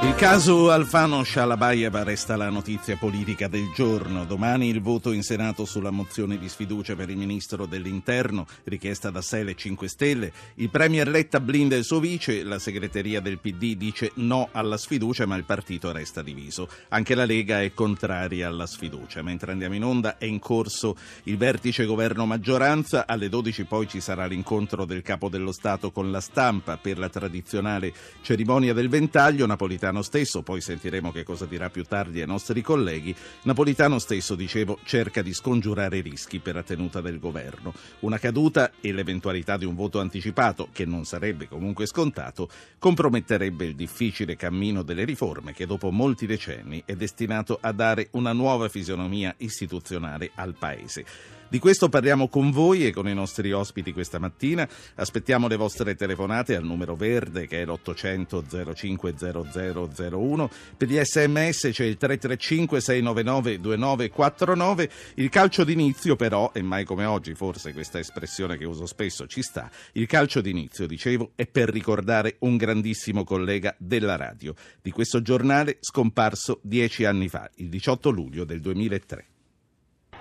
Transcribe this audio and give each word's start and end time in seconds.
Il 0.00 0.14
caso 0.14 0.70
Alfano 0.70 1.24
Shalabayeva 1.24 2.04
resta 2.04 2.36
la 2.36 2.50
notizia 2.50 2.96
politica 2.96 3.48
del 3.48 3.72
giorno. 3.74 4.24
Domani 4.24 4.68
il 4.68 4.80
voto 4.80 5.10
in 5.10 5.24
Senato 5.24 5.64
sulla 5.64 5.90
mozione 5.90 6.38
di 6.38 6.48
sfiducia 6.48 6.94
per 6.94 7.10
il 7.10 7.16
ministro 7.16 7.66
dell'Interno, 7.66 8.46
richiesta 8.64 9.10
da 9.10 9.20
Sele 9.20 9.56
5 9.56 9.88
Stelle. 9.88 10.32
Il 10.54 10.70
Premier 10.70 11.08
Letta 11.08 11.40
blinda 11.40 11.74
il 11.74 11.82
suo 11.82 11.98
vice, 11.98 12.44
la 12.44 12.60
segreteria 12.60 13.20
del 13.20 13.40
PD 13.40 13.74
dice 13.74 14.12
no 14.14 14.50
alla 14.52 14.76
sfiducia, 14.76 15.26
ma 15.26 15.34
il 15.34 15.42
partito 15.42 15.90
resta 15.90 16.22
diviso. 16.22 16.68
Anche 16.90 17.16
la 17.16 17.24
Lega 17.24 17.60
è 17.60 17.74
contraria 17.74 18.46
alla 18.46 18.66
sfiducia. 18.66 19.20
Mentre 19.22 19.50
andiamo 19.50 19.74
in 19.74 19.82
onda 19.82 20.16
è 20.16 20.26
in 20.26 20.38
corso 20.38 20.94
il 21.24 21.36
vertice 21.36 21.86
governo-maggioranza. 21.86 23.04
Alle 23.04 23.28
12 23.28 23.64
poi 23.64 23.88
ci 23.88 24.00
sarà 24.00 24.26
l'incontro 24.26 24.84
del 24.84 25.02
capo 25.02 25.28
dello 25.28 25.50
Stato 25.50 25.90
con 25.90 26.12
la 26.12 26.20
stampa 26.20 26.76
per 26.76 26.98
la 26.98 27.08
tradizionale 27.08 27.92
cerimonia 28.22 28.72
del 28.72 28.88
ventaglio. 28.88 29.44
Napolitano 29.44 29.86
Napolitano 29.88 30.02
stesso, 30.02 30.42
poi 30.42 30.60
sentiremo 30.60 31.10
che 31.12 31.24
cosa 31.24 31.46
dirà 31.46 31.70
più 31.70 31.84
tardi 31.84 32.20
ai 32.20 32.26
nostri 32.26 32.60
colleghi, 32.60 33.14
Napolitano 33.42 33.98
stesso, 33.98 34.34
dicevo, 34.34 34.78
cerca 34.84 35.22
di 35.22 35.32
scongiurare 35.32 36.00
rischi 36.00 36.40
per 36.40 36.56
la 36.56 36.62
tenuta 36.62 37.00
del 37.00 37.18
governo. 37.18 37.72
Una 38.00 38.18
caduta 38.18 38.72
e 38.80 38.92
l'eventualità 38.92 39.56
di 39.56 39.64
un 39.64 39.74
voto 39.74 40.00
anticipato, 40.00 40.68
che 40.72 40.84
non 40.84 41.04
sarebbe 41.04 41.48
comunque 41.48 41.86
scontato, 41.86 42.50
comprometterebbe 42.78 43.64
il 43.64 43.74
difficile 43.74 44.36
cammino 44.36 44.82
delle 44.82 45.04
riforme 45.04 45.52
che 45.54 45.66
dopo 45.66 45.90
molti 45.90 46.26
decenni 46.26 46.82
è 46.84 46.94
destinato 46.94 47.58
a 47.60 47.72
dare 47.72 48.08
una 48.12 48.32
nuova 48.32 48.68
fisionomia 48.68 49.34
istituzionale 49.38 50.30
al 50.34 50.54
Paese. 50.54 51.37
Di 51.50 51.58
questo 51.60 51.88
parliamo 51.88 52.28
con 52.28 52.50
voi 52.50 52.86
e 52.86 52.92
con 52.92 53.08
i 53.08 53.14
nostri 53.14 53.52
ospiti 53.52 53.94
questa 53.94 54.18
mattina. 54.18 54.68
Aspettiamo 54.96 55.48
le 55.48 55.56
vostre 55.56 55.94
telefonate 55.94 56.54
al 56.54 56.62
numero 56.62 56.94
verde 56.94 57.46
che 57.46 57.62
è 57.62 57.64
l'800 57.64 58.74
050001. 58.74 60.50
Per 60.76 60.88
gli 60.88 61.00
sms 61.02 61.70
c'è 61.72 61.84
il 61.84 61.96
335 61.96 62.80
699 62.82 63.60
2949. 63.60 64.90
Il 65.14 65.30
calcio 65.30 65.64
d'inizio 65.64 66.16
però, 66.16 66.50
e 66.52 66.60
mai 66.60 66.84
come 66.84 67.06
oggi 67.06 67.32
forse 67.32 67.72
questa 67.72 67.98
espressione 67.98 68.58
che 68.58 68.66
uso 68.66 68.84
spesso 68.84 69.26
ci 69.26 69.40
sta, 69.40 69.70
il 69.92 70.06
calcio 70.06 70.42
d'inizio, 70.42 70.86
dicevo, 70.86 71.32
è 71.34 71.46
per 71.46 71.70
ricordare 71.70 72.36
un 72.40 72.58
grandissimo 72.58 73.24
collega 73.24 73.74
della 73.78 74.16
radio, 74.16 74.54
di 74.82 74.90
questo 74.90 75.22
giornale 75.22 75.78
scomparso 75.80 76.60
dieci 76.62 77.06
anni 77.06 77.28
fa, 77.30 77.48
il 77.54 77.70
18 77.70 78.10
luglio 78.10 78.44
del 78.44 78.60
2003 78.60 79.28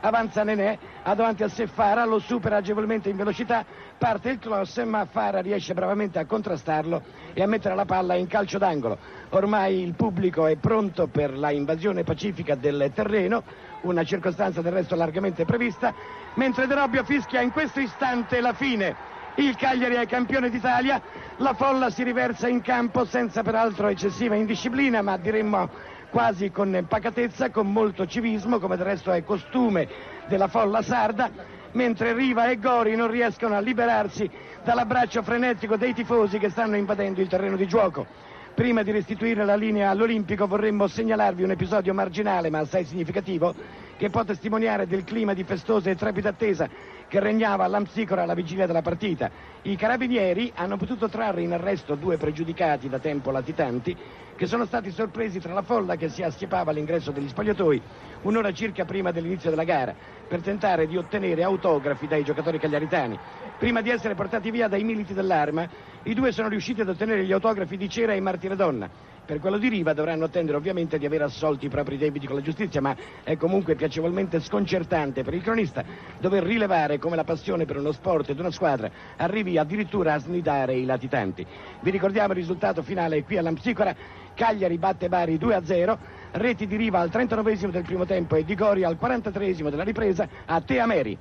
avanza 0.02 0.44
Nenè, 0.44 0.78
ha 1.04 1.16
davanti 1.16 1.44
a 1.44 1.48
sé 1.48 1.68
Fara, 1.68 2.06
lo 2.06 2.20
supera 2.20 2.58
agevolmente 2.58 3.10
in 3.10 3.18
velocità, 3.18 3.66
parte 3.98 4.30
il 4.30 4.40
cross 4.40 4.84
ma 4.84 5.06
Fara 5.06 5.40
riesce 5.40 5.74
bravamente 5.74 6.20
a 6.20 6.26
contrastarlo 6.26 7.02
e 7.34 7.42
a 7.42 7.48
mettere 7.48 7.76
la 7.76 7.86
palla 7.86 8.16
in 8.16 8.28
calcio 8.28 8.58
d'angolo. 8.58 8.98
Ormai 9.30 9.82
il 9.82 9.94
pubblico 9.94 10.46
è 10.46 10.56
pronto 10.56 11.08
per 11.08 11.38
la 11.38 11.52
invasione 11.52 12.04
pacifica 12.04 12.56
del 12.56 12.92
terreno, 12.94 13.44
una 13.82 14.04
circostanza 14.04 14.62
del 14.62 14.74
resto 14.74 14.96
largamente 14.96 15.46
prevista, 15.46 15.94
mentre 16.36 16.68
De 16.68 16.76
Robbio 16.76 17.04
fischia 17.04 17.42
in 17.42 17.52
questo 17.52 17.80
istante 17.80 18.42
la 18.42 18.54
fine. 18.54 19.16
Il 19.36 19.56
Cagliari 19.56 19.94
è 19.96 20.08
campione 20.08 20.50
d'Italia, 20.50 21.00
la 21.38 21.54
folla 21.54 21.92
si 21.92 22.02
riversa 22.02 22.48
in 22.48 22.62
campo 22.62 23.06
senza 23.06 23.44
peraltro 23.44 23.88
eccessiva 23.88 24.34
indisciplina, 24.34 25.04
ma 25.04 25.16
diremmo 25.18 25.70
quasi 26.10 26.52
con 26.52 26.86
pacatezza, 26.88 27.50
con 27.50 27.72
molto 27.72 28.06
civismo, 28.06 28.60
come 28.60 28.76
del 28.78 28.86
resto 28.86 29.12
è 29.12 29.24
costume 29.24 29.88
della 30.28 30.48
folla 30.48 30.82
sarda, 30.82 31.30
mentre 31.74 32.14
Riva 32.14 32.50
e 32.50 32.58
Gori 32.58 32.96
non 32.96 33.10
riescono 33.10 33.56
a 33.56 33.60
liberarsi 33.60 34.30
dall'abbraccio 34.64 35.22
frenetico 35.22 35.76
dei 35.78 35.94
tifosi 35.94 36.38
che 36.40 36.50
stanno 36.50 36.76
invadendo 36.76 37.22
il 37.22 37.28
terreno 37.28 37.56
di 37.56 37.68
gioco. 37.68 38.27
Prima 38.58 38.82
di 38.82 38.90
restituire 38.90 39.46
la 39.46 39.56
linea 39.56 39.92
all'Olimpico 39.92 40.48
vorremmo 40.48 40.88
segnalarvi 40.88 41.44
un 41.44 41.52
episodio 41.52 41.94
marginale 41.94 42.50
ma 42.50 42.58
assai 42.58 42.86
significativo 42.86 43.54
che 43.96 44.10
può 44.10 44.24
testimoniare 44.24 44.88
del 44.88 45.04
clima 45.04 45.36
di 45.36 45.44
festosa 45.44 45.92
e 45.92 45.96
trepida 45.96 46.30
attesa 46.30 46.68
che 47.08 47.20
regnava 47.20 47.66
all'Amsicora 47.66 48.24
alla 48.24 48.34
vigilia 48.34 48.66
della 48.66 48.82
partita. 48.82 49.30
I 49.62 49.76
carabinieri 49.76 50.52
hanno 50.56 50.76
potuto 50.76 51.08
trarre 51.08 51.44
in 51.44 51.54
arresto 51.54 51.94
due 51.94 52.18
pregiudicati 52.18 52.90
da 52.90 52.98
tempo 52.98 53.30
latitanti 53.30 53.96
che 54.36 54.48
sono 54.48 54.66
stati 54.66 54.90
sorpresi 54.90 55.40
tra 55.40 55.54
la 55.54 55.62
folla 55.62 55.96
che 55.96 56.10
si 56.10 56.24
assiepava 56.24 56.72
all'ingresso 56.72 57.12
degli 57.12 57.28
spogliatoi 57.28 57.82
un'ora 58.22 58.52
circa 58.54 58.86
prima 58.86 59.12
dell'inizio 59.12 59.52
della 59.52 59.66
gara 59.66 59.96
per 60.28 60.42
tentare 60.42 60.88
di 60.88 60.98
ottenere 60.98 61.44
autografi 61.44 62.08
dai 62.08 62.24
giocatori 62.24 62.58
cagliaritani. 62.58 63.20
Prima 63.58 63.82
di 63.82 63.90
essere 63.90 64.14
portati 64.14 64.52
via 64.52 64.68
dai 64.68 64.84
militi 64.84 65.14
dell'arma, 65.14 65.68
i 66.04 66.14
due 66.14 66.32
sono 66.32 66.48
riusciti 66.48 66.82
ad 66.82 66.90
ottenere 66.90 67.26
gli 67.26 67.32
autografi 67.32 67.76
di 67.76 67.90
Cera 67.90 68.14
e 68.14 68.20
Martire 68.20 68.56
Donna 68.56 68.90
per 69.28 69.40
quello 69.42 69.58
di 69.58 69.68
Riva 69.68 69.92
dovranno 69.92 70.24
attendere 70.24 70.56
ovviamente 70.56 70.98
di 70.98 71.06
aver 71.06 71.24
assolti 71.24 71.66
i 71.66 71.70
propri 71.70 71.98
debiti 71.98 72.26
con 72.26 72.38
la 72.38 72.42
giustizia, 72.42 72.80
ma 72.80 72.96
è 73.24 73.36
comunque 73.36 73.76
piacevolmente 73.76 74.40
sconcertante 74.40 75.22
per 75.22 75.34
il 75.34 75.42
cronista 75.42 75.84
dover 76.18 76.44
rilevare 76.44 76.98
come 76.98 77.18
la 77.18 77.26
passione 77.26 77.66
per 77.66 77.76
uno 77.76 77.92
sport 77.92 78.30
ed 78.30 78.40
una 78.40 78.52
squadra 78.52 78.90
arrivi 79.18 79.58
addirittura 79.58 80.14
a 80.14 80.20
snidare 80.20 80.76
i 80.76 80.86
latitanti. 80.86 81.46
Vi 81.82 81.92
ricordiamo 81.92 82.32
il 82.32 82.40
risultato 82.40 82.82
finale 82.82 83.24
qui 83.24 83.38
all'Ampsicora, 83.38 83.94
Cagliari 84.34 84.78
batte 84.78 85.10
Bari 85.10 85.36
2-0, 85.36 85.98
reti 86.32 86.66
di 86.66 86.78
Riva 86.78 87.00
al 87.00 87.10
39 87.10 87.58
del 87.58 87.84
primo 87.84 88.06
tempo 88.06 88.36
e 88.36 88.46
di 88.46 88.56
Gori 88.56 88.86
al 88.86 88.98
43 88.98 89.56
della 89.56 89.84
ripresa 89.84 90.28
a 90.46 90.62
Teameri. 90.62 91.18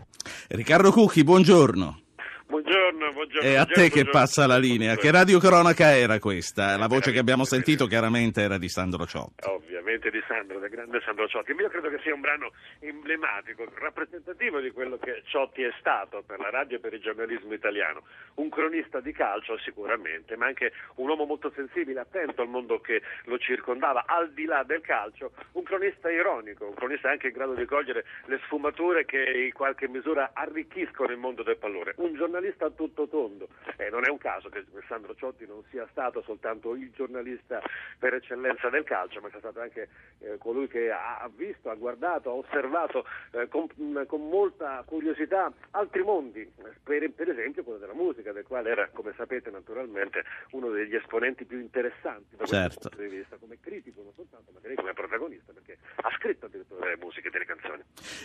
Riccardo 0.49 0.93
Cucchi, 0.93 1.25
buongiorno. 1.25 2.06
muy 2.49 2.62
Buongiorno, 2.76 3.12
buongiorno. 3.14 3.48
È 3.48 3.54
a 3.54 3.64
te 3.64 3.88
che 3.88 4.04
passa 4.04 4.47
la 4.47 4.59
linea. 4.59 4.97
Che 4.97 5.10
radiocronaca 5.10 5.97
era 5.97 6.19
questa? 6.19 6.76
La 6.76 6.88
voce 6.88 7.10
che 7.10 7.19
abbiamo 7.19 7.44
sentito 7.44 7.87
chiaramente 7.87 8.42
era 8.42 8.59
di 8.59 8.69
Sandro 8.69 9.06
Ciotti. 9.06 9.48
Ovviamente 9.48 10.10
di 10.10 10.22
Sandro, 10.28 10.59
del 10.59 10.69
grande 10.69 11.00
Sandro 11.00 11.26
Ciotti. 11.26 11.53
Io 11.53 11.70
credo 11.70 11.88
che 11.88 11.98
sia 12.03 12.12
un 12.12 12.20
brano 12.20 12.53
emblematico, 12.81 13.64
rappresentativo 13.78 14.60
di 14.60 14.72
quello 14.72 14.98
che 14.98 15.22
Ciotti 15.25 15.62
è 15.62 15.72
stato 15.78 16.22
per 16.26 16.38
la 16.38 16.50
radio 16.50 16.76
e 16.76 16.81
per 16.81 16.92
il 16.92 17.00
giornalismo 17.00 17.54
italiano. 17.54 18.03
Un 18.34 18.50
cronista 18.50 19.00
di 19.00 19.12
calcio 19.12 19.56
sicuramente, 19.56 20.37
ma 20.37 20.44
anche 20.44 20.72
un 20.97 21.08
uomo 21.08 21.25
molto 21.25 21.50
sensibile, 21.54 22.00
attento 22.00 22.43
al 22.43 22.48
mondo 22.48 22.81
che 22.81 23.00
lo 23.25 23.38
circondava, 23.38 24.04
al 24.06 24.32
di 24.34 24.44
là 24.44 24.64
del 24.64 24.82
calcio. 24.82 25.32
Un 25.53 25.62
cronista 25.62 26.10
ironico, 26.10 26.66
un 26.66 26.75
cronista 26.75 27.08
anche 27.08 27.28
in 27.28 27.32
grado 27.32 27.54
di 27.54 27.64
cogliere 27.64 28.04
le 28.26 28.38
sfumature 28.44 29.06
che 29.06 29.47
in 29.47 29.53
qualche 29.54 29.88
misura 29.88 30.32
arricchiscono 30.34 31.10
il 31.10 31.19
mondo 31.19 31.43
del 31.43 31.56
pallone. 31.56 31.94
Un 31.97 32.14
giornalista 32.14 32.66
a 32.66 32.71
tutto 32.71 33.09
tondo. 33.09 33.49
Eh, 33.77 33.91
non 33.91 34.04
è 34.04 34.10
un 34.10 34.19
caso 34.19 34.49
che 34.49 34.65
Sandro 34.88 35.15
Ciotti 35.15 35.47
non 35.47 35.62
sia 35.71 35.87
stato 35.91 36.22
soltanto 36.22 36.75
il 36.75 36.91
giornalista 36.93 37.60
per 37.99 38.15
eccellenza 38.15 38.69
del 38.69 38.84
calcio, 38.84 39.21
ma 39.21 39.28
sia 39.31 39.38
stato 39.38 39.60
anche 39.60 39.88
eh, 40.19 40.38
colui 40.38 40.69
che 40.69 40.91
ha 40.91 41.28
visto, 41.34 41.71
ha 41.71 41.75
guardato, 41.75 42.31
ha 42.31 42.34
osservato 42.34 43.05
eh, 43.32 43.49
con, 43.49 43.69
con, 44.06 44.28
molta 44.28 44.82
curiosità 44.87 45.53
altri 45.72 46.03
mondi, 46.03 46.50
per, 46.82 47.10
per, 47.12 47.31
esempio 47.31 47.62
quello 47.62 47.78
della 47.78 47.94
musica, 47.94 48.32
del 48.32 48.44
quale 48.44 48.71
era, 48.71 48.88
come 48.93 49.12
sapete 49.16 49.50
naturalmente, 49.50 50.25
uno 50.50 50.71
degli 50.71 50.94
esponenti 50.94 51.44
più 51.44 51.59
interessanti 51.59 52.37
da 52.37 52.44
certo. 52.44 52.88
punto 52.88 53.03
di 53.03 53.16
vista, 53.16 53.37
come 53.37 53.59
critico 53.60 54.03
non 54.03 54.12
soltanto, 54.15 54.53
ma 54.53 54.60
come 54.75 54.93
protagonista, 54.93 55.53
perché 55.53 55.78
ha 55.97 56.10
scritto 56.19 56.47
addirittura 56.47 56.84
delle 56.84 56.97
musiche 56.97 57.28
e 57.28 57.31
delle 57.31 57.44
canzoni. 57.44 57.82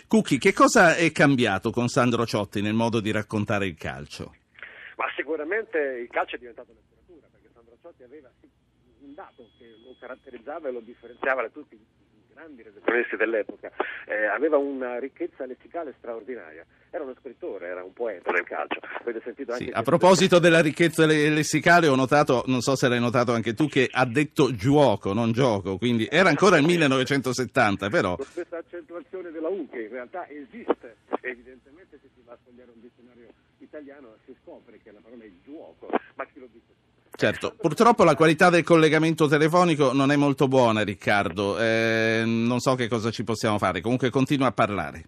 Cucchi, 0.08 0.38
che 0.38 0.52
cosa 0.52 0.96
è 0.96 1.10
cambiato 1.12 1.70
con 1.70 1.88
Sandro 1.88 2.26
Ciotti 2.26 2.60
nel 2.60 2.74
modo 2.74 3.00
di 3.00 3.10
raccontare 3.10 3.66
il 3.66 3.76
calcio? 3.76 4.31
Ma 5.02 5.10
sicuramente 5.16 5.78
il 5.78 6.08
calcio 6.08 6.36
è 6.36 6.38
diventato 6.38 6.72
letteratura, 6.72 7.26
perché 7.32 7.48
Sandro 7.52 7.76
Ciotti 7.82 8.04
aveva 8.04 8.30
un 9.00 9.14
dato 9.14 9.50
che 9.58 9.74
lo 9.82 9.96
caratterizzava 9.98 10.68
e 10.68 10.70
lo 10.70 10.78
differenziava 10.78 11.42
da 11.42 11.48
tutti 11.48 11.74
i 11.74 11.84
grandi 12.32 12.62
redazionisti 12.62 13.16
dell'epoca, 13.16 13.72
eh, 14.06 14.26
aveva 14.26 14.58
una 14.58 15.00
ricchezza 15.00 15.44
lessicale 15.44 15.92
straordinaria. 15.98 16.64
Era 16.88 17.02
uno 17.02 17.16
scrittore, 17.18 17.66
era 17.66 17.82
un 17.82 17.92
poeta 17.92 18.30
del 18.30 18.44
calcio. 18.44 18.78
Sì, 19.56 19.70
a 19.72 19.82
proposito 19.82 20.38
della 20.38 20.60
ricchezza 20.60 21.04
lessicale, 21.04 21.88
ho 21.88 21.96
notato, 21.96 22.44
non 22.46 22.60
so 22.60 22.76
se 22.76 22.86
l'hai 22.86 23.00
notato 23.00 23.32
anche 23.32 23.54
tu, 23.54 23.66
che 23.66 23.88
ha 23.90 24.06
detto 24.06 24.54
giuoco, 24.54 25.12
non 25.12 25.32
gioco, 25.32 25.78
quindi 25.78 26.06
era 26.08 26.28
ancora 26.28 26.58
il 26.58 26.64
1970, 26.64 27.88
però. 27.88 28.14
Questa 28.14 28.58
accentuazione 28.58 29.32
della 29.32 29.48
U 29.48 29.68
che 29.68 29.82
in 29.82 29.90
realtà 29.90 30.28
esiste, 30.28 30.98
evidentemente 31.22 31.98
se 32.00 32.08
si 32.14 32.22
va 32.24 32.34
a 32.34 32.38
sfogliare 32.40 32.70
un 32.72 32.80
dizionario 32.80 33.26
italiano 33.64 34.16
si 34.24 34.34
scopre 34.42 34.78
che 34.82 34.92
la 34.92 35.00
parola 35.02 35.24
è 35.24 35.30
giuoco, 35.44 35.88
ma 36.14 36.26
chi 36.26 36.40
lo 36.40 36.48
dice? 36.52 36.72
Certo, 37.14 37.54
purtroppo 37.54 38.04
la 38.04 38.14
qualità 38.14 38.48
del 38.48 38.64
collegamento 38.64 39.28
telefonico 39.28 39.92
non 39.92 40.10
è 40.10 40.16
molto 40.16 40.48
buona, 40.48 40.82
Riccardo. 40.82 41.58
Eh, 41.58 42.22
non 42.24 42.58
so 42.58 42.74
che 42.74 42.88
cosa 42.88 43.10
ci 43.10 43.22
possiamo 43.22 43.58
fare. 43.58 43.80
Comunque 43.80 44.10
continua 44.10 44.48
a 44.48 44.52
parlare. 44.52 45.04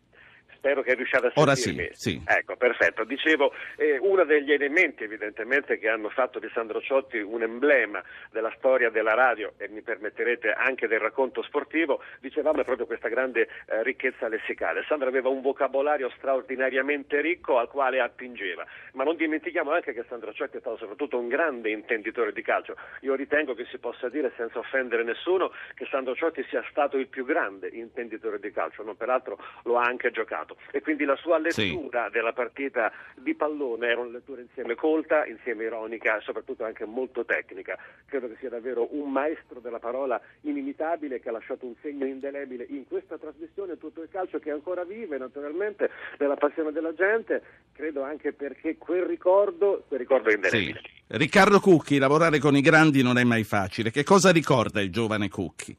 Spero 0.64 0.80
che 0.80 0.94
riusciate 0.94 1.26
a 1.26 1.32
Ora 1.34 1.54
sentirmi. 1.54 1.90
sì, 1.92 2.12
sì. 2.12 2.22
Ecco, 2.24 2.56
perfetto. 2.56 3.04
Dicevo, 3.04 3.52
eh, 3.76 3.98
uno 3.98 4.24
degli 4.24 4.50
elementi 4.50 5.04
evidentemente 5.04 5.78
che 5.78 5.90
hanno 5.90 6.08
fatto 6.08 6.38
di 6.38 6.48
Sandro 6.54 6.80
Ciotti 6.80 7.18
un 7.18 7.42
emblema 7.42 8.02
della 8.30 8.50
storia 8.56 8.88
della 8.88 9.12
radio 9.12 9.52
e 9.58 9.68
mi 9.68 9.82
permetterete 9.82 10.52
anche 10.52 10.88
del 10.88 11.00
racconto 11.00 11.42
sportivo, 11.42 12.00
dicevamo 12.18 12.62
è 12.62 12.64
proprio 12.64 12.86
questa 12.86 13.08
grande 13.08 13.42
eh, 13.66 13.82
ricchezza 13.82 14.26
lessicale. 14.26 14.86
Sandro 14.88 15.06
aveva 15.06 15.28
un 15.28 15.42
vocabolario 15.42 16.10
straordinariamente 16.16 17.20
ricco 17.20 17.58
al 17.58 17.68
quale 17.68 18.00
attingeva, 18.00 18.64
ma 18.94 19.04
non 19.04 19.16
dimentichiamo 19.16 19.70
anche 19.70 19.92
che 19.92 20.06
Sandro 20.08 20.32
Ciotti 20.32 20.56
è 20.56 20.60
stato 20.60 20.78
soprattutto 20.78 21.18
un 21.18 21.28
grande 21.28 21.68
intenditore 21.68 22.32
di 22.32 22.40
calcio. 22.40 22.74
Io 23.00 23.14
ritengo 23.14 23.52
che 23.52 23.66
si 23.66 23.76
possa 23.76 24.08
dire 24.08 24.32
senza 24.38 24.60
offendere 24.60 25.04
nessuno 25.04 25.52
che 25.74 25.86
Sandro 25.90 26.14
Ciotti 26.14 26.42
sia 26.48 26.64
stato 26.70 26.96
il 26.96 27.08
più 27.08 27.26
grande 27.26 27.68
intenditore 27.68 28.38
di 28.40 28.50
calcio, 28.50 28.82
no? 28.82 28.94
peraltro 28.94 29.36
lo 29.64 29.76
ha 29.76 29.84
anche 29.84 30.10
giocato 30.10 30.52
e 30.70 30.80
quindi 30.80 31.04
la 31.04 31.16
sua 31.16 31.38
lettura 31.38 32.06
Sì. 32.06 32.12
della 32.12 32.32
partita 32.32 32.92
di 33.16 33.34
pallone 33.34 33.88
era 33.88 34.00
una 34.00 34.12
lettura 34.12 34.40
insieme 34.40 34.74
colta, 34.74 35.26
insieme 35.26 35.64
ironica 35.64 36.16
e 36.18 36.20
soprattutto 36.22 36.64
anche 36.64 36.84
molto 36.84 37.24
tecnica. 37.24 37.78
Credo 38.06 38.28
che 38.28 38.36
sia 38.40 38.48
davvero 38.48 38.88
un 38.94 39.10
maestro 39.10 39.60
della 39.60 39.78
parola 39.78 40.20
inimitabile 40.42 41.20
che 41.20 41.28
ha 41.28 41.32
lasciato 41.32 41.66
un 41.66 41.74
segno 41.82 42.06
indelebile 42.06 42.66
in 42.68 42.86
questa 42.86 43.18
trasmissione 43.18 43.78
tutto 43.78 44.02
il 44.02 44.08
calcio 44.10 44.38
che 44.38 44.50
ancora 44.50 44.84
vive 44.84 45.18
naturalmente 45.18 45.90
nella 46.18 46.36
passione 46.36 46.72
della 46.72 46.94
gente, 46.94 47.42
credo 47.72 48.02
anche 48.02 48.32
perché 48.32 48.76
quel 48.76 49.02
ricordo, 49.04 49.84
quel 49.88 50.00
ricordo 50.00 50.28
è 50.28 50.32
Sì. 50.32 50.36
indelebile. 50.36 50.80
Riccardo 51.06 51.60
Cucchi, 51.60 51.98
lavorare 51.98 52.38
con 52.38 52.56
i 52.56 52.60
grandi 52.60 53.02
non 53.02 53.18
è 53.18 53.24
mai 53.24 53.44
facile. 53.44 53.90
Che 53.90 54.04
cosa 54.04 54.30
ricorda 54.32 54.80
il 54.80 54.90
giovane 54.90 55.28
Cucchi? 55.28 55.76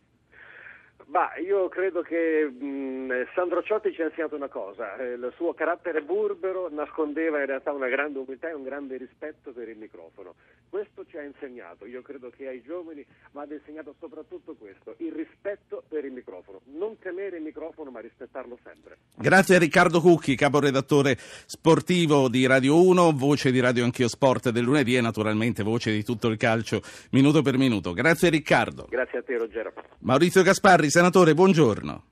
Ma 1.16 1.32
io 1.38 1.70
credo 1.70 2.02
che 2.02 2.44
mh, 2.44 3.28
Sandro 3.34 3.64
Ciotti 3.64 3.94
ci 3.94 4.02
ha 4.02 4.08
insegnato 4.08 4.36
una 4.36 4.50
cosa, 4.50 4.98
eh, 4.98 5.14
il 5.14 5.32
suo 5.38 5.54
carattere 5.54 6.02
burbero 6.02 6.68
nascondeva 6.70 7.40
in 7.40 7.46
realtà 7.46 7.72
una 7.72 7.88
grande 7.88 8.20
umiltà 8.20 8.50
e 8.50 8.54
un 8.54 8.64
grande 8.64 8.98
rispetto 8.98 9.54
per 9.54 9.70
il 9.70 9.78
microfono. 9.78 10.36
Questo 10.68 11.06
ci 11.06 11.18
ha 11.18 11.24
insegnato, 11.24 11.86
io 11.86 12.02
credo 12.02 12.30
che 12.36 12.50
ai 12.50 12.62
giovani 12.62 13.06
vada 13.32 13.54
insegnato 13.54 13.96
soprattutto 13.98 14.56
questo, 14.56 14.96
il 14.98 15.14
rispetto 15.14 15.84
per 15.88 16.04
il 16.04 16.12
microfono, 16.12 16.60
non 16.74 17.00
temere 17.00 17.38
il 17.38 17.44
microfono 17.44 17.92
ma 17.92 18.02
rispettarlo 18.02 18.60
sempre. 18.62 18.98
Grazie 19.16 19.56
a 19.56 19.60
Riccardo 19.60 20.02
Cucchi, 20.02 20.36
caporedattore 20.36 21.16
sportivo 21.18 22.28
di 22.28 22.46
Radio 22.46 22.86
1, 22.86 23.14
voce 23.14 23.52
di 23.52 23.62
Radio 23.62 23.86
Anch'io 23.86 24.10
Sport 24.10 24.50
del 24.50 24.66
lunedì 24.66 24.98
e 24.98 25.00
naturalmente 25.00 25.64
voce 25.64 25.94
di 25.94 26.04
tutto 26.04 26.28
il 26.28 26.36
calcio 26.36 26.82
minuto 27.12 27.42
per 27.42 27.58
minuto. 27.58 27.94
Grazie 27.94 28.28
Riccardo. 28.28 28.88
Grazie 28.90 29.20
a 29.20 29.24
te 29.24 29.38
Ruggero. 29.38 29.72
Maurizio 30.00 30.44
Gasparri, 30.44 30.92
senatore, 31.06 31.36
buongiorno. 31.36 32.04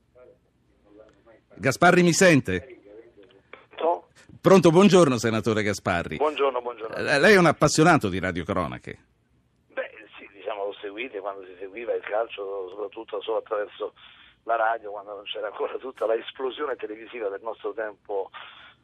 Gasparri 1.56 2.02
mi 2.04 2.12
sente? 2.12 2.78
Pronto? 3.74 4.06
Pronto, 4.40 4.70
buongiorno 4.70 5.18
senatore 5.18 5.64
Gasparri. 5.64 6.16
Buongiorno, 6.16 6.60
buongiorno. 6.62 6.94
Eh, 6.94 7.18
Lei 7.18 7.34
è 7.34 7.38
un 7.38 7.46
appassionato 7.46 8.08
di 8.08 8.20
radiocronache. 8.20 8.98
Beh, 9.72 9.90
sì, 10.16 10.28
diciamo, 10.32 10.66
lo 10.66 10.74
seguite 10.80 11.18
quando 11.18 11.42
si 11.44 11.56
seguiva 11.58 11.92
il 11.92 12.02
calcio, 12.02 12.68
soprattutto 12.68 13.20
solo 13.20 13.38
attraverso 13.38 13.94
la 14.44 14.54
radio, 14.54 14.92
quando 14.92 15.14
non 15.14 15.24
c'era 15.24 15.48
ancora 15.48 15.76
tutta 15.78 16.06
la 16.06 16.14
esplosione 16.14 16.76
televisiva 16.76 17.28
del 17.28 17.42
nostro 17.42 17.72
tempo 17.72 18.30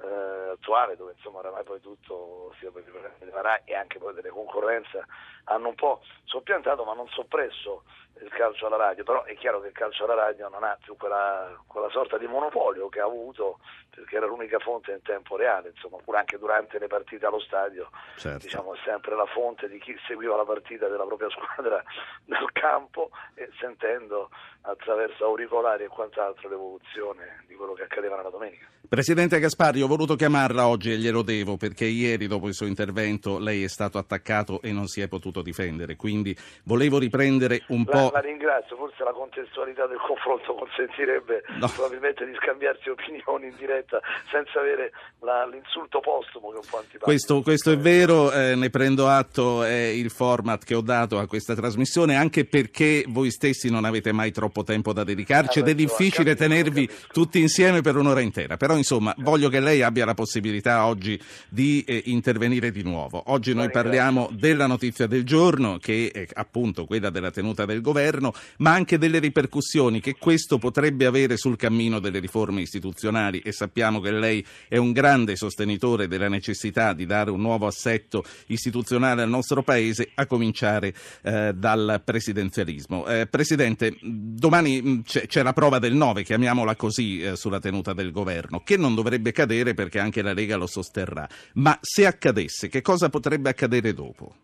eh, 0.03 0.51
attuale, 0.53 0.97
dove 0.97 1.13
insomma 1.17 1.39
oramai 1.39 1.65
poi 1.65 1.81
tutto, 1.81 2.55
sia 2.59 2.71
per 2.71 2.85
il 2.87 3.31
RAI 3.31 3.61
e 3.65 3.75
anche 3.75 3.99
poi 3.99 4.15
delle 4.15 4.31
concorrenze, 4.31 5.05
hanno 5.45 5.69
un 5.69 5.75
po' 5.75 6.01
soppiantato 6.25 6.85
ma 6.85 6.95
non 6.95 7.09
soppresso 7.09 7.85
il 8.23 8.29
calcio 8.31 8.67
alla 8.67 8.77
radio, 8.77 9.05
però 9.05 9.25
è 9.25 9.35
chiaro 9.37 9.61
che 9.61 9.69
il 9.69 9.73
calcio 9.73 10.05
alla 10.05 10.15
radio 10.15 10.49
non 10.49 10.63
ha 10.63 10.77
più 10.83 10.97
quella, 10.97 11.59
quella 11.67 11.89
sorta 11.91 12.19
di 12.19 12.27
monopolio 12.27 12.89
che 12.89 13.01
ha 13.01 13.05
avuto 13.05 13.59
perché 13.91 14.17
era 14.17 14.27
l'unica 14.27 14.59
fonte 14.59 14.93
in 14.93 15.03
tempo 15.03 15.37
reale, 15.37 15.71
insomma, 15.71 15.99
pure 16.03 16.19
anche 16.19 16.39
durante 16.39 16.79
le 16.79 16.87
partite 16.87 17.27
allo 17.27 17.41
stadio, 17.41 17.91
Certo. 18.17 18.39
diciamo, 18.39 18.75
è 18.75 18.79
sempre 18.85 19.15
la 19.15 19.27
fonte 19.27 19.69
di 19.69 19.79
chi 19.79 19.95
seguiva 20.07 20.37
la 20.37 20.45
partita 20.45 20.89
della 20.89 21.05
propria 21.05 21.29
squadra 21.35 21.83
nel 22.27 22.51
campo 22.53 23.11
e 23.35 23.51
sentendo 23.59 24.31
attraverso 24.63 25.25
auricolari 25.25 25.85
e 25.85 25.89
quant'altro 25.89 26.49
l'evoluzione 26.49 27.45
di 27.47 27.55
quello 27.55 27.73
che 27.73 27.83
accadeva 27.83 28.17
nella 28.17 28.31
domenica. 28.31 28.67
Presidente 28.89 29.39
Gasparri, 29.39 29.83
ho 29.83 29.87
voluto 29.91 30.15
chiamarla 30.15 30.69
oggi 30.69 30.93
e 30.93 30.99
glielo 30.99 31.23
devo 31.23 31.57
perché 31.57 31.85
ieri 31.85 32.29
dopo 32.29 32.47
il 32.47 32.55
suo 32.55 32.67
intervento 32.67 33.39
lei 33.41 33.65
è 33.65 33.69
stato 33.69 33.99
attaccato 33.99 34.63
e 34.63 34.71
non 34.71 34.87
si 34.87 35.01
è 35.01 35.09
potuto 35.09 35.43
difendere, 35.43 35.97
quindi 35.97 36.35
volevo 36.63 36.99
riprendere 36.99 37.65
un 37.69 37.85
La, 37.89 37.91
po'... 37.93 38.11
la 38.13 38.21
ringrazio, 38.21 38.77
forse 38.77 39.03
la 39.03 39.11
contestualità 39.13 39.87
del 39.89 39.99
confronto 39.99 40.55
consentirebbe 40.55 41.43
No. 41.59 41.67
probabilmente 41.75 42.25
di 42.25 42.33
scambiarsi 42.41 42.89
opinioni 42.89 43.49
in 43.49 43.55
diretta 43.59 44.01
senza 44.31 44.61
avere 44.61 44.93
la- 45.21 45.45
l'insulto 45.51 45.99
postumo 46.01 46.51
che 46.51 46.57
un 46.59 46.63
po' 46.71 46.77
antipatico. 46.79 47.05
Questo, 47.05 47.43
questo 47.43 47.71
è 47.73 47.77
vero, 47.77 48.31
eh, 48.33 48.55
ne 48.55 48.71
prendo 48.71 49.09
atto, 49.09 49.65
è 49.65 49.75
il 49.91 50.11
format 50.11 50.65
che 50.65 50.75
ho 50.77 50.81
dato 50.83 51.19
a 51.19 51.27
questa 51.27 51.55
trasmissione, 51.57 52.15
anche 52.15 52.45
perché 52.45 53.05
voi 53.09 53.31
stessi 53.33 53.69
non 53.71 53.85
avete 53.85 54.13
mai 54.13 54.31
troppo 54.31 54.63
tempo 54.63 54.93
da 54.93 55.03
dedicarci 55.03 55.59
ed 55.59 55.69
è 55.69 55.75
difficile 55.75 56.35
capisco, 56.35 56.49
tenervi 56.49 56.87
capisco. 56.87 57.09
tutti 57.13 57.41
insieme 57.41 57.81
per 57.81 57.97
un'ora 57.97 58.21
intera. 58.21 58.57
Però 58.57 58.77
insomma 58.77 59.13
voglio 59.19 59.49
che 59.49 59.59
lei 59.61 59.80
abbia 59.83 60.05
la 60.05 60.15
possibilità 60.15 60.87
oggi 60.87 61.21
di 61.49 61.83
eh, 61.87 62.03
intervenire 62.07 62.71
di 62.71 62.83
nuovo. 62.83 63.23
Oggi 63.27 63.55
noi 63.55 63.71
parliamo 63.71 64.31
della 64.33 64.67
notizia 64.67 65.07
del 65.07 65.25
giorno, 65.25 65.79
che 65.79 66.11
è 66.13 66.27
appunto 66.35 66.85
quella 66.85 67.11
della 67.11 67.31
tenuta 67.31 67.65
del 67.65 67.81
governo, 67.81 68.33
ma 68.59 68.73
anche 68.73 68.99
delle 68.99 69.19
ripercussioni 69.19 70.01
che 70.01 70.17
questo 70.19 70.59
potrebbe 70.59 71.07
avere 71.07 71.37
sul 71.37 71.57
cammino 71.57 71.99
delle 71.99 72.19
riforme 72.19 72.61
istituzionali 72.61 73.41
e 73.41 73.53
sappiamo 73.53 74.01
che 74.01 74.11
lei 74.11 74.45
è 74.69 74.77
un 74.77 74.93
grande 74.93 75.37
sostenitore 75.37 76.09
della 76.09 76.29
necessità 76.29 76.93
di 76.93 77.07
dare 77.07 77.31
un 77.31 77.41
nuovo 77.41 77.67
assetto 77.67 78.25
istituzionale 78.47 79.23
al 79.23 79.29
nostro 79.29 79.63
Paese, 79.63 80.11
a 80.15 80.27
cominciare 80.27 80.95
eh, 81.23 81.53
dal 81.55 82.03
presidenzialismo. 82.05 83.07
Eh, 83.07 83.27
Presidente, 83.27 83.97
domani 84.01 84.81
mh, 84.81 85.03
c'è, 85.03 85.27
c'è 85.27 85.43
la 85.43 85.53
prova 85.53 85.79
del 85.79 85.95
9, 85.95 86.23
chiamiamola 86.23 86.77
così, 86.77 87.23
eh, 87.23 87.37
sulla 87.37 87.61
tenuta 87.61 87.93
del 87.93 88.11
governo, 88.11 88.63
che 88.65 88.77
non 88.77 88.95
dovrebbe 88.95 89.33
cadere 89.33 89.70
perché 89.75 89.99
anche 89.99 90.23
la 90.23 90.33
Lega 90.33 90.57
lo 90.57 90.67
sosterrà. 90.67 91.27
Ma 91.55 91.77
se 91.81 92.07
accadesse, 92.07 92.69
che 92.69 92.83
cosa 92.83 93.09
potrebbe 93.09 93.49
accadere 93.49 93.93
dopo? 93.93 94.35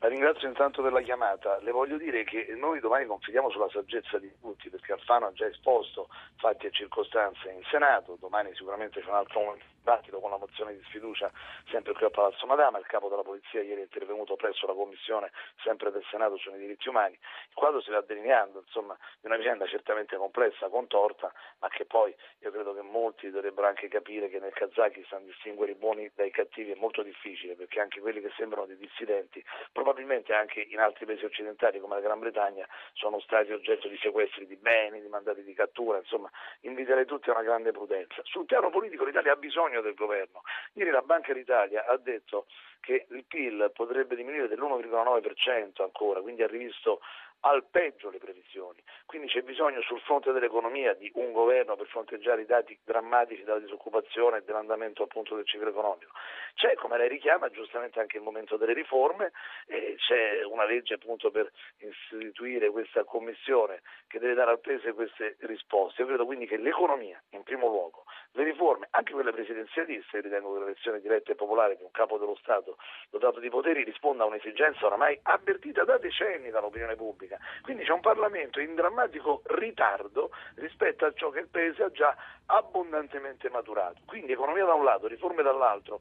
La 0.00 0.08
ringrazio 0.08 0.46
intanto 0.46 0.80
per 0.80 0.92
la 0.92 1.00
chiamata. 1.00 1.58
Le 1.62 1.72
voglio 1.72 1.96
dire 1.96 2.22
che 2.22 2.54
noi 2.56 2.78
domani 2.78 3.06
confidiamo 3.06 3.50
sulla 3.50 3.68
saggezza 3.68 4.18
di 4.18 4.30
tutti, 4.40 4.68
perché 4.70 4.92
Alfano 4.92 5.26
ha 5.26 5.32
già 5.32 5.46
esposto 5.46 6.08
fatti 6.36 6.66
e 6.66 6.70
circostanze 6.70 7.50
in 7.50 7.62
Senato, 7.68 8.16
domani 8.20 8.54
sicuramente 8.54 9.00
c'è 9.00 9.08
un 9.08 9.16
altro 9.16 9.40
momento 9.40 9.64
dibattito 9.78 10.20
con 10.20 10.30
la 10.30 10.36
mozione 10.36 10.74
di 10.74 10.82
sfiducia 10.84 11.30
sempre 11.70 11.92
qui 11.94 12.04
a 12.04 12.10
Palazzo 12.10 12.46
Madama, 12.46 12.78
il 12.78 12.86
capo 12.86 13.08
della 13.08 13.22
polizia 13.22 13.62
ieri 13.62 13.80
è 13.80 13.84
intervenuto 13.84 14.36
presso 14.36 14.66
la 14.66 14.74
commissione 14.74 15.30
sempre 15.62 15.90
del 15.90 16.04
Senato 16.10 16.36
sui 16.36 16.58
diritti 16.58 16.88
umani. 16.88 17.14
Il 17.14 17.54
quadro 17.54 17.80
si 17.80 17.90
va 17.90 18.00
delineando, 18.00 18.60
insomma, 18.60 18.96
di 19.20 19.26
una 19.26 19.36
vicenda 19.36 19.66
certamente 19.66 20.16
complessa, 20.16 20.68
contorta, 20.68 21.32
ma 21.60 21.68
che 21.68 21.84
poi 21.84 22.14
io 22.40 22.50
credo 22.50 22.74
che 22.74 22.82
molti 22.82 23.30
dovrebbero 23.30 23.66
anche 23.66 23.88
capire 23.88 24.28
che 24.28 24.38
nel 24.38 24.52
Kazakistan 24.52 25.24
distinguere 25.24 25.72
i 25.72 25.74
buoni 25.74 26.10
dai 26.14 26.30
cattivi 26.30 26.72
è 26.72 26.76
molto 26.76 27.02
difficile, 27.02 27.54
perché 27.54 27.80
anche 27.80 28.00
quelli 28.00 28.20
che 28.20 28.32
sembrano 28.36 28.66
dei 28.66 28.76
dissidenti 28.76 29.44
probabilmente 29.72 30.34
anche 30.34 30.60
in 30.60 30.80
altri 30.80 31.06
paesi 31.06 31.24
occidentali 31.24 31.80
come 31.80 31.94
la 31.94 32.00
Gran 32.00 32.18
Bretagna 32.18 32.66
sono 32.94 33.20
stati 33.20 33.52
oggetto 33.52 33.88
di 33.88 33.96
sequestri 33.98 34.46
di 34.46 34.56
beni, 34.56 35.00
di 35.00 35.08
mandati 35.08 35.42
di 35.42 35.54
cattura, 35.54 35.98
insomma 35.98 36.30
inviterei 36.60 37.04
tutti 37.04 37.28
a 37.30 37.32
una 37.32 37.42
grande 37.42 37.72
prudenza. 37.72 38.22
Sul 38.24 38.46
piano 38.46 38.70
politico 38.70 39.04
l'Italia 39.04 39.32
ha 39.32 39.36
bisogno 39.36 39.67
del 39.68 39.94
governo. 39.94 40.42
Ieri 40.72 40.90
la 40.90 41.02
Banca 41.02 41.32
d'Italia 41.32 41.84
ha 41.86 41.96
detto 41.96 42.46
che 42.80 43.06
il 43.10 43.24
PIL 43.24 43.70
potrebbe 43.74 44.16
diminuire 44.16 44.48
dell'1,9% 44.48 45.82
ancora, 45.82 46.20
quindi 46.20 46.42
ha 46.42 46.46
rivisto 46.46 47.00
al 47.40 47.64
peggio 47.70 48.10
le 48.10 48.18
previsioni. 48.18 48.82
Quindi 49.06 49.28
c'è 49.28 49.42
bisogno 49.42 49.80
sul 49.82 50.00
fronte 50.00 50.32
dell'economia 50.32 50.94
di 50.94 51.10
un 51.14 51.32
governo 51.32 51.76
per 51.76 51.86
fronteggiare 51.86 52.42
i 52.42 52.46
dati 52.46 52.78
drammatici 52.84 53.44
della 53.44 53.58
disoccupazione 53.58 54.38
e 54.38 54.42
dell'andamento 54.42 55.02
appunto 55.02 55.34
del 55.34 55.46
ciclo 55.46 55.68
economico. 55.68 56.12
C'è, 56.54 56.74
come 56.74 56.98
lei 56.98 57.08
richiama, 57.08 57.48
giustamente 57.50 58.00
anche 58.00 58.16
il 58.16 58.22
momento 58.22 58.56
delle 58.56 58.72
riforme, 58.72 59.32
c'è 59.66 60.42
una 60.44 60.64
legge 60.64 60.94
appunto 60.94 61.30
per 61.30 61.50
istituire 61.78 62.70
questa 62.70 63.04
commissione 63.04 63.82
che 64.08 64.18
deve 64.18 64.34
dare 64.34 64.50
al 64.50 64.60
Paese 64.60 64.92
queste 64.92 65.36
risposte. 65.40 66.02
Io 66.02 66.08
credo 66.08 66.24
quindi 66.26 66.46
che 66.46 66.56
l'economia, 66.56 67.22
in 67.30 67.42
primo 67.44 67.68
luogo, 67.68 68.04
le 68.32 68.44
riforme, 68.44 68.88
anche 68.90 69.12
quelle 69.12 69.32
presidenzialiste, 69.32 70.20
ritengo 70.20 70.54
che 70.54 70.60
l'elezione 70.60 71.00
diretta 71.00 71.32
e 71.32 71.34
popolare 71.34 71.76
di 71.76 71.82
un 71.82 71.90
capo 71.90 72.18
dello 72.18 72.36
Stato 72.36 72.76
dotato 73.10 73.40
di 73.40 73.48
poteri 73.48 73.84
risponda 73.84 74.24
a 74.24 74.26
un'esigenza 74.26 74.86
oramai 74.86 75.18
avvertita 75.22 75.84
da 75.84 75.96
decenni 75.98 76.50
dall'opinione 76.50 76.96
pubblica. 76.96 77.27
Quindi 77.62 77.84
c'è 77.84 77.92
un 77.92 78.00
Parlamento 78.00 78.60
in 78.60 78.74
drammatico 78.74 79.42
ritardo 79.46 80.30
rispetto 80.54 81.04
a 81.04 81.12
ciò 81.12 81.30
che 81.30 81.40
il 81.40 81.48
Paese 81.48 81.82
ha 81.82 81.90
già 81.90 82.16
abbondantemente 82.46 83.50
maturato. 83.50 84.00
Quindi 84.06 84.32
economia 84.32 84.64
da 84.64 84.74
un 84.74 84.84
lato, 84.84 85.06
riforme 85.06 85.42
dall'altro. 85.42 86.00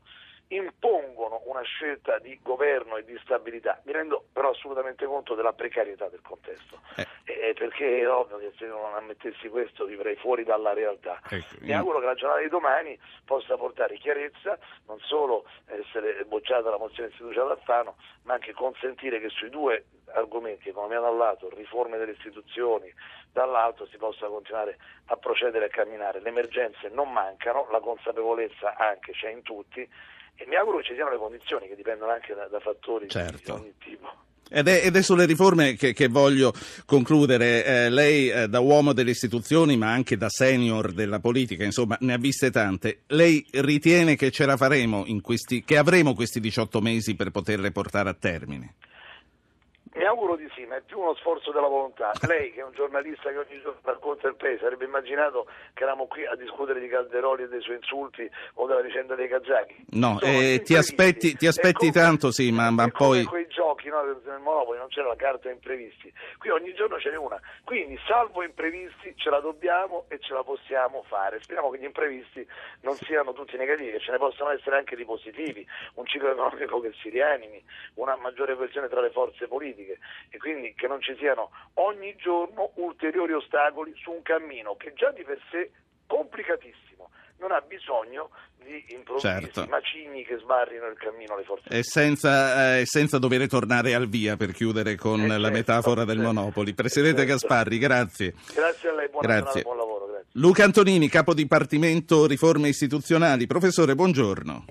Impongono 0.49 1.41
una 1.45 1.61
scelta 1.61 2.19
di 2.19 2.39
governo 2.41 2.97
e 2.97 3.03
di 3.03 3.17
stabilità. 3.21 3.81
Mi 3.83 3.91
rendo 3.91 4.25
però 4.31 4.51
assolutamente 4.51 5.05
conto 5.05 5.35
della 5.35 5.53
precarietà 5.53 6.07
del 6.07 6.21
contesto, 6.21 6.79
eh. 6.95 7.05
Eh, 7.23 7.53
perché 7.53 7.99
è 7.99 8.09
ovvio 8.09 8.37
che 8.37 8.53
se 8.57 8.65
non 8.65 8.93
ammettessi 8.93 9.49
questo 9.49 9.85
vivrei 9.85 10.15
fuori 10.15 10.43
dalla 10.43 10.73
realtà. 10.73 11.19
Ecco, 11.29 11.55
Mi 11.59 11.73
auguro 11.73 11.99
che 11.99 12.05
la 12.05 12.13
giornata 12.13 12.41
di 12.41 12.49
domani 12.49 12.97
possa 13.25 13.57
portare 13.57 13.97
chiarezza, 13.97 14.57
non 14.87 14.99
solo 14.99 15.45
essere 15.65 16.23
bocciata 16.25 16.69
la 16.69 16.77
mozione 16.77 17.09
di 17.09 17.15
sfiducia 17.15 17.43
ad 17.43 17.51
Alfano, 17.51 17.97
ma 18.23 18.33
anche 18.35 18.53
consentire 18.53 19.19
che 19.19 19.29
sui 19.29 19.49
due 19.49 19.85
argomenti, 20.13 20.69
economia 20.69 21.01
da 21.01 21.09
un 21.09 21.17
lato, 21.17 21.49
riforme 21.53 21.97
delle 21.97 22.13
istituzioni 22.13 22.93
dall'altro, 23.33 23.85
si 23.87 23.97
possa 23.97 24.27
continuare 24.27 24.77
a 25.07 25.17
procedere 25.17 25.65
e 25.65 25.67
a 25.67 25.71
camminare. 25.71 26.21
Le 26.21 26.29
emergenze 26.29 26.87
non 26.89 27.11
mancano, 27.11 27.67
la 27.71 27.81
consapevolezza 27.81 28.75
anche 28.77 29.11
c'è 29.11 29.29
in 29.29 29.41
tutti 29.41 29.87
e 30.37 30.45
mi 30.47 30.55
auguro 30.55 30.77
che 30.77 30.83
ci 30.83 30.93
siano 30.93 31.09
le 31.11 31.17
condizioni 31.17 31.67
che 31.67 31.75
dipendono 31.75 32.11
anche 32.11 32.33
da, 32.33 32.47
da 32.47 32.59
fattori 32.59 33.09
certo. 33.09 33.55
di 33.55 33.59
ogni 33.59 33.73
tipo. 33.79 34.25
Ed 34.49 34.67
è, 34.69 34.85
ed 34.85 34.95
è, 34.95 35.01
sulle 35.01 35.25
riforme 35.25 35.73
che, 35.73 35.91
che 35.91 36.07
voglio 36.07 36.53
concludere. 36.85 37.65
Eh, 37.65 37.89
lei, 37.89 38.29
eh, 38.29 38.47
da 38.47 38.59
uomo 38.59 38.93
delle 38.93 39.09
istituzioni, 39.11 39.75
ma 39.75 39.91
anche 39.91 40.15
da 40.15 40.29
senior 40.29 40.93
della 40.93 41.19
politica, 41.19 41.65
insomma, 41.65 41.97
ne 42.01 42.13
ha 42.13 42.17
viste 42.17 42.49
tante. 42.49 43.01
Lei 43.07 43.45
ritiene 43.51 44.15
che 44.15 44.31
ce 44.31 44.45
la 44.45 44.55
faremo 44.55 45.03
in 45.05 45.21
questi, 45.21 45.63
che 45.65 45.77
avremo 45.77 46.13
questi 46.13 46.39
18 46.39 46.79
mesi 46.79 47.15
per 47.15 47.31
poterle 47.31 47.71
portare 47.71 48.09
a 48.09 48.13
termine? 48.13 48.75
Mi 49.97 50.05
auguro 50.05 50.35
di 50.35 50.47
sì, 50.53 50.63
ma 50.65 50.75
è 50.75 50.81
più 50.85 50.99
uno 50.99 51.15
sforzo 51.15 51.51
della 51.51 51.67
volontà. 51.67 52.11
Lei, 52.27 52.51
che 52.53 52.59
è 52.59 52.63
un 52.63 52.71
giornalista 52.73 53.31
che 53.31 53.37
ogni 53.37 53.59
giorno 53.59 53.79
racconta 53.81 54.27
il 54.27 54.35
paese, 54.35 54.63
avrebbe 54.63 54.85
immaginato 54.85 55.47
che 55.73 55.81
eravamo 55.81 56.05
qui 56.05 56.23
a 56.23 56.35
discutere 56.35 56.79
di 56.79 56.87
Calderoli 56.87 57.43
e 57.43 57.47
dei 57.47 57.61
suoi 57.61 57.77
insulti 57.77 58.29
o 58.53 58.67
della 58.67 58.81
vicenda 58.81 59.15
dei 59.15 59.27
kazaki? 59.27 59.85
No, 59.93 60.19
eh, 60.21 60.61
ti 60.63 60.75
aspetti, 60.75 61.35
ti 61.35 61.47
aspetti 61.47 61.89
come, 61.89 61.91
tanto, 61.91 62.31
sì, 62.31 62.51
ma, 62.51 62.69
ma 62.69 62.87
poi... 62.89 63.23
quei 63.23 63.47
giochi, 63.47 63.89
no, 63.89 64.03
nel 64.03 64.39
Monopoli 64.39 64.77
non 64.77 64.87
c'era 64.89 65.07
la 65.07 65.15
carta 65.15 65.49
imprevisti. 65.49 66.13
Qui 66.37 66.51
ogni 66.51 66.75
giorno 66.75 66.99
ce 66.99 67.09
n'è 67.09 67.17
una. 67.17 67.41
Quindi, 67.63 67.99
salvo 68.05 68.43
imprevisti, 68.43 69.15
ce 69.15 69.31
la 69.31 69.39
dobbiamo 69.39 70.05
e 70.09 70.19
ce 70.19 70.33
la 70.33 70.43
possiamo 70.43 71.03
fare. 71.07 71.41
Speriamo 71.41 71.71
che 71.71 71.79
gli 71.79 71.85
imprevisti 71.85 72.47
non 72.81 72.93
siano 72.97 73.33
tutti 73.33 73.57
negativi, 73.57 73.89
che 73.89 73.99
ce 73.99 74.11
ne 74.11 74.19
possano 74.19 74.51
essere 74.51 74.77
anche 74.77 74.95
di 74.95 75.05
positivi. 75.05 75.65
Un 75.95 76.05
ciclo 76.05 76.29
economico 76.29 76.79
che 76.81 76.93
si 77.01 77.09
rianimi, 77.09 77.63
una 77.95 78.15
maggiore 78.15 78.55
coesione 78.55 78.89
tra 78.89 79.01
le 79.01 79.09
forze 79.09 79.47
politiche 79.47 79.96
e 80.29 80.37
quindi 80.37 80.73
che 80.75 80.87
non 80.87 81.01
ci 81.01 81.15
siano 81.17 81.51
ogni 81.75 82.15
giorno 82.15 82.71
ulteriori 82.75 83.33
ostacoli 83.33 83.93
su 83.95 84.11
un 84.11 84.21
cammino 84.21 84.75
che 84.75 84.93
già 84.93 85.11
di 85.11 85.23
per 85.23 85.39
sé 85.51 85.71
complicatissimo 86.05 87.09
non 87.39 87.51
ha 87.51 87.61
bisogno 87.61 88.29
di 88.63 88.83
improvvisi 88.89 89.27
certo. 89.27 89.65
macigni 89.69 90.25
che 90.25 90.37
sbarrino 90.37 90.87
il 90.87 90.97
cammino 90.97 91.35
alle 91.35 91.43
forze 91.43 91.69
e 91.69 91.83
senza, 91.83 92.77
eh, 92.77 92.85
senza 92.85 93.17
dover 93.17 93.47
tornare 93.47 93.93
al 93.93 94.07
via 94.07 94.35
per 94.35 94.51
chiudere 94.51 94.95
con 94.95 95.21
eh, 95.21 95.27
la 95.27 95.35
certo, 95.35 95.51
metafora 95.51 96.05
del 96.05 96.17
certo. 96.17 96.33
Monopoli. 96.33 96.73
Presidente 96.73 97.25
certo. 97.25 97.33
Gasparri, 97.33 97.77
grazie. 97.77 98.33
Grazie 98.53 98.89
a 98.89 98.93
lei, 98.93 99.09
buona 99.09 99.27
grazie. 99.27 99.61
buon 99.61 99.77
lavoro. 99.77 100.05
Grazie. 100.07 100.27
Luca 100.33 100.63
Antonini, 100.63 101.07
capo 101.07 101.33
dipartimento 101.33 102.25
riforme 102.25 102.69
istituzionali. 102.69 103.47
Professore, 103.47 103.95
buongiorno. 103.95 104.65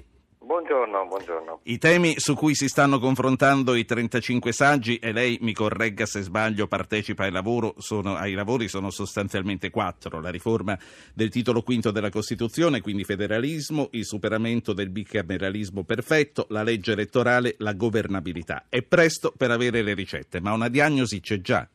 Buongiorno, 1.07 1.07
buongiorno. 1.07 1.61
I 1.65 1.79
temi 1.79 2.15
su 2.19 2.35
cui 2.35 2.55
si 2.55 2.69
stanno 2.69 2.99
confrontando 2.99 3.75
i 3.75 3.85
35 3.85 4.53
saggi, 4.53 4.97
e 4.97 5.13
lei 5.13 5.39
mi 5.41 5.53
corregga 5.53 6.05
se 6.07 6.21
sbaglio, 6.21 6.67
partecipa 6.67 7.25
ai, 7.25 7.31
lavoro, 7.31 7.75
sono, 7.79 8.15
ai 8.15 8.33
lavori, 8.33 8.69
sono 8.69 8.91
sostanzialmente 8.91 9.71
quattro. 9.71 10.21
La 10.21 10.31
riforma 10.31 10.79
del 11.15 11.31
titolo 11.31 11.63
quinto 11.63 11.91
della 11.91 12.11
Costituzione, 12.11 12.81
quindi 12.81 13.05
federalismo, 13.05 13.89
il 13.93 14.05
superamento 14.05 14.73
del 14.73 14.91
bicameralismo 14.91 15.85
perfetto, 15.85 16.47
la 16.51 16.63
legge 16.63 16.93
elettorale, 16.93 17.55
la 17.59 17.73
governabilità. 17.73 18.67
È 18.69 18.83
presto 18.83 19.33
per 19.37 19.51
avere 19.51 19.83
le 19.83 19.95
ricette, 19.95 20.41
ma 20.41 20.53
una 20.53 20.69
diagnosi 20.69 21.21
c'è 21.21 21.41
già. 21.41 21.69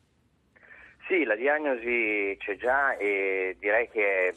Sì, 1.08 1.24
la 1.24 1.36
diagnosi 1.36 2.36
c'è 2.38 2.56
già 2.56 2.96
e 2.96 3.56
direi 3.58 3.88
che 3.90 4.32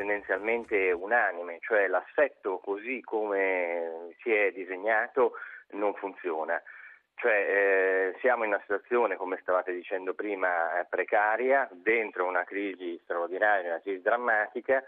tendenzialmente 0.00 0.92
unanime, 0.92 1.58
cioè 1.60 1.86
l'assetto 1.86 2.58
così 2.58 3.02
come 3.02 4.14
si 4.22 4.32
è 4.32 4.50
disegnato 4.50 5.32
non 5.72 5.92
funziona. 5.94 6.60
Cioè, 7.16 7.34
eh, 7.34 8.18
siamo 8.20 8.44
in 8.44 8.50
una 8.50 8.60
situazione, 8.62 9.16
come 9.16 9.38
stavate 9.42 9.74
dicendo 9.74 10.14
prima, 10.14 10.86
precaria, 10.88 11.68
dentro 11.70 12.24
una 12.24 12.44
crisi 12.44 12.98
straordinaria, 13.04 13.72
una 13.72 13.82
crisi 13.82 14.00
drammatica 14.00 14.82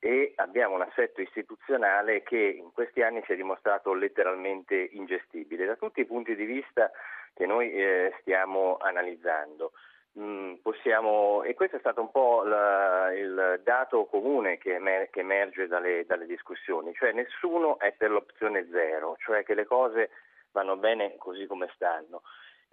e 0.00 0.32
abbiamo 0.34 0.74
un 0.74 0.82
assetto 0.82 1.20
istituzionale 1.20 2.24
che 2.24 2.36
in 2.36 2.72
questi 2.72 3.02
anni 3.02 3.22
si 3.24 3.32
è 3.32 3.36
dimostrato 3.36 3.94
letteralmente 3.94 4.74
ingestibile 4.74 5.64
da 5.64 5.76
tutti 5.76 6.00
i 6.00 6.06
punti 6.06 6.34
di 6.34 6.44
vista 6.44 6.90
che 7.34 7.46
noi 7.46 7.70
eh, 7.72 8.16
stiamo 8.20 8.78
analizzando. 8.78 9.70
Mm, 10.18 10.54
possiamo, 10.62 11.42
e 11.42 11.52
questo 11.52 11.76
è 11.76 11.78
stato 11.78 12.00
un 12.00 12.10
po' 12.10 12.42
la, 12.42 13.12
il 13.12 13.60
dato 13.62 14.06
comune 14.06 14.56
che, 14.56 14.76
emer, 14.76 15.10
che 15.10 15.20
emerge 15.20 15.66
dalle, 15.66 16.06
dalle, 16.06 16.24
discussioni, 16.24 16.94
cioè 16.94 17.12
nessuno 17.12 17.78
è 17.78 17.92
per 17.92 18.10
l'opzione 18.10 18.66
zero, 18.70 19.16
cioè 19.18 19.44
che 19.44 19.52
le 19.52 19.66
cose 19.66 20.10
vanno 20.52 20.78
bene 20.78 21.16
così 21.18 21.44
come 21.44 21.68
stanno. 21.74 22.22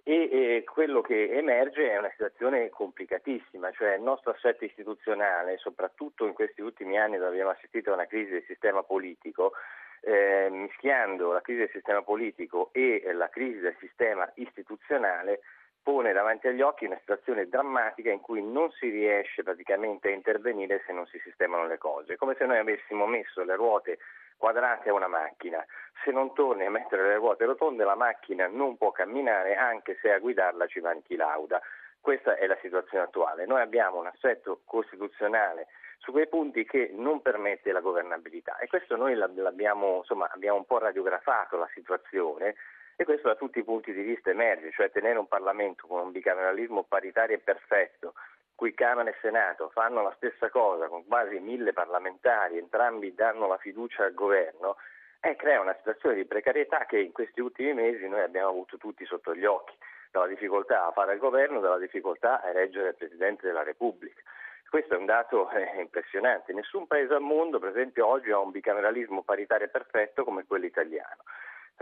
E, 0.04 0.30
e 0.32 0.64
quello 0.64 1.02
che 1.02 1.32
emerge 1.32 1.92
è 1.92 1.98
una 1.98 2.12
situazione 2.12 2.70
complicatissima, 2.70 3.72
cioè 3.72 3.96
il 3.96 4.04
nostro 4.04 4.32
assetto 4.32 4.64
istituzionale, 4.64 5.58
soprattutto 5.58 6.26
in 6.26 6.34
questi 6.34 6.62
ultimi 6.62 6.98
anni 6.98 7.18
dove 7.18 7.30
abbiamo 7.32 7.52
assistito 7.52 7.92
a 7.92 7.96
una 7.96 8.06
crisi 8.06 8.32
del 8.32 8.46
sistema 8.48 8.84
politico, 8.84 9.52
eh, 10.00 10.48
mischiando 10.50 11.34
la 11.34 11.42
crisi 11.42 11.60
del 11.60 11.72
sistema 11.72 12.04
politico 12.04 12.70
e 12.72 13.02
la 13.14 13.28
crisi 13.28 13.60
del 13.60 13.76
sistema 13.80 14.30
istituzionale, 14.36 15.42
pone 15.84 16.14
davanti 16.14 16.48
agli 16.48 16.62
occhi 16.62 16.86
una 16.86 16.98
situazione 17.00 17.48
drammatica 17.48 18.10
in 18.10 18.22
cui 18.22 18.42
non 18.42 18.72
si 18.72 18.90
riesce 18.90 19.44
praticamente 19.44 20.08
a 20.08 20.12
intervenire 20.12 20.82
se 20.86 20.94
non 20.94 21.06
si 21.08 21.20
sistemano 21.20 21.68
le 21.68 21.78
cose. 21.78 22.14
È 22.14 22.16
come 22.16 22.36
se 22.36 22.46
noi 22.46 22.58
avessimo 22.58 23.06
messo 23.06 23.44
le 23.44 23.56
ruote 23.56 24.00
quadrate 24.38 24.90
a 24.90 24.94
una 24.94 25.08
macchina. 25.08 25.64
Se 26.04 26.12
non 26.12 26.34
torni 26.34 26.66
a 26.66 26.72
mettere 26.72 27.08
le 27.08 27.16
ruote 27.16 27.46
rotonde 27.46 27.84
la 27.84 27.96
macchina 27.96 28.48
non 28.48 28.78
può 28.78 28.92
camminare 28.92 29.56
anche 29.56 29.98
se 30.02 30.12
a 30.12 30.20
guidarla 30.20 30.68
ci 30.68 30.80
va 30.80 30.96
chi 31.04 31.16
lauda. 31.16 31.62
Questa 32.00 32.36
è 32.36 32.48
la 32.48 32.58
situazione 32.62 33.04
attuale. 33.04 33.46
Noi 33.46 33.62
abbiamo 33.62 34.00
un 34.00 34.08
assetto 34.08 34.62
costituzionale 34.66 35.68
su 36.00 36.12
quei 36.12 36.28
punti 36.28 36.66
che 36.66 36.92
non 36.94 37.22
permette 37.22 37.72
la 37.72 37.80
governabilità 37.80 38.58
e 38.58 38.68
questo 38.68 38.98
noi 38.98 39.16
l'abbiamo, 39.16 39.98
insomma, 39.98 40.30
abbiamo 40.34 40.58
un 40.58 40.66
po' 40.66 40.80
radiografato 40.80 41.58
la 41.58 41.70
situazione 41.74 42.56
e 42.96 43.06
questo 43.06 43.28
da 43.28 43.36
tutti 43.36 43.60
i 43.60 43.64
punti 43.64 43.92
di 43.94 44.02
vista 44.02 44.30
emerge, 44.30 44.72
cioè 44.72 44.92
tenere 44.92 45.18
un 45.18 45.28
Parlamento 45.28 45.88
con 45.88 46.02
un 46.02 46.12
bicameralismo 46.12 46.84
paritario 46.84 47.36
e 47.36 47.40
perfetto, 47.40 48.14
cui 48.56 48.74
Camera 48.74 49.10
e 49.10 49.16
Senato 49.20 49.70
fanno 49.70 50.02
la 50.04 50.14
stessa 50.16 50.50
cosa 50.50 50.88
con 50.88 51.06
quasi 51.06 51.40
mille 51.40 51.74
parlamentari, 51.74 52.58
entrambi 52.58 53.16
danno 53.16 53.48
la 53.48 53.58
fiducia 53.58 54.06
al 54.06 54.14
governo, 54.14 54.78
eh, 55.20 55.36
crea 55.36 55.62
una 55.62 55.76
situazione 55.78 56.16
di 56.16 56.26
precarietà 56.26 56.86
che 56.86 57.00
in 57.00 57.12
questi 57.12 57.42
ultimi 57.42 57.74
mesi 57.74 58.08
noi 58.08 58.22
abbiamo 58.22 58.50
avuto 58.50 58.78
tutti 58.78 59.06
sotto 59.06 59.34
gli 59.34 59.46
occhi, 59.46 59.76
dalla 60.12 60.28
difficoltà 60.28 60.86
a 60.86 60.92
fare 60.92 61.14
il 61.14 61.20
governo, 61.20 61.60
dalla 61.60 61.80
difficoltà 61.80 62.42
a 62.42 62.50
eleggere 62.50 62.90
il 62.90 62.96
Presidente 62.96 63.48
della 63.48 63.64
Repubblica. 63.64 64.22
Questo 64.70 64.96
è 64.96 64.98
un 64.98 65.06
dato 65.06 65.50
eh, 65.52 65.80
impressionante. 65.82 66.52
Nessun 66.52 66.88
paese 66.88 67.14
al 67.14 67.22
mondo, 67.22 67.60
per 67.60 67.70
esempio, 67.70 68.08
oggi 68.08 68.32
ha 68.32 68.40
un 68.40 68.52
bicameralismo 68.52 69.22
paritario 69.22 69.70
perfetto 69.70 70.24
come 70.24 70.46
quello 70.46 70.66
italiano 70.66 71.24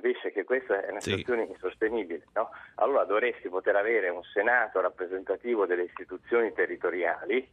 capisce 0.01 0.31
che 0.31 0.43
questa 0.43 0.84
è 0.84 0.89
una 0.89 1.00
situazione 1.00 1.46
sì. 1.46 1.51
insostenibile. 1.51 2.24
No? 2.34 2.50
Allora 2.75 3.05
dovresti 3.05 3.48
poter 3.48 3.75
avere 3.75 4.10
un 4.10 4.24
Senato 4.24 4.81
rappresentativo 4.81 5.67
delle 5.67 5.84
istituzioni 5.84 6.51
territoriali, 6.53 7.48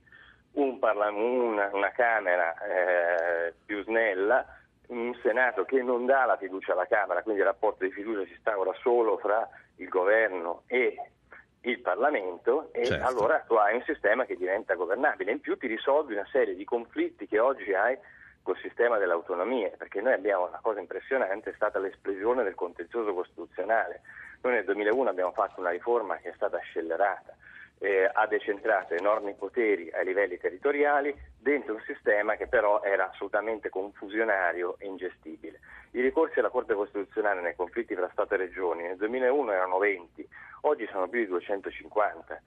un 0.52 0.78
parla- 0.78 1.10
una, 1.10 1.68
una, 1.72 1.90
Camera 1.90 2.54
eh, 2.56 3.54
più 3.64 3.82
snella, 3.84 4.44
un 4.88 5.14
Senato 5.22 5.64
che 5.64 5.82
non 5.82 6.06
dà 6.06 6.24
la 6.24 6.38
fiducia 6.38 6.72
alla 6.72 6.86
Camera, 6.86 7.22
quindi 7.22 7.42
il 7.42 7.46
rapporto 7.46 7.84
di 7.84 7.92
fiducia 7.92 8.24
si 8.24 8.32
instaura 8.32 8.72
solo 8.80 9.18
fra 9.18 9.46
il 9.76 9.88
governo 9.88 10.62
e 10.66 10.96
il 11.62 11.80
Parlamento 11.80 12.70
e 12.72 12.86
certo. 12.86 13.06
allora 13.06 13.40
tu 13.40 13.54
hai 13.54 13.74
un 13.74 13.82
sistema 13.82 14.24
che 14.24 14.36
diventa 14.36 14.74
governabile. 14.74 15.32
In 15.32 15.40
più 15.40 15.58
ti 15.58 15.66
risolvi 15.66 16.14
una 16.14 16.26
serie 16.32 16.54
di 16.54 16.64
conflitti 16.64 17.26
che 17.26 17.38
oggi 17.38 17.74
hai 17.74 17.98
col 18.48 18.56
sistema 18.62 18.96
delle 18.96 19.12
autonomie, 19.12 19.74
perché 19.76 20.00
noi 20.00 20.14
abbiamo 20.14 20.46
una 20.46 20.60
cosa 20.62 20.80
impressionante, 20.80 21.50
è 21.50 21.52
stata 21.54 21.78
l'esplosione 21.78 22.44
del 22.44 22.54
contenzioso 22.54 23.12
costituzionale. 23.12 24.00
Noi 24.40 24.54
nel 24.54 24.64
2001 24.64 25.10
abbiamo 25.10 25.32
fatto 25.32 25.60
una 25.60 25.68
riforma 25.68 26.16
che 26.16 26.30
è 26.30 26.32
stata 26.34 26.56
scellerata, 26.56 27.36
eh, 27.80 28.10
ha 28.10 28.26
decentrato 28.26 28.94
enormi 28.94 29.34
poteri 29.34 29.90
ai 29.90 30.06
livelli 30.06 30.38
territoriali 30.38 31.14
dentro 31.38 31.74
un 31.74 31.82
sistema 31.82 32.36
che 32.36 32.46
però 32.46 32.80
era 32.82 33.10
assolutamente 33.10 33.68
confusionario 33.68 34.76
e 34.78 34.86
ingestibile. 34.86 35.60
I 35.90 36.00
ricorsi 36.00 36.38
alla 36.38 36.48
Corte 36.48 36.72
Costituzionale 36.72 37.42
nei 37.42 37.54
conflitti 37.54 37.94
tra 37.94 38.08
Stato 38.12 38.32
e 38.32 38.38
Regioni 38.38 38.84
nel 38.84 38.96
2001 38.96 39.52
erano 39.52 39.76
20, 39.76 40.26
oggi 40.62 40.88
sono 40.90 41.06
più 41.06 41.20
di 41.20 41.26
250 41.26 42.40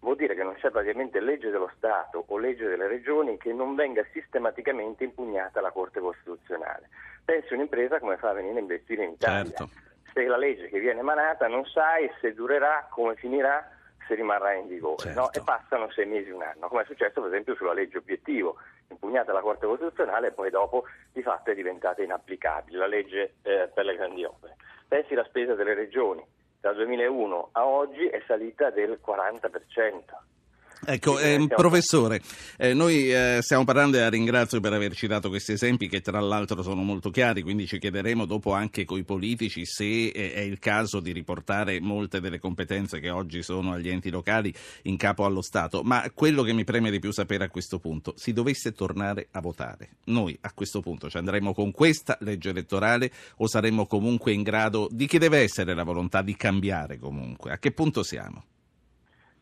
vuol 0.00 0.16
dire 0.16 0.34
che 0.34 0.42
non 0.42 0.54
c'è 0.54 0.70
praticamente 0.70 1.20
legge 1.20 1.50
dello 1.50 1.70
Stato 1.76 2.24
o 2.26 2.38
legge 2.38 2.68
delle 2.68 2.86
regioni 2.86 3.36
che 3.36 3.52
non 3.52 3.74
venga 3.74 4.04
sistematicamente 4.12 5.04
impugnata 5.04 5.58
alla 5.58 5.70
Corte 5.70 6.00
Costituzionale. 6.00 6.88
Pensi 7.24 7.54
un'impresa 7.54 7.98
come 7.98 8.16
fa 8.16 8.30
a 8.30 8.34
venire 8.34 8.58
a 8.58 8.60
investire 8.60 9.04
in 9.04 9.12
Italia. 9.12 9.44
Certo. 9.44 9.68
Se 10.12 10.24
la 10.24 10.36
legge 10.36 10.68
che 10.68 10.78
viene 10.78 11.00
emanata 11.00 11.46
non 11.48 11.64
sai 11.66 12.10
se 12.20 12.32
durerà, 12.32 12.86
come 12.90 13.14
finirà, 13.16 13.70
se 14.06 14.14
rimarrà 14.14 14.54
in 14.54 14.66
vigore. 14.66 15.02
Certo. 15.02 15.20
no? 15.20 15.32
E 15.32 15.42
passano 15.44 15.90
sei 15.90 16.06
mesi, 16.06 16.30
un 16.30 16.42
anno, 16.42 16.68
come 16.68 16.82
è 16.82 16.86
successo 16.86 17.20
per 17.20 17.30
esempio 17.30 17.54
sulla 17.54 17.74
legge 17.74 17.98
obiettivo, 17.98 18.56
impugnata 18.88 19.30
alla 19.30 19.42
Corte 19.42 19.66
Costituzionale 19.66 20.28
e 20.28 20.32
poi 20.32 20.50
dopo 20.50 20.84
di 21.12 21.22
fatto 21.22 21.50
è 21.50 21.54
diventata 21.54 22.02
inapplicabile, 22.02 22.78
la 22.78 22.86
legge 22.86 23.34
eh, 23.42 23.68
per 23.72 23.84
le 23.84 23.96
grandi 23.96 24.24
opere. 24.24 24.56
Pensi 24.88 25.12
alla 25.12 25.24
spesa 25.24 25.54
delle 25.54 25.74
regioni, 25.74 26.24
dal 26.60 26.74
2001 26.74 27.48
a 27.52 27.66
oggi 27.66 28.06
è 28.06 28.22
salita 28.26 28.70
del 28.70 28.98
40%. 29.04 30.37
Ecco, 30.84 31.18
eh, 31.18 31.30
siamo- 31.30 31.46
professore, 31.48 32.20
eh, 32.56 32.72
noi 32.72 33.12
eh, 33.12 33.38
stiamo 33.42 33.64
parlando 33.64 33.96
e 33.96 34.00
la 34.00 34.08
ringrazio 34.08 34.60
per 34.60 34.72
averci 34.72 35.06
dato 35.06 35.28
questi 35.28 35.52
esempi 35.52 35.88
che 35.88 36.00
tra 36.00 36.20
l'altro 36.20 36.62
sono 36.62 36.82
molto 36.82 37.10
chiari, 37.10 37.42
quindi 37.42 37.66
ci 37.66 37.78
chiederemo 37.78 38.24
dopo 38.24 38.52
anche 38.52 38.84
coi 38.84 39.02
politici 39.02 39.66
se 39.66 40.06
eh, 40.06 40.32
è 40.32 40.40
il 40.40 40.58
caso 40.58 41.00
di 41.00 41.12
riportare 41.12 41.80
molte 41.80 42.20
delle 42.20 42.38
competenze 42.38 43.00
che 43.00 43.10
oggi 43.10 43.42
sono 43.42 43.72
agli 43.72 43.88
enti 43.88 44.10
locali 44.10 44.54
in 44.82 44.96
capo 44.96 45.24
allo 45.24 45.42
Stato, 45.42 45.82
ma 45.82 46.08
quello 46.14 46.42
che 46.42 46.52
mi 46.52 46.64
preme 46.64 46.90
di 46.90 47.00
più 47.00 47.12
sapere 47.12 47.44
a 47.44 47.50
questo 47.50 47.78
punto, 47.78 48.14
si 48.16 48.32
dovesse 48.32 48.72
tornare 48.72 49.28
a 49.32 49.40
votare, 49.40 49.96
noi 50.04 50.36
a 50.42 50.52
questo 50.52 50.80
punto 50.80 51.10
ci 51.10 51.16
andremo 51.16 51.52
con 51.52 51.72
questa 51.72 52.16
legge 52.20 52.50
elettorale 52.50 53.10
o 53.36 53.46
saremmo 53.46 53.86
comunque 53.86 54.32
in 54.32 54.42
grado 54.42 54.88
di 54.90 55.06
che 55.06 55.18
deve 55.18 55.38
essere 55.38 55.74
la 55.74 55.82
volontà 55.82 56.22
di 56.22 56.36
cambiare 56.36 56.98
comunque? 56.98 57.52
A 57.52 57.58
che 57.58 57.72
punto 57.72 58.02
siamo? 58.02 58.44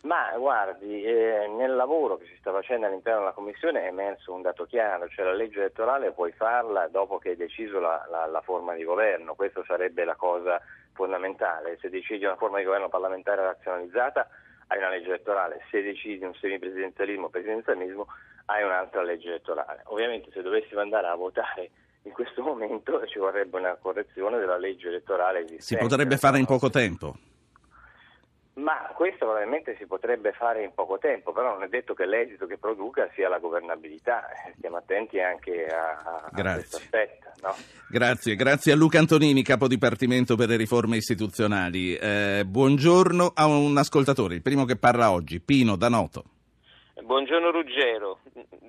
Ma 0.06 0.30
guardi, 0.38 1.02
eh, 1.02 1.48
nel 1.48 1.74
lavoro 1.74 2.16
che 2.16 2.26
si 2.26 2.36
sta 2.38 2.52
facendo 2.52 2.86
all'interno 2.86 3.18
della 3.20 3.32
Commissione 3.32 3.82
è 3.82 3.86
emerso 3.88 4.32
un 4.32 4.40
dato 4.40 4.64
chiaro, 4.64 5.08
cioè 5.08 5.24
la 5.24 5.32
legge 5.32 5.58
elettorale 5.58 6.12
puoi 6.12 6.30
farla 6.30 6.86
dopo 6.86 7.18
che 7.18 7.30
hai 7.30 7.36
deciso 7.36 7.80
la, 7.80 8.06
la- 8.08 8.26
la 8.26 8.40
forma 8.40 8.74
di 8.74 8.84
governo, 8.84 9.34
questa 9.34 9.64
sarebbe 9.66 10.04
la 10.04 10.14
cosa 10.14 10.60
fondamentale, 10.92 11.76
se 11.80 11.90
decidi 11.90 12.24
una 12.24 12.36
forma 12.36 12.58
di 12.58 12.64
governo 12.64 12.88
parlamentare 12.88 13.42
razionalizzata 13.42 14.28
hai 14.68 14.78
una 14.78 14.90
legge 14.90 15.08
elettorale, 15.08 15.62
se 15.70 15.82
decidi 15.82 16.24
un 16.24 16.34
semipresidenzialismo 16.34 17.26
o 17.26 17.28
presidenzialismo 17.28 18.06
hai 18.46 18.62
un'altra 18.62 19.02
legge 19.02 19.26
elettorale. 19.28 19.82
Ovviamente 19.86 20.30
se 20.30 20.40
dovessimo 20.40 20.80
andare 20.80 21.08
a 21.08 21.16
votare 21.16 21.70
in 22.02 22.12
questo 22.12 22.42
momento 22.42 23.04
ci 23.08 23.18
vorrebbe 23.18 23.58
una 23.58 23.74
correzione 23.74 24.38
della 24.38 24.56
legge 24.56 24.86
elettorale 24.86 25.40
esistente. 25.40 25.64
Si 25.64 25.76
potrebbe 25.76 26.16
fare 26.16 26.38
in 26.38 26.44
poco 26.44 26.70
tempo? 26.70 27.14
Ma 28.56 28.90
questo 28.94 29.26
probabilmente 29.26 29.76
si 29.76 29.84
potrebbe 29.86 30.32
fare 30.32 30.62
in 30.64 30.72
poco 30.74 30.96
tempo, 30.96 31.32
però 31.32 31.52
non 31.52 31.62
è 31.64 31.68
detto 31.68 31.92
che 31.92 32.06
l'esito 32.06 32.46
che 32.46 32.56
produca 32.56 33.06
sia 33.14 33.28
la 33.28 33.38
governabilità. 33.38 34.26
Eh, 34.30 34.54
Stiamo 34.56 34.78
attenti 34.78 35.20
anche 35.20 35.66
a, 35.66 35.90
a- 35.90 36.22
a 36.24 36.30
Grazie. 36.32 36.54
questo 36.60 36.76
aspetto. 36.78 37.28
no? 37.42 37.54
Grazie, 37.90 38.34
grazie 38.34 38.72
a 38.72 38.76
Luca 38.76 38.98
Antonini, 38.98 39.42
capo 39.42 39.68
dipartimento 39.68 40.36
per 40.36 40.48
le 40.48 40.56
riforme 40.56 40.96
istituzionali. 40.96 41.96
Eh, 41.96 42.44
buongiorno 42.46 43.32
a 43.34 43.44
un 43.46 43.76
ascoltatore, 43.76 44.36
il 44.36 44.42
primo 44.42 44.64
che 44.64 44.76
parla 44.76 45.10
oggi, 45.12 45.38
Pino 45.38 45.76
Danoto. 45.76 46.24
Buongiorno 47.02 47.50
Ruggero, 47.50 48.20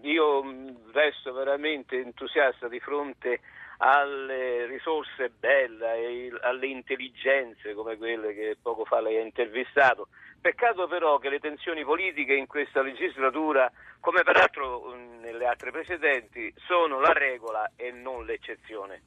io 0.02 0.44
mh, 0.44 0.92
resto 0.92 1.32
veramente 1.32 1.98
entusiasta 2.02 2.68
di 2.68 2.80
fronte 2.82 3.40
alle 3.78 4.66
risorse 4.66 5.30
belle, 5.30 6.30
alle 6.42 6.68
intelligenze 6.68 7.74
come 7.74 7.98
quelle 7.98 8.34
che 8.34 8.58
poco 8.62 8.86
fa 8.86 9.02
lei 9.02 9.18
ha 9.18 9.22
intervistato. 9.22 10.08
Peccato 10.40 10.88
però 10.88 11.18
che 11.18 11.30
le 11.30 11.40
tensioni 11.40 11.84
politiche 11.84 12.34
in 12.34 12.48
questa 12.48 12.82
legislatura, 12.82 13.72
come 14.00 14.24
peraltro 14.24 14.82
mh, 14.82 15.20
nelle 15.20 15.46
altre 15.46 15.72
precedenti, 15.72 16.54
sono 16.66 17.00
la 17.00 17.14
regola 17.14 17.72
e 17.76 17.92
non 17.92 18.26
l'eccezione. 18.26 19.02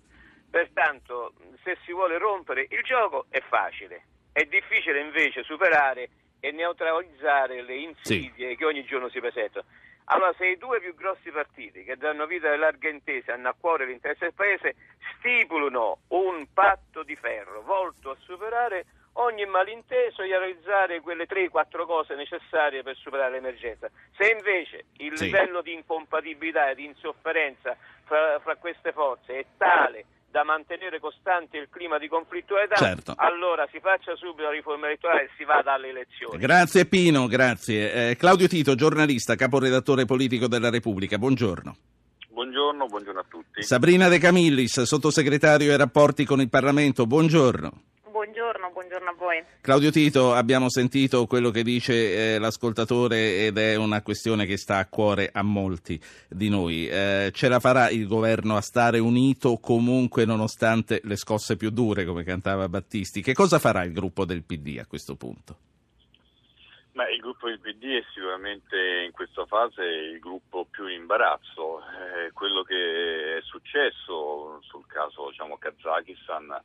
Pertanto, 0.50 1.32
se 1.62 1.78
si 1.84 1.92
vuole 1.92 2.18
rompere 2.18 2.66
il 2.68 2.82
gioco 2.82 3.26
è 3.30 3.40
facile, 3.40 4.02
è 4.32 4.44
difficile 4.44 5.00
invece 5.00 5.42
superare 5.44 6.10
e 6.40 6.50
neutralizzare 6.50 7.62
le 7.62 7.76
insidie 7.76 8.56
che 8.56 8.64
ogni 8.64 8.84
giorno 8.84 9.08
si 9.08 9.20
presentano. 9.20 9.66
Allora, 10.12 10.32
se 10.36 10.46
i 10.46 10.56
due 10.56 10.80
più 10.80 10.94
grossi 10.94 11.30
partiti 11.30 11.84
che 11.84 11.96
danno 11.96 12.26
vita 12.26 12.48
alle 12.48 12.56
larghe 12.56 12.90
intese 12.90 13.30
hanno 13.30 13.48
a 13.48 13.54
cuore 13.58 13.86
l'interesse 13.86 14.24
del 14.24 14.34
Paese, 14.34 14.74
stipulano 15.18 16.00
un 16.08 16.46
patto 16.52 17.04
di 17.04 17.14
ferro 17.14 17.62
volto 17.62 18.10
a 18.10 18.16
superare 18.18 18.86
ogni 19.14 19.46
malinteso 19.46 20.22
e 20.22 20.34
a 20.34 20.38
realizzare 20.38 21.00
quelle 21.00 21.26
3-4 21.26 21.84
cose 21.86 22.14
necessarie 22.16 22.82
per 22.82 22.96
superare 22.96 23.32
l'emergenza. 23.32 23.88
Se 24.16 24.30
invece 24.30 24.86
il 24.98 25.16
Sì. 25.16 25.26
livello 25.26 25.62
di 25.62 25.74
incompatibilità 25.74 26.70
e 26.70 26.74
di 26.74 26.86
insofferenza 26.86 27.76
fra, 28.04 28.40
fra 28.40 28.56
queste 28.56 28.90
forze 28.92 29.38
è 29.38 29.44
tale 29.56 30.04
da 30.30 30.44
mantenere 30.44 31.00
costante 31.00 31.58
il 31.58 31.68
clima 31.70 31.98
di 31.98 32.06
conflittualità, 32.08 32.76
Certo. 32.76 33.14
allora 33.16 33.66
si 33.72 33.80
faccia 33.80 34.14
subito 34.14 34.42
la 34.42 34.50
riforma 34.52 34.86
elettorale 34.86 35.24
e 35.24 35.30
si 35.36 35.44
vada 35.44 35.72
alle 35.72 35.88
elezioni. 35.88 36.38
Grazie 36.38 36.86
Pino, 36.86 37.26
grazie. 37.26 38.10
Eh, 38.10 38.16
Claudio 38.16 38.46
Tito, 38.46 38.74
giornalista, 38.76 39.34
caporedattore 39.34 40.04
politico 40.04 40.46
della 40.46 40.70
Repubblica, 40.70 41.18
buongiorno. 41.18 41.76
Buongiorno, 42.28 42.86
buongiorno 42.86 43.20
a 43.20 43.24
tutti. 43.28 43.62
Sabrina 43.62 44.08
De 44.08 44.18
Camillis, 44.18 44.82
sottosegretario 44.82 45.72
ai 45.72 45.76
rapporti 45.76 46.24
con 46.24 46.40
il 46.40 46.48
Parlamento, 46.48 47.06
buongiorno. 47.06 47.82
Voi. 49.30 49.44
Claudio 49.60 49.90
Tito, 49.90 50.34
abbiamo 50.34 50.68
sentito 50.68 51.26
quello 51.26 51.50
che 51.50 51.62
dice 51.62 52.34
eh, 52.34 52.38
l'ascoltatore 52.38 53.46
ed 53.46 53.58
è 53.58 53.76
una 53.76 54.02
questione 54.02 54.46
che 54.46 54.56
sta 54.56 54.78
a 54.78 54.86
cuore 54.86 55.30
a 55.32 55.42
molti 55.42 56.00
di 56.28 56.48
noi. 56.48 56.88
Eh, 56.88 57.30
ce 57.32 57.48
la 57.48 57.60
farà 57.60 57.88
il 57.90 58.06
governo 58.06 58.56
a 58.56 58.60
stare 58.60 58.98
unito 58.98 59.58
comunque 59.58 60.24
nonostante 60.24 61.00
le 61.04 61.16
scosse 61.16 61.56
più 61.56 61.70
dure, 61.70 62.04
come 62.04 62.24
cantava 62.24 62.68
Battisti? 62.68 63.22
Che 63.22 63.34
cosa 63.34 63.58
farà 63.58 63.84
il 63.84 63.92
gruppo 63.92 64.24
del 64.24 64.42
PD 64.42 64.78
a 64.80 64.86
questo 64.86 65.14
punto? 65.14 65.56
Ma 66.92 67.08
il 67.08 67.20
gruppo 67.20 67.46
del 67.46 67.60
PD 67.60 67.84
è 67.84 68.04
sicuramente 68.12 69.04
in 69.06 69.12
questa 69.12 69.46
fase 69.46 69.82
il 69.82 70.18
gruppo 70.18 70.66
più 70.68 70.86
in 70.88 71.00
imbarazzo. 71.00 71.80
Eh, 71.80 72.32
quello 72.32 72.62
che 72.62 73.38
è 73.38 73.40
successo 73.42 74.58
sul 74.62 74.84
caso 74.86 75.28
diciamo, 75.30 75.56
Kazakistan 75.56 76.60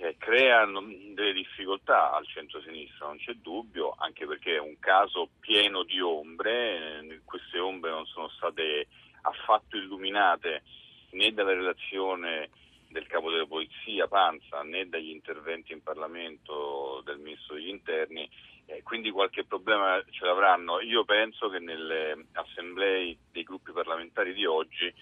eh, 0.00 0.16
crea 0.16 0.64
non- 0.64 1.14
delle 1.14 1.32
difficoltà 1.32 2.12
al 2.12 2.26
centro-sinistra, 2.26 3.06
non 3.06 3.18
c'è 3.18 3.32
dubbio, 3.34 3.94
anche 3.98 4.26
perché 4.26 4.54
è 4.54 4.60
un 4.60 4.78
caso 4.78 5.30
pieno 5.40 5.82
di 5.82 6.00
ombre, 6.00 7.00
eh, 7.00 7.20
queste 7.24 7.58
ombre 7.58 7.90
non 7.90 8.06
sono 8.06 8.28
state 8.28 8.86
affatto 9.22 9.76
illuminate 9.76 10.62
né 11.10 11.32
dalla 11.32 11.52
relazione 11.52 12.50
del 12.88 13.06
capo 13.06 13.30
della 13.30 13.46
polizia 13.46 14.06
Panza 14.06 14.62
né 14.62 14.88
dagli 14.88 15.10
interventi 15.10 15.72
in 15.72 15.82
Parlamento 15.82 17.02
del 17.04 17.18
ministro 17.18 17.56
degli 17.56 17.68
interni, 17.68 18.28
eh, 18.66 18.82
quindi 18.84 19.10
qualche 19.10 19.44
problema 19.44 20.00
ce 20.10 20.24
l'avranno. 20.24 20.80
Io 20.80 21.04
penso 21.04 21.48
che 21.48 21.58
nelle 21.58 22.26
assemblee 22.32 23.16
dei 23.32 23.42
gruppi 23.42 23.72
parlamentari 23.72 24.32
di 24.32 24.46
oggi 24.46 24.94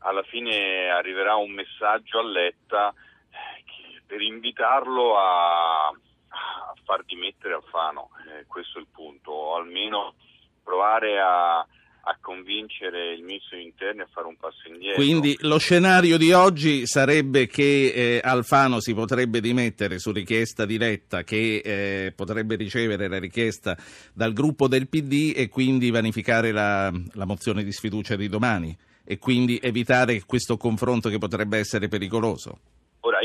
alla 0.00 0.22
fine 0.24 0.90
arriverà 0.90 1.34
un 1.36 1.52
messaggio 1.52 2.18
a 2.18 2.24
Letta 2.24 2.92
eh, 3.30 3.64
per 4.06 4.20
invitarlo 4.20 5.16
a, 5.16 5.88
a 5.88 6.74
far 6.84 7.04
dimettere 7.04 7.54
Alfano, 7.54 8.10
eh, 8.28 8.44
questo 8.46 8.78
è 8.78 8.80
il 8.80 8.88
punto, 8.92 9.30
o 9.30 9.56
almeno 9.56 10.14
provare 10.62 11.20
a, 11.20 11.58
a 12.06 12.18
convincere 12.20 13.14
il 13.14 13.22
ministro 13.22 13.56
degli 13.56 13.66
interni 13.66 14.02
a 14.02 14.08
fare 14.12 14.26
un 14.26 14.36
passo 14.36 14.68
indietro. 14.68 14.96
Quindi 14.96 15.36
lo 15.40 15.58
scenario 15.58 16.18
di 16.18 16.32
oggi 16.32 16.86
sarebbe 16.86 17.46
che 17.46 17.92
eh, 17.94 18.20
Alfano 18.22 18.80
si 18.80 18.94
potrebbe 18.94 19.40
dimettere 19.40 19.98
su 19.98 20.12
richiesta 20.12 20.66
di 20.66 20.76
Letta, 20.78 21.22
che 21.22 21.62
eh, 21.64 22.12
potrebbe 22.14 22.56
ricevere 22.56 23.08
la 23.08 23.18
richiesta 23.18 23.76
dal 24.12 24.32
gruppo 24.32 24.68
del 24.68 24.88
PD 24.88 25.32
e 25.34 25.48
quindi 25.48 25.90
vanificare 25.90 26.52
la, 26.52 26.92
la 27.12 27.24
mozione 27.24 27.64
di 27.64 27.72
sfiducia 27.72 28.16
di 28.16 28.28
domani 28.28 28.76
e 29.04 29.18
quindi 29.18 29.58
evitare 29.62 30.22
questo 30.24 30.56
confronto 30.56 31.08
che 31.08 31.18
potrebbe 31.18 31.58
essere 31.58 31.88
pericoloso. 31.88 32.58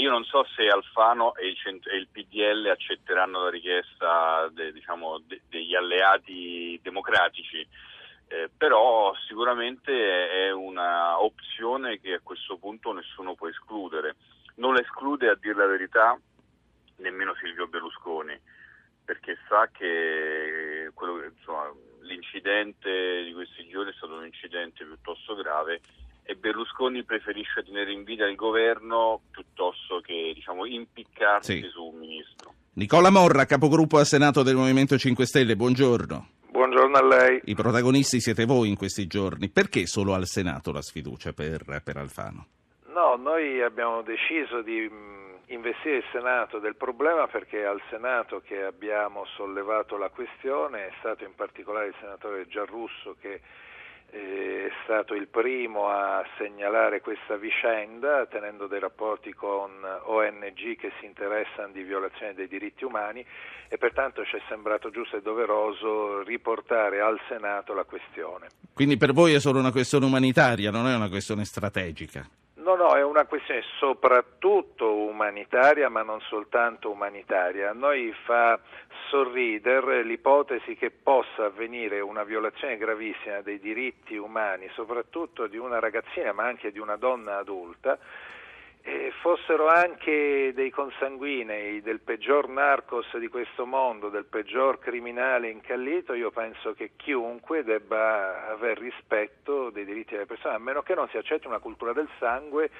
Io 0.10 0.16
non 0.16 0.26
so 0.26 0.44
se 0.56 0.68
Alfano 0.68 1.36
e 1.36 1.50
il, 1.50 1.56
cent- 1.58 1.86
e 1.86 1.98
il 1.98 2.08
PDL 2.08 2.66
accetteranno 2.66 3.44
la 3.44 3.52
richiesta 3.52 4.50
de- 4.52 4.72
diciamo, 4.72 5.20
de- 5.20 5.42
degli 5.48 5.76
alleati 5.76 6.80
democratici, 6.82 7.60
eh, 8.30 8.50
però 8.58 9.14
sicuramente 9.28 10.48
è 10.48 10.52
una 10.52 11.22
opzione 11.22 12.00
che 12.00 12.14
a 12.14 12.22
questo 12.24 12.58
punto 12.58 12.92
nessuno 12.92 13.36
può 13.36 13.50
escludere. 13.50 14.16
Non 14.56 14.74
la 14.74 14.82
esclude, 14.82 15.30
a 15.30 15.38
dire 15.40 15.54
la 15.54 15.68
verità, 15.68 16.20
nemmeno 16.96 17.36
Silvio 17.36 17.68
Berlusconi, 17.68 18.36
perché 19.06 19.38
sa 19.48 19.70
che 19.72 20.90
quello 20.96 21.24
insomma, 21.24 21.72
l'incidente 22.02 23.24
di 23.26 23.32
questi 23.32 23.68
giorni 23.68 23.92
è 23.92 23.96
stato 23.96 24.16
un 24.16 24.26
incidente 24.26 24.84
piuttosto 24.86 25.36
grave 25.36 25.82
e 26.30 26.36
Berlusconi 26.36 27.04
preferisce 27.04 27.64
tenere 27.64 27.92
in 27.92 28.04
vita 28.04 28.24
il 28.28 28.36
governo 28.36 29.22
piuttosto 29.32 29.79
che 30.10 30.32
diciamo, 30.34 30.66
impiccarsi 30.66 31.62
Sì. 31.62 31.70
su 31.70 31.84
un 31.84 32.00
ministro. 32.00 32.54
Nicola 32.74 33.12
Morra, 33.12 33.46
capogruppo 33.46 34.00
al 34.00 34.06
Senato 34.08 34.42
del 34.42 34.56
Movimento 34.56 34.98
5 34.98 35.24
Stelle, 35.26 35.56
buongiorno. 35.56 36.28
Buongiorno 36.50 36.98
a 36.98 37.06
lei. 37.06 37.42
I 37.46 37.54
protagonisti 37.54 38.20
siete 38.20 38.46
voi 38.46 38.70
in 38.70 38.76
questi 38.76 39.06
giorni. 39.06 39.50
Perché 39.50 39.86
solo 39.86 40.16
al 40.16 40.26
Senato 40.26 40.72
la 40.72 40.82
sfiducia 40.82 41.32
per, 41.34 41.82
per 41.84 41.98
Alfano? 41.98 42.48
No, 42.88 43.16
noi 43.18 43.62
abbiamo 43.62 44.02
deciso 44.02 44.62
di 44.64 44.90
mh, 44.90 45.52
investire 45.54 45.98
il 45.98 46.04
Senato 46.12 46.58
del 46.58 46.76
problema 46.76 47.28
perché 47.28 47.64
al 47.66 47.80
Senato 47.92 48.42
che 48.44 48.64
abbiamo 48.64 49.26
sollevato 49.38 49.96
la 49.98 50.10
questione 50.10 50.88
è 50.88 50.92
stato 51.00 51.24
in 51.24 51.36
particolare 51.36 51.88
il 51.88 51.96
senatore 52.00 52.48
Giarrusso 52.48 53.16
che 53.22 53.42
è 54.12 54.70
stato 54.84 55.14
il 55.14 55.28
primo 55.28 55.88
a 55.90 56.26
segnalare 56.38 57.02
questa 57.02 57.36
vicenda 57.38 58.26
tenendo 58.26 58.68
dei 58.68 58.80
rapporti 58.80 59.34
con 59.34 59.72
ONG 60.04 60.76
che 60.78 60.92
si 61.00 61.06
interessano 61.06 61.72
di 61.72 61.84
violazione 61.84 62.34
dei 62.34 62.48
diritti 62.48 62.84
umani 62.84 63.26
e 63.68 63.78
pertanto 63.78 64.26
ci 64.26 64.36
è 64.36 64.42
sembrato 64.48 64.90
giusto 64.90 65.18
e 65.18 65.22
doveroso 65.22 66.24
riportare 66.24 67.02
al 67.02 67.20
Senato 67.28 67.74
la 67.74 67.84
questione. 67.84 68.48
Quindi 68.74 68.98
per 68.98 69.14
voi 69.14 69.34
è 69.34 69.40
solo 69.40 69.60
una 69.60 69.72
questione 69.72 70.06
umanitaria, 70.06 70.72
non 70.72 70.88
è 70.88 70.96
una 70.96 71.10
questione 71.10 71.46
strategica? 71.46 72.28
No, 72.70 72.76
no, 72.76 72.96
è 72.96 73.04
una 73.04 73.26
questione 73.26 73.64
soprattutto 73.80 74.94
umanitaria, 74.94 75.90
ma 75.90 76.04
non 76.04 76.22
soltanto 76.22 76.92
umanitaria. 76.92 77.72
A 77.72 77.74
noi 77.74 78.14
fa 78.26 78.60
sorridere 79.10 80.04
l'ipotesi 80.04 80.76
che 80.76 80.92
possa 80.92 81.46
avvenire 81.46 82.00
una 82.00 82.22
violazione 82.22 82.78
gravissima 82.78 83.42
dei 83.42 83.60
diritti 83.60 84.18
umani, 84.18 84.70
soprattutto 84.76 85.48
di 85.48 85.58
una 85.58 85.80
ragazzina, 85.80 86.32
ma 86.32 86.44
anche 86.44 86.72
di 86.72 86.78
una 86.78 86.96
donna 86.96 87.38
adulta, 87.38 87.98
e 88.90 89.12
fossero 89.22 89.68
anche 89.68 90.52
dei 90.56 90.72
consanguinei 90.72 91.80
del 91.82 92.00
peggior 92.00 92.50
narcos 92.50 93.16
di 93.18 93.28
questo 93.28 93.68
mondo, 93.68 94.10
del 94.10 94.26
peggior 94.26 94.80
criminale 94.80 95.50
incallito, 95.50 96.16
io 96.16 96.32
penso 96.32 96.74
che 96.74 96.92
chiunque 96.96 97.64
debba 97.64 98.48
aver 98.50 98.80
rispetto 98.80 99.70
dei 99.70 99.86
diritti 99.86 100.14
delle 100.14 100.26
persone, 100.26 100.56
a 100.56 100.60
meno 100.60 100.82
che 100.82 100.96
non 100.96 101.08
si 101.10 101.18
accetti 101.18 101.46
una 101.46 101.60
cultura 101.60 101.94
del 101.94 102.10
sangue 102.18 102.72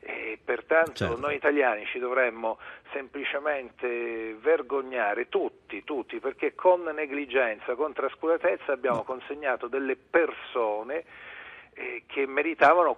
e 0.00 0.38
pertanto 0.44 0.92
certo. 0.92 1.16
noi 1.16 1.36
italiani 1.36 1.86
ci 1.86 1.98
dovremmo 1.98 2.58
semplicemente 2.92 4.36
vergognare 4.38 5.30
tutti, 5.30 5.82
tutti, 5.82 6.20
perché 6.20 6.54
con 6.54 6.82
negligenza, 6.82 7.74
con 7.74 7.94
trascuratezza 7.94 8.72
abbiamo 8.72 9.02
consegnato 9.02 9.66
delle 9.66 9.96
persone 9.96 11.04
eh, 11.74 12.04
che 12.06 12.26
meritavano 12.26 12.94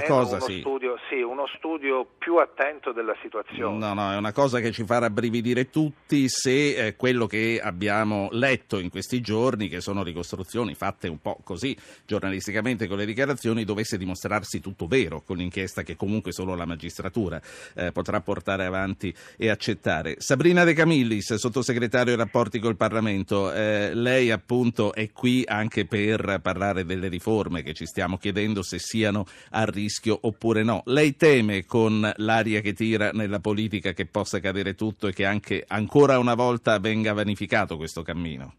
cosa, 0.00 0.36
uno, 0.36 0.44
sì. 0.44 0.58
studio, 0.58 0.96
sì, 1.08 1.20
uno 1.20 1.46
studio 1.56 2.06
più 2.18 2.36
attento 2.36 2.92
della 2.92 3.14
situazione. 3.22 3.78
No, 3.78 3.94
no, 3.94 4.12
è 4.12 4.16
una 4.16 4.32
cosa 4.32 4.60
che 4.60 4.72
ci 4.72 4.84
fa 4.84 4.98
rabbrividire 4.98 5.70
tutti 5.70 6.28
se 6.28 6.86
eh, 6.86 6.96
quello 6.96 7.26
che 7.26 7.60
abbiamo 7.62 8.28
letto 8.32 8.78
in 8.78 8.90
questi 8.90 9.20
giorni, 9.20 9.68
che 9.68 9.80
sono 9.80 10.02
ricostruzioni 10.02 10.74
fatte 10.74 11.08
un 11.08 11.20
po' 11.20 11.38
così 11.44 11.76
giornalisticamente 12.04 12.86
con 12.86 12.98
le 12.98 13.06
dichiarazioni, 13.06 13.64
dovesse 13.64 13.96
dimostrarsi 13.96 14.60
tutto 14.60 14.86
vero 14.86 15.22
con 15.22 15.36
l'inchiesta 15.36 15.82
che 15.82 15.96
comunque 15.96 16.32
solo 16.32 16.54
la 16.54 16.66
magistratura 16.66 17.40
eh, 17.74 17.92
potrà 17.92 18.20
portare 18.20 18.64
avanti 18.64 19.14
e 19.36 19.48
accettare. 19.48 20.16
Sabrina 20.18 20.64
De 20.64 20.74
Camillis, 20.74 21.34
sottosegretario 21.34 22.12
ai 22.12 22.18
rapporti 22.18 22.58
col 22.58 22.76
Parlamento, 22.76 23.52
eh, 23.52 23.94
lei 23.94 24.30
appunto 24.30 24.92
è 24.92 25.12
qui 25.12 25.44
anche 25.46 25.86
per 25.86 26.40
parlare 26.42 26.84
delle 26.84 27.08
riforme 27.08 27.62
che 27.62 27.72
ci 27.72 27.86
stiamo 27.86 28.15
stiamo 28.16 28.18
chiedendo 28.18 28.62
se 28.62 28.78
siano 28.78 29.24
a 29.50 29.64
rischio 29.64 30.18
oppure 30.22 30.62
no. 30.62 30.82
Lei 30.86 31.16
teme 31.16 31.64
con 31.64 32.10
l'aria 32.16 32.60
che 32.60 32.72
tira 32.72 33.10
nella 33.12 33.40
politica 33.40 33.92
che 33.92 34.06
possa 34.06 34.40
cadere 34.40 34.74
tutto 34.74 35.06
e 35.06 35.12
che 35.12 35.24
anche 35.24 35.64
ancora 35.66 36.18
una 36.18 36.34
volta 36.34 36.78
venga 36.78 37.12
vanificato 37.12 37.76
questo 37.76 38.02
cammino? 38.02 38.54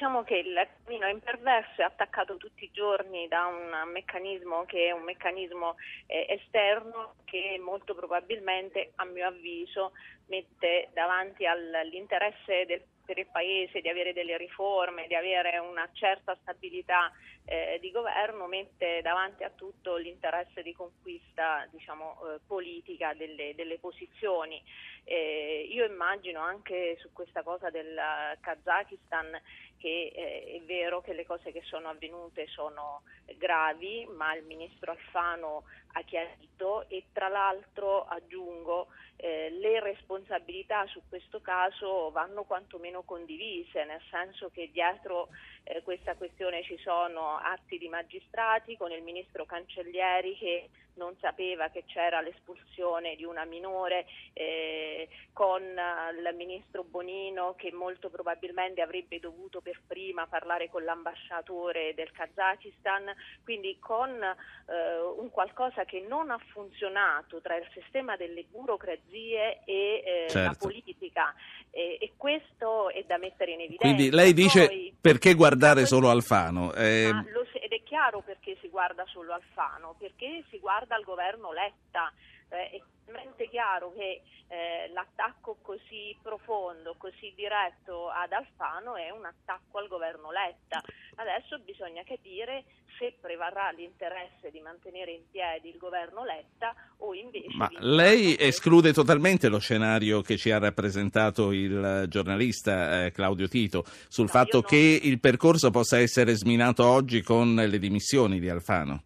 diciamo 0.00 0.22
che 0.22 0.36
il 0.36 0.54
cammino 0.84 1.08
imperverso 1.08 1.82
è 1.82 1.84
attaccato 1.84 2.36
tutti 2.36 2.64
i 2.64 2.70
giorni 2.72 3.28
da 3.28 3.46
un 3.46 3.90
meccanismo 3.90 4.64
che 4.64 4.86
è 4.86 4.92
un 4.92 5.02
meccanismo 5.02 5.74
eh, 6.06 6.26
esterno 6.30 7.16
che 7.24 7.60
molto 7.62 7.94
probabilmente, 7.94 8.92
a 8.94 9.04
mio 9.04 9.26
avviso, 9.26 9.92
mette 10.26 10.88
davanti 10.94 11.44
all'interesse 11.44 12.64
del 12.66 12.82
per 13.10 13.18
il 13.18 13.26
Paese 13.26 13.80
di 13.80 13.88
avere 13.88 14.12
delle 14.12 14.36
riforme, 14.36 15.08
di 15.08 15.16
avere 15.16 15.58
una 15.58 15.88
certa 15.92 16.36
stabilità 16.42 17.10
eh, 17.44 17.78
di 17.80 17.90
governo, 17.90 18.46
mette 18.46 19.00
davanti 19.02 19.42
a 19.42 19.50
tutto 19.50 19.96
l'interesse 19.96 20.62
di 20.62 20.72
conquista 20.72 21.66
diciamo, 21.72 22.20
eh, 22.22 22.38
politica 22.46 23.12
delle, 23.14 23.56
delle 23.56 23.78
posizioni. 23.78 24.62
Eh, 25.02 25.66
io 25.68 25.84
immagino 25.84 26.38
anche 26.38 26.96
su 27.00 27.12
questa 27.12 27.42
cosa 27.42 27.68
del 27.68 27.98
Kazakistan 28.40 29.36
che 29.80 30.12
eh, 30.14 30.56
è 30.56 30.60
vero 30.66 31.00
che 31.00 31.14
le 31.14 31.24
cose 31.24 31.52
che 31.52 31.62
sono 31.64 31.88
avvenute 31.88 32.46
sono 32.48 33.02
gravi, 33.38 34.06
ma 34.14 34.34
il 34.34 34.44
ministro 34.44 34.92
Alfano 34.92 35.64
ha 35.92 36.02
chiarito 36.02 36.88
e 36.88 37.06
tra 37.12 37.28
l'altro 37.28 38.04
aggiungo 38.04 38.88
eh, 39.16 39.50
le 39.50 39.80
responsabilità 39.80 40.86
su 40.86 41.00
questo 41.08 41.40
caso 41.40 42.10
vanno 42.10 42.44
quantomeno 42.44 43.02
condivise, 43.02 43.84
nel 43.84 44.02
senso 44.10 44.50
che 44.50 44.70
dietro 44.70 45.28
eh, 45.64 45.82
questa 45.82 46.14
questione 46.14 46.62
ci 46.62 46.78
sono 46.78 47.36
atti 47.36 47.78
di 47.78 47.88
magistrati 47.88 48.76
con 48.76 48.90
il 48.92 49.02
ministro 49.02 49.44
Cancellieri 49.44 50.36
che 50.36 50.70
non 51.00 51.16
sapeva 51.18 51.68
che 51.68 51.84
c'era 51.86 52.20
l'espulsione 52.20 53.16
di 53.16 53.24
una 53.24 53.44
minore, 53.44 54.06
eh, 54.34 55.08
con 55.32 55.62
il 55.62 56.34
ministro 56.36 56.84
Bonino 56.84 57.54
che 57.56 57.72
molto 57.72 58.10
probabilmente 58.10 58.82
avrebbe 58.82 59.18
dovuto 59.18 59.62
per 59.62 59.80
prima 59.86 60.26
parlare 60.26 60.68
con 60.68 60.84
l'ambasciatore 60.84 61.94
del 61.94 62.10
Kazakistan, 62.10 63.14
quindi 63.42 63.78
con 63.78 64.10
eh, 64.10 64.98
un 64.98 65.30
qualcosa 65.30 65.84
che 65.86 66.00
non 66.00 66.30
ha 66.30 66.38
funzionato 66.52 67.40
tra 67.40 67.56
il 67.56 67.66
sistema 67.72 68.16
delle 68.16 68.44
burocrazie 68.44 69.60
e 69.64 70.02
eh, 70.04 70.26
certo. 70.28 70.38
la 70.38 70.56
politica 70.58 71.34
e 71.70 72.12
questo 72.16 72.90
è 72.90 73.04
da 73.06 73.18
mettere 73.18 73.52
in 73.52 73.60
evidenza. 73.60 73.82
Quindi 73.84 74.10
lei 74.10 74.32
dice 74.32 74.66
Poi, 74.66 74.94
perché 75.00 75.34
guardare 75.34 75.86
solo 75.86 76.10
Alfano? 76.10 76.72
Eh... 76.74 77.10
Lo, 77.10 77.46
ed 77.52 77.72
è 77.72 77.82
chiaro 77.84 78.22
perché 78.22 78.56
si 78.60 78.68
guarda 78.68 79.04
solo 79.06 79.32
Alfano, 79.32 79.94
perché 79.98 80.44
si 80.50 80.58
guarda 80.58 80.96
al 80.96 81.04
governo 81.04 81.52
Letta. 81.52 82.12
Eh, 82.48 82.82
talmente 83.10 83.48
chiaro 83.48 83.92
che 83.92 84.22
eh, 84.48 84.90
l'attacco 84.92 85.58
così 85.60 86.16
profondo, 86.22 86.94
così 86.96 87.32
diretto 87.34 88.08
ad 88.08 88.32
Alfano 88.32 88.96
è 88.96 89.10
un 89.10 89.24
attacco 89.24 89.78
al 89.78 89.88
governo 89.88 90.30
Letta. 90.30 90.80
Adesso 91.16 91.58
bisogna 91.58 92.02
capire 92.04 92.64
se 92.98 93.16
prevarrà 93.20 93.70
l'interesse 93.70 94.50
di 94.50 94.60
mantenere 94.60 95.12
in 95.12 95.22
piedi 95.30 95.70
il 95.70 95.78
governo 95.78 96.24
Letta 96.24 96.74
o 96.98 97.14
invece... 97.14 97.56
Ma 97.56 97.68
lei 97.78 98.36
esclude 98.38 98.92
totalmente 98.92 99.48
lo 99.48 99.58
scenario 99.58 100.20
che 100.22 100.36
ci 100.36 100.50
ha 100.50 100.58
rappresentato 100.58 101.52
il 101.52 102.06
giornalista 102.08 103.04
eh, 103.04 103.10
Claudio 103.12 103.48
Tito 103.48 103.84
sul 104.08 104.26
no, 104.26 104.30
fatto 104.30 104.60
non... 104.60 104.70
che 104.70 105.00
il 105.02 105.18
percorso 105.20 105.70
possa 105.70 105.98
essere 105.98 106.34
sminato 106.34 106.86
oggi 106.86 107.22
con 107.22 107.54
le 107.54 107.78
dimissioni 107.78 108.38
di 108.38 108.48
Alfano? 108.48 109.04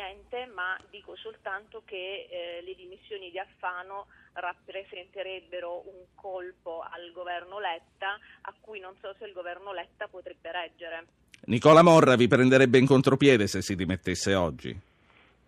Niente, 0.00 0.46
ma 0.54 0.78
dico 0.88 1.14
soltanto 1.16 1.82
che 1.84 2.28
eh, 2.30 2.62
le 2.62 2.74
dimissioni 2.74 3.30
di 3.30 3.38
Alfano 3.38 4.06
rappresenterebbero 4.32 5.82
un 5.86 6.04
colpo 6.14 6.80
al 6.80 7.10
governo 7.12 7.58
Letta 7.58 8.18
a 8.42 8.54
cui 8.60 8.80
non 8.80 8.94
so 9.00 9.14
se 9.18 9.26
il 9.26 9.32
governo 9.32 9.72
Letta 9.72 10.08
potrebbe 10.08 10.50
reggere. 10.50 11.06
Nicola 11.46 11.82
Morra 11.82 12.16
vi 12.16 12.28
prenderebbe 12.28 12.78
in 12.78 12.86
contropiede 12.86 13.46
se 13.46 13.62
si 13.62 13.74
dimettesse 13.74 14.34
oggi? 14.34 14.88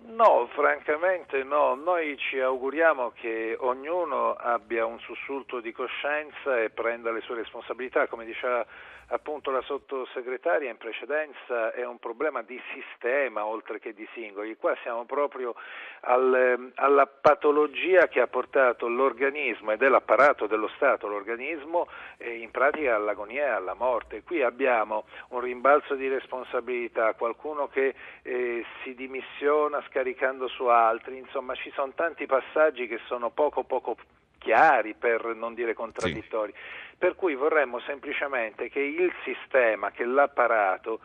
No, 0.04 0.48
francamente 0.52 1.44
no, 1.44 1.74
noi 1.74 2.18
ci 2.18 2.38
auguriamo 2.38 3.12
che 3.12 3.56
ognuno 3.58 4.32
abbia 4.32 4.84
un 4.84 4.98
sussulto 4.98 5.60
di 5.60 5.72
coscienza 5.72 6.60
e 6.60 6.70
prenda 6.70 7.12
le 7.12 7.20
sue 7.20 7.36
responsabilità, 7.36 8.08
come 8.08 8.24
diceva 8.24 8.66
appunto 9.12 9.50
la 9.50 9.60
sottosegretaria 9.62 10.70
in 10.70 10.78
precedenza 10.78 11.72
è 11.72 11.84
un 11.84 11.98
problema 11.98 12.42
di 12.42 12.60
sistema 12.72 13.44
oltre 13.44 13.78
che 13.78 13.92
di 13.92 14.08
singoli, 14.14 14.56
qua 14.56 14.74
siamo 14.82 15.04
proprio 15.04 15.54
al, 16.00 16.72
alla 16.74 17.06
patologia 17.06 18.08
che 18.08 18.20
ha 18.20 18.26
portato 18.26 18.88
l'organismo 18.88 19.70
ed 19.72 19.82
è 19.82 19.88
l'apparato 19.88 20.46
dello 20.46 20.68
Stato, 20.76 21.06
l'organismo 21.06 21.88
in 22.18 22.50
pratica 22.50 22.94
all'agonia 22.94 23.44
e 23.44 23.50
alla 23.50 23.74
morte, 23.74 24.22
qui 24.22 24.42
abbiamo 24.42 25.04
un 25.28 25.40
rimbalzo 25.40 25.94
di 25.94 26.08
responsabilità, 26.08 27.12
qualcuno 27.14 27.68
che 27.68 27.94
eh, 28.22 28.64
si 28.82 28.94
dimissiona 28.94 29.82
scaricando 29.88 30.48
su 30.48 30.64
altri, 30.64 31.18
insomma 31.18 31.54
ci 31.54 31.70
sono 31.72 31.92
tanti 31.94 32.24
passaggi 32.26 32.86
che 32.86 32.98
sono 33.06 33.30
poco 33.30 33.64
poco 33.64 33.96
chiari 34.42 34.94
per 34.94 35.24
non 35.34 35.54
dire 35.54 35.72
contraddittori. 35.72 36.52
Sì. 36.52 36.96
Per 36.98 37.14
cui 37.14 37.34
vorremmo 37.34 37.80
semplicemente 37.80 38.68
che 38.68 38.80
il 38.80 39.12
sistema, 39.24 39.90
che 39.90 40.04
l'apparato 40.04 41.00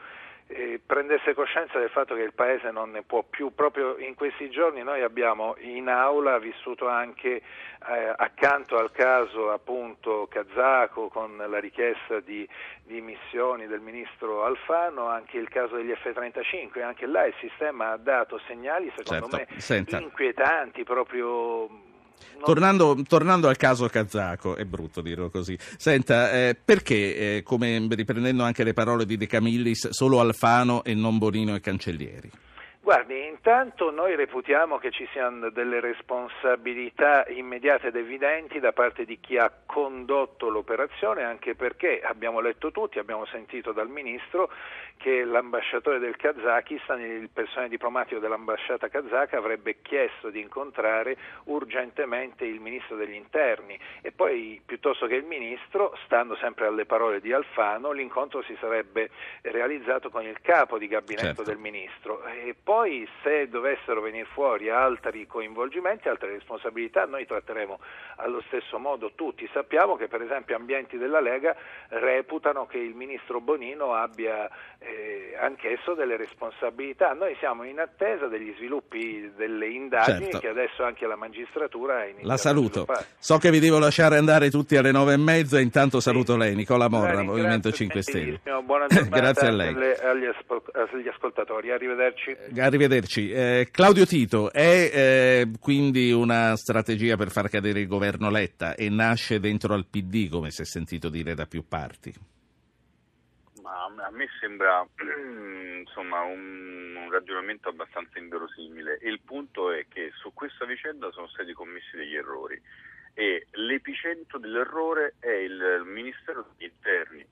eh, 0.49 0.79
prendesse 0.85 1.33
coscienza 1.33 1.77
del 1.77 1.89
fatto 1.89 2.15
che 2.15 2.21
il 2.21 2.33
Paese 2.33 2.71
non 2.71 2.91
ne 2.91 3.01
può 3.03 3.23
più. 3.23 3.53
Proprio 3.53 3.97
in 3.97 4.15
questi 4.15 4.49
giorni 4.49 4.81
noi 4.81 5.01
abbiamo 5.01 5.55
in 5.59 5.89
aula 5.89 6.37
vissuto 6.39 6.87
anche 6.87 7.35
eh, 7.35 8.13
accanto 8.15 8.77
al 8.77 8.91
caso 8.91 9.51
appunto 9.51 10.27
kazako 10.29 11.09
con 11.09 11.35
la 11.35 11.59
richiesta 11.59 12.19
di, 12.21 12.47
di 12.83 13.01
missioni 13.01 13.67
del 13.67 13.81
ministro 13.81 14.45
Alfano 14.45 15.07
anche 15.07 15.37
il 15.37 15.49
caso 15.49 15.75
degli 15.75 15.93
F-35, 15.93 16.81
anche 16.81 17.05
là 17.07 17.25
il 17.25 17.35
sistema 17.39 17.91
ha 17.91 17.97
dato 17.97 18.39
segnali 18.47 18.91
secondo 18.95 19.27
Certo, 19.29 19.53
me 19.53 19.59
senta. 19.59 19.99
inquietanti 19.99 20.83
proprio 20.83 21.67
Tornando, 22.43 22.95
tornando 23.07 23.47
al 23.47 23.57
caso 23.57 23.87
kazako, 23.87 24.55
è 24.55 24.63
brutto 24.63 25.01
dirlo 25.01 25.29
così. 25.29 25.57
Senta, 25.77 26.31
eh, 26.31 26.55
perché, 26.63 27.37
eh, 27.37 27.43
come 27.43 27.85
riprendendo 27.89 28.43
anche 28.43 28.63
le 28.63 28.73
parole 28.73 29.05
di 29.05 29.17
De 29.17 29.27
Camillis, 29.27 29.89
solo 29.89 30.19
Alfano 30.19 30.83
e 30.83 30.93
non 30.93 31.17
Bonino 31.17 31.55
e 31.55 31.59
Cancellieri? 31.59 32.31
Guardi, 32.87 33.27
intanto 33.27 33.91
noi 33.91 34.15
reputiamo 34.15 34.77
che 34.77 34.91
ci 34.91 35.05
siano 35.11 35.49
delle 35.49 35.81
responsabilità 35.81 37.25
immediate 37.27 37.87
ed 37.87 37.97
evidenti 37.97 38.61
da 38.61 38.71
parte 38.71 39.03
di 39.03 39.19
chi 39.19 39.37
ha 39.37 39.51
condotto 39.65 40.47
l'operazione, 40.47 41.21
anche 41.21 41.53
perché 41.53 41.99
abbiamo 42.01 42.39
letto 42.39 42.71
tutti, 42.71 42.97
abbiamo 42.97 43.25
sentito 43.25 43.73
dal 43.73 43.89
Ministro 43.89 44.49
che 44.95 45.25
l'ambasciatore 45.25 45.99
del 45.99 46.15
Kazakistan, 46.15 47.01
il 47.01 47.29
personale 47.29 47.67
diplomatico 47.67 48.21
dell'ambasciata 48.21 48.87
kazaka 48.87 49.37
avrebbe 49.37 49.81
chiesto 49.81 50.29
di 50.29 50.39
incontrare 50.39 51.17
urgentemente 51.45 52.45
il 52.45 52.61
Ministro 52.61 52.95
degli 52.95 53.15
Interni 53.15 53.77
e 54.01 54.13
poi 54.13 54.61
piuttosto 54.65 55.07
che 55.07 55.15
il 55.15 55.25
Ministro, 55.25 55.93
stando 56.05 56.37
sempre 56.37 56.67
alle 56.67 56.85
parole 56.85 57.19
di 57.19 57.33
Alfano, 57.33 57.91
l'incontro 57.91 58.41
si 58.43 58.55
sarebbe 58.61 59.09
realizzato 59.41 60.09
con 60.09 60.25
il 60.25 60.39
capo 60.39 60.77
di 60.77 60.87
gabinetto 60.87 61.15
Certo. 61.17 61.43
del 61.43 61.57
Ministro 61.57 62.23
poi 62.77 63.07
se 63.23 63.47
dovessero 63.49 64.01
venire 64.01 64.27
fuori 64.33 64.69
altri 64.69 65.25
coinvolgimenti, 65.25 66.09
altre 66.09 66.29
responsabilità, 66.29 67.05
noi 67.05 67.25
tratteremo 67.25 67.79
allo 68.17 68.39
stesso 68.45 68.77
modo 68.77 69.13
tutti. 69.15 69.49
Sappiamo 69.51 69.95
che 69.95 70.07
per 70.07 70.21
esempio 70.21 70.55
ambienti 70.55 70.95
della 70.99 71.19
Lega 71.19 71.55
reputano 71.89 72.67
che 72.67 72.77
il 72.77 72.93
Ministro 72.93 73.41
Bonino 73.41 73.95
abbia 73.95 74.47
eh, 74.77 75.35
anch'esso 75.41 75.95
delle 75.95 76.17
responsabilità. 76.17 77.13
Noi 77.13 77.35
siamo 77.39 77.63
in 77.63 77.79
attesa 77.79 78.27
degli 78.27 78.53
sviluppi 78.57 79.31
delle 79.35 79.67
indagini 79.69 80.25
Certo. 80.25 80.37
che 80.39 80.47
adesso 80.49 80.83
anche 80.83 81.07
la 81.07 81.15
magistratura 81.15 81.95
ha 81.97 82.03
iniziato 82.03 82.27
La 82.27 82.37
saluto. 82.37 82.85
So 83.17 83.39
che 83.39 83.49
vi 83.49 83.57
devo 83.59 83.79
lasciare 83.79 84.17
andare 84.17 84.51
tutti 84.51 84.75
alle 84.77 84.91
nove 84.91 85.13
e 85.13 85.17
mezza, 85.17 85.59
intanto 85.59 85.99
saluto 85.99 86.37
lei, 86.37 86.53
Nicola 86.53 86.89
Morra, 86.89 87.23
Movimento 87.23 87.71
5 87.71 88.01
Stelle. 88.03 88.39
Buona 88.63 88.85
giornata 88.87 89.19
Grazie 89.19 89.47
a 89.47 89.51
lei. 89.51 89.73
alle- 89.73 89.95
agli, 89.99 90.25
aspo- 90.25 90.63
agli 90.73 91.07
ascoltatori, 91.07 91.71
arrivederci. 91.71 92.35
Arrivederci. 92.67 93.31
Eh, 93.31 93.69
Claudio 93.71 94.05
Tito, 94.05 94.51
è 94.51 94.91
eh, 94.93 95.51
quindi 95.59 96.11
una 96.11 96.55
strategia 96.55 97.15
per 97.15 97.31
far 97.31 97.49
cadere 97.49 97.79
il 97.79 97.87
governo 97.87 98.29
Letta 98.29 98.75
e 98.75 98.89
nasce 98.89 99.39
dentro 99.39 99.73
al 99.73 99.85
PD, 99.85 100.29
come 100.29 100.51
si 100.51 100.61
è 100.61 100.65
sentito 100.65 101.09
dire 101.09 101.33
da 101.33 101.45
più 101.45 101.67
parti? 101.67 102.13
Ma 103.61 104.05
a 104.05 104.11
me 104.11 104.27
sembra 104.39 104.85
insomma 105.79 106.21
un, 106.21 106.95
un 106.95 107.11
ragionamento 107.11 107.69
abbastanza 107.69 108.19
inverosimile 108.19 108.99
il 109.01 109.19
punto 109.23 109.71
è 109.71 109.85
che 109.87 110.11
su 110.15 110.33
questa 110.33 110.65
vicenda 110.65 111.11
sono 111.11 111.27
stati 111.27 111.53
commessi 111.53 111.95
degli 111.95 112.15
errori 112.15 112.61
e 113.13 113.47
l'epicentro 113.51 114.37
dell'errore 114.37 115.15
è 115.19 115.31
il 115.31 115.81
Ministero 115.85 116.45
degli 116.55 116.69
Interni. 116.69 117.25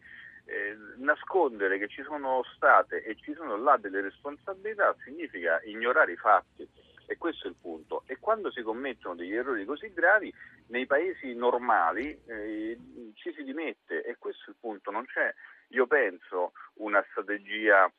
Eh, 0.47 0.77
nascondere 0.97 1.79
che 1.79 1.87
ci 1.87 2.03
sono 2.03 2.43
state 2.55 3.01
e 3.03 3.15
ci 3.15 3.33
sono 3.33 3.57
là 3.57 3.77
delle 3.77 4.01
responsabilità 4.01 4.95
significa 5.03 5.59
ignorare 5.63 6.11
i 6.11 6.17
fatti 6.17 6.69
e 7.07 7.17
questo 7.17 7.47
è 7.47 7.49
il 7.49 7.55
punto. 7.59 8.03
E 8.05 8.19
quando 8.19 8.51
si 8.51 8.61
commettono 8.61 9.15
degli 9.15 9.33
errori 9.33 9.65
così 9.65 9.91
gravi, 9.91 10.31
nei 10.67 10.85
paesi 10.85 11.33
normali 11.33 12.19
eh, 12.27 12.77
ci 13.15 13.33
si 13.33 13.43
dimette 13.43 14.03
e 14.03 14.17
questo 14.17 14.45
è 14.45 14.49
il 14.49 14.57
punto. 14.59 14.91
Non 14.91 15.05
c'è, 15.05 15.33
io 15.69 15.87
penso, 15.87 16.51
una 16.75 17.03
strategia 17.09 17.91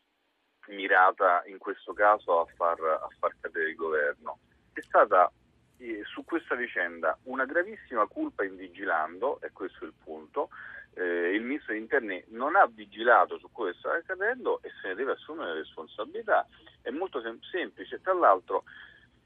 mirata 0.68 1.42
in 1.46 1.58
questo 1.58 1.92
caso 1.92 2.40
a 2.40 2.46
far, 2.56 2.80
a 2.80 3.08
far 3.18 3.34
cadere 3.40 3.70
il 3.70 3.76
governo. 3.76 4.38
È 4.72 4.80
stata 4.82 5.30
eh, 5.78 6.02
su 6.04 6.24
questa 6.24 6.54
vicenda 6.54 7.18
una 7.24 7.44
gravissima 7.44 8.06
colpa 8.06 8.44
in 8.44 8.56
vigilando, 8.56 9.40
e 9.40 9.50
questo 9.52 9.84
è 9.84 9.86
il 9.86 9.94
punto. 10.02 10.50
Eh, 10.98 11.34
il 11.34 11.42
ministro 11.42 11.74
degli 11.74 11.82
interni 11.82 12.24
non 12.28 12.56
ha 12.56 12.66
vigilato 12.66 13.38
su 13.38 13.50
quello 13.52 13.72
che 13.72 13.78
stava 13.78 13.96
accadendo 13.96 14.60
e 14.62 14.70
se 14.80 14.88
ne 14.88 14.94
deve 14.94 15.12
assumere 15.12 15.52
le 15.52 15.58
responsabilità. 15.58 16.46
È 16.80 16.88
molto 16.90 17.20
sem- 17.20 17.38
semplice. 17.50 18.00
Tra 18.00 18.14
l'altro 18.14 18.64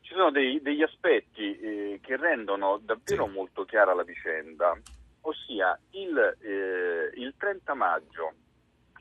ci 0.01 0.13
sono 0.15 0.33
dei- 0.33 0.61
degli 0.61 0.83
aspetti 0.83 1.57
eh, 1.61 2.01
che 2.03 2.17
rendono 2.17 2.79
davvero 2.83 3.27
Sì. 3.27 3.31
molto 3.33 3.65
chiara 3.65 3.95
la 3.95 4.03
vicenda, 4.03 4.77
ossia 5.23 5.79
il, 5.93 6.37
eh, 6.41 7.11
il 7.15 7.35
30 7.39 7.75
maggio, 7.75 8.33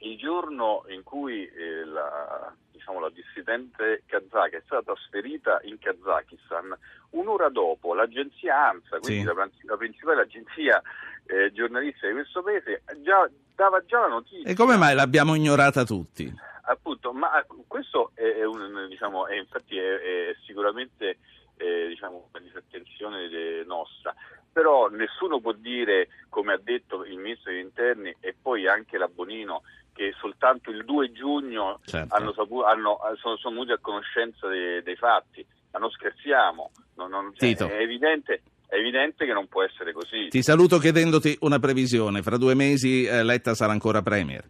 il 0.02 0.18
giorno 0.18 0.84
in 0.90 1.02
cui 1.02 1.48
eh, 1.48 1.86
la, 1.86 2.56
diciamo, 2.80 3.00
la 3.00 3.10
dissidente 3.10 4.04
kazaka 4.08 4.58
è 4.58 4.62
stata 4.66 4.82
trasferita 4.94 5.60
in 5.64 5.78
Kazakistan, 5.80 6.76
un'ora 7.12 7.50
dopo 7.50 7.94
l'agenzia 7.94 8.70
ANSA, 8.70 9.00
quindi 9.00 9.28
Sì. 9.28 9.34
la, 9.34 9.50
la 9.64 9.78
principale 9.78 10.22
agenzia 10.22 10.82
eh, 11.26 11.52
giornalistica 11.52 12.08
di 12.08 12.14
questo 12.14 12.42
paese, 12.42 12.82
già- 13.04 13.30
dava 13.56 13.84
già 13.86 14.00
la 14.00 14.08
notizia 14.08 14.50
E 14.50 14.56
come 14.56 14.78
mai 14.78 14.96
l'abbiamo 14.96 15.36
ignorata 15.36 15.84
tutti? 15.84 16.32
appunto, 16.64 17.12
ma 17.14 17.44
questo 17.68 18.12
è, 18.14 18.22
è 18.22 18.46
un, 18.46 18.86
diciamo, 18.90 19.28
è, 19.28 19.36
infatti 19.36 19.76
è, 19.78 20.30
è 20.30 20.36
sicuramente 20.46 21.18
eh, 21.58 21.88
diciamo, 21.90 22.30
una 22.32 22.44
disattenzione 22.44 23.28
de- 23.28 23.64
nostra, 23.66 24.14
però 24.52 24.88
nessuno 24.88 25.40
può 25.40 25.52
dire, 25.52 26.08
come 26.30 26.54
ha 26.54 26.60
detto 26.62 27.04
il 27.06 27.18
ministro 27.18 27.52
degli 27.52 27.62
interni 27.62 28.16
e 28.20 28.36
poi 28.40 28.68
anche 28.68 28.98
la 28.98 29.08
Bonino, 29.08 29.64
che 29.94 30.14
soltanto 30.20 30.70
il 30.70 30.86
2 30.86 31.12
giugno 31.12 31.79
Certo. 31.90 32.16
hanno 32.16 32.34
sapu- 32.34 32.62
hanno- 32.62 32.98
sono, 33.22 33.38
sono 33.38 33.54
venuti 33.56 33.72
a 33.74 33.78
conoscenza 33.82 34.48
dei, 34.48 34.82
dei 34.84 34.96
fatti, 34.96 35.46
ma 35.72 35.80
non 35.80 35.90
scherziamo, 35.92 36.72
non- 36.96 37.10
non- 37.10 37.32
cioè, 37.36 37.56
è, 37.56 37.82
evidente, 37.82 38.42
è 38.68 38.76
evidente 38.76 39.26
che 39.26 39.34
non 39.34 39.48
può 39.48 39.64
essere 39.64 39.92
così. 39.94 40.28
Ti 40.30 40.42
saluto 40.42 40.78
chiedendoti 40.78 41.38
una 41.42 41.60
previsione. 41.60 42.22
Fra 42.22 42.38
due 42.38 42.54
mesi 42.56 43.04
eh, 43.06 43.24
Letta 43.24 43.54
sarà 43.56 43.72
ancora 43.72 44.02
Premier. 44.02 44.44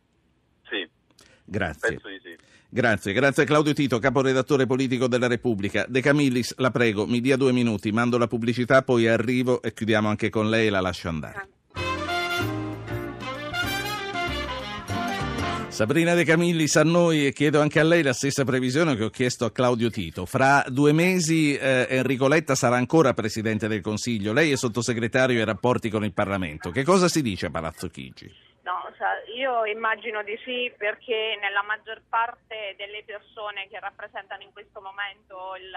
Sì, 0.69 0.87
Grazie. 1.45 1.89
penso 1.89 2.07
di 2.07 2.19
sì. 2.23 2.35
Grazie, 2.71 3.13
grazie 3.13 3.45
Claudio 3.45 3.73
Tito, 3.73 3.97
caporedattore 3.97 4.67
politico 4.67 5.07
della 5.07 5.25
Repubblica. 5.25 5.85
De 5.89 6.01
Camillis, 6.01 6.55
la 6.57 6.69
prego, 6.69 7.07
mi 7.07 7.19
dia 7.19 7.35
due 7.35 7.51
minuti, 7.51 7.91
mando 7.91 8.19
la 8.19 8.27
pubblicità, 8.27 8.83
poi 8.83 9.07
arrivo 9.07 9.59
e 9.63 9.73
chiudiamo 9.73 10.07
anche 10.07 10.29
con 10.29 10.49
lei 10.51 10.67
e 10.67 10.69
la 10.69 10.79
lascio 10.79 11.07
andare. 11.07 11.47
Sabrina 15.79 16.13
De 16.13 16.25
Camillis 16.25 16.75
a 16.75 16.83
noi 16.83 17.25
e 17.25 17.31
chiedo 17.31 17.61
anche 17.61 17.79
a 17.79 17.85
lei 17.85 18.03
la 18.03 18.11
stessa 18.11 18.43
previsione 18.43 18.97
che 18.97 19.05
ho 19.05 19.09
chiesto 19.09 19.45
a 19.45 19.51
Claudio 19.53 19.89
Tito. 19.89 20.25
Fra 20.25 20.61
due 20.67 20.91
mesi 20.91 21.55
eh, 21.55 21.87
Enrico 21.89 22.27
Letta 22.27 22.53
sarà 22.53 22.75
ancora 22.75 23.13
Presidente 23.13 23.69
del 23.69 23.79
Consiglio, 23.79 24.33
lei 24.33 24.51
è 24.51 24.57
sottosegretario 24.57 25.39
ai 25.39 25.45
rapporti 25.45 25.89
con 25.89 26.03
il 26.03 26.11
Parlamento. 26.11 26.71
Che 26.71 26.83
cosa 26.83 27.07
si 27.07 27.21
dice 27.21 27.45
a 27.45 27.49
Palazzo 27.49 27.87
Chigi? 27.87 28.27
No, 28.63 28.91
sa- 28.97 29.23
io 29.33 29.63
immagino 29.63 30.21
di 30.21 30.37
sì 30.43 30.69
perché 30.75 31.39
nella 31.39 31.63
maggior 31.63 32.01
parte 32.09 32.75
delle 32.75 33.01
persone 33.05 33.69
che 33.71 33.79
rappresentano 33.79 34.43
in 34.43 34.51
questo 34.51 34.81
momento 34.81 35.55
il 35.55 35.71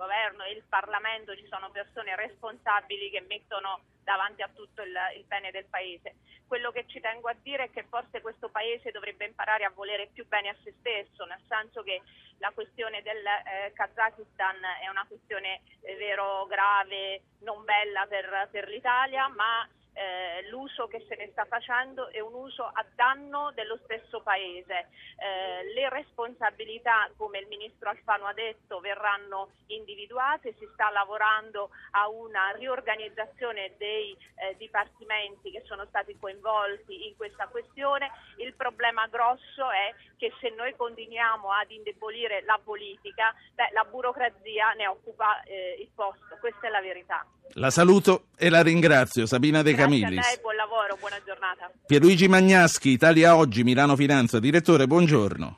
governo 0.00 0.44
e 0.44 0.52
il 0.52 0.64
Parlamento 0.66 1.36
ci 1.36 1.46
sono 1.50 1.70
persone 1.70 2.16
responsabili 2.16 3.10
che 3.10 3.20
mettono 3.28 3.82
davanti 4.02 4.40
a 4.40 4.48
tutto 4.48 4.80
il, 4.80 4.96
il 5.16 5.24
bene 5.24 5.50
del 5.50 5.66
Paese. 5.66 6.14
Quello 6.48 6.72
che 6.72 6.86
ci 6.86 7.00
tengo 7.00 7.28
a 7.28 7.36
dire 7.42 7.64
è 7.64 7.70
che 7.70 7.84
forse 7.84 8.22
questo 8.22 8.48
Paese 8.48 8.90
dovrebbe 8.90 9.26
imparare 9.26 9.64
a 9.64 9.70
volere 9.70 10.08
più 10.12 10.26
bene 10.26 10.48
a 10.48 10.56
se 10.64 10.72
stesso, 10.80 11.26
nel 11.26 11.42
senso 11.46 11.82
che 11.82 12.00
la 12.38 12.50
questione 12.52 13.02
del 13.02 13.22
eh, 13.24 13.72
Kazakistan 13.74 14.56
è 14.82 14.88
una 14.88 15.04
questione 15.06 15.60
eh, 15.82 15.94
vero 15.96 16.46
grave, 16.46 17.20
non 17.40 17.62
bella 17.64 18.06
per, 18.06 18.48
per 18.50 18.68
l'Italia, 18.68 19.28
ma 19.28 19.68
eh, 20.00 20.48
l'uso 20.48 20.86
che 20.88 21.04
se 21.06 21.14
ne 21.16 21.28
sta 21.32 21.44
facendo 21.44 22.08
è 22.08 22.20
un 22.20 22.32
uso 22.32 22.64
a 22.64 22.84
danno 22.94 23.52
dello 23.54 23.78
stesso 23.84 24.22
paese. 24.22 24.88
Eh, 25.20 25.74
le 25.74 25.90
responsabilità, 25.90 27.10
come 27.18 27.40
il 27.40 27.46
ministro 27.48 27.90
Alfano 27.90 28.24
ha 28.24 28.32
detto, 28.32 28.80
verranno 28.80 29.50
individuate, 29.66 30.54
si 30.58 30.66
sta 30.72 30.90
lavorando 30.90 31.68
a 31.90 32.08
una 32.08 32.50
riorganizzazione 32.56 33.74
dei 33.76 34.16
eh, 34.36 34.56
dipartimenti 34.56 35.50
che 35.50 35.62
sono 35.66 35.84
stati 35.88 36.16
coinvolti 36.18 37.06
in 37.06 37.14
questa 37.16 37.46
questione. 37.48 38.10
Il 38.38 38.54
problema 38.54 39.06
grosso 39.08 39.70
è 39.70 39.94
che 40.16 40.32
se 40.40 40.48
noi 40.56 40.74
continuiamo 40.76 41.52
ad 41.52 41.70
indebolire 41.70 42.42
la 42.44 42.58
politica, 42.62 43.34
beh, 43.54 43.70
la 43.72 43.84
burocrazia 43.84 44.72
ne 44.72 44.86
occupa 44.86 45.42
eh, 45.42 45.76
il 45.78 45.90
posto, 45.94 46.38
questa 46.40 46.68
è 46.68 46.70
la 46.70 46.80
verità. 46.80 47.26
La 47.54 47.70
saluto 47.70 48.26
e 48.36 48.48
la 48.48 48.62
ringrazio, 48.62 49.26
Sabina 49.26 49.62
De 49.62 49.74
Grazie 49.98 50.18
a 50.18 50.22
lei, 50.22 50.38
buon 50.40 50.56
lavoro, 50.56 50.96
buona 50.98 51.20
giornata. 51.24 51.70
Pierluigi 51.86 52.28
Magnaschi, 52.28 52.90
Italia 52.90 53.36
Oggi, 53.36 53.64
Milano 53.64 53.96
Finanza. 53.96 54.38
Direttore, 54.38 54.86
buongiorno. 54.86 55.56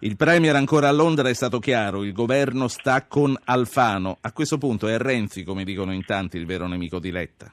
Il 0.00 0.16
Premier 0.16 0.54
ancora 0.54 0.88
a 0.88 0.92
Londra 0.92 1.30
è 1.30 1.34
stato 1.34 1.58
chiaro, 1.58 2.04
il 2.04 2.12
governo 2.12 2.68
sta 2.68 3.06
con 3.06 3.34
Alfano. 3.44 4.18
A 4.20 4.30
questo 4.32 4.58
punto 4.58 4.88
è 4.88 4.98
Renzi, 4.98 5.42
come 5.42 5.64
dicono 5.64 5.92
in 5.94 6.04
tanti, 6.04 6.36
il 6.36 6.44
vero 6.44 6.66
nemico 6.66 6.98
di 6.98 7.10
Letta. 7.10 7.50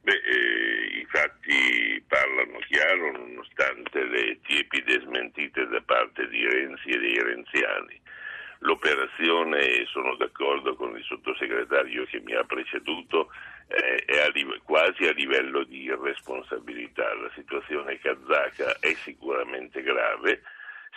Beh, 0.00 0.12
eh, 0.12 0.98
i 0.98 1.06
fatti 1.08 2.02
parlano 2.08 2.58
chiaro 2.66 3.12
nonostante 3.12 4.04
le 4.04 4.40
tiepide 4.44 5.02
smentite 5.04 5.66
da 5.68 5.80
parte 5.86 6.28
di 6.28 6.44
Renzi 6.44 6.88
e 6.88 6.98
dei 6.98 7.22
renziani. 7.22 8.00
L'operazione, 8.62 9.84
sono 9.86 10.14
d'accordo 10.16 10.74
con 10.76 10.96
il 10.96 11.04
sottosegretario 11.04 12.04
che 12.04 12.20
mi 12.20 12.34
ha 12.34 12.44
preceduto, 12.44 13.30
è 13.66 14.18
a 14.20 14.28
live- 14.28 14.60
quasi 14.64 15.04
a 15.04 15.12
livello 15.12 15.64
di 15.64 15.82
irresponsabilità. 15.82 17.12
La 17.14 17.30
situazione 17.34 17.98
kazaka 17.98 18.78
è 18.78 18.92
sicuramente 18.94 19.82
grave, 19.82 20.42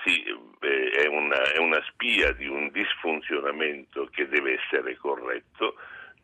sì, 0.04 0.23
eh, 0.23 0.89
è, 0.91 1.08
una, 1.08 1.41
è 1.51 1.58
una 1.58 1.82
spia 1.89 2.32
di 2.34 2.47
un 2.47 2.69
disfunzionamento 2.71 4.08
che 4.12 4.28
deve 4.28 4.60
essere 4.62 4.95
corretto 4.97 5.75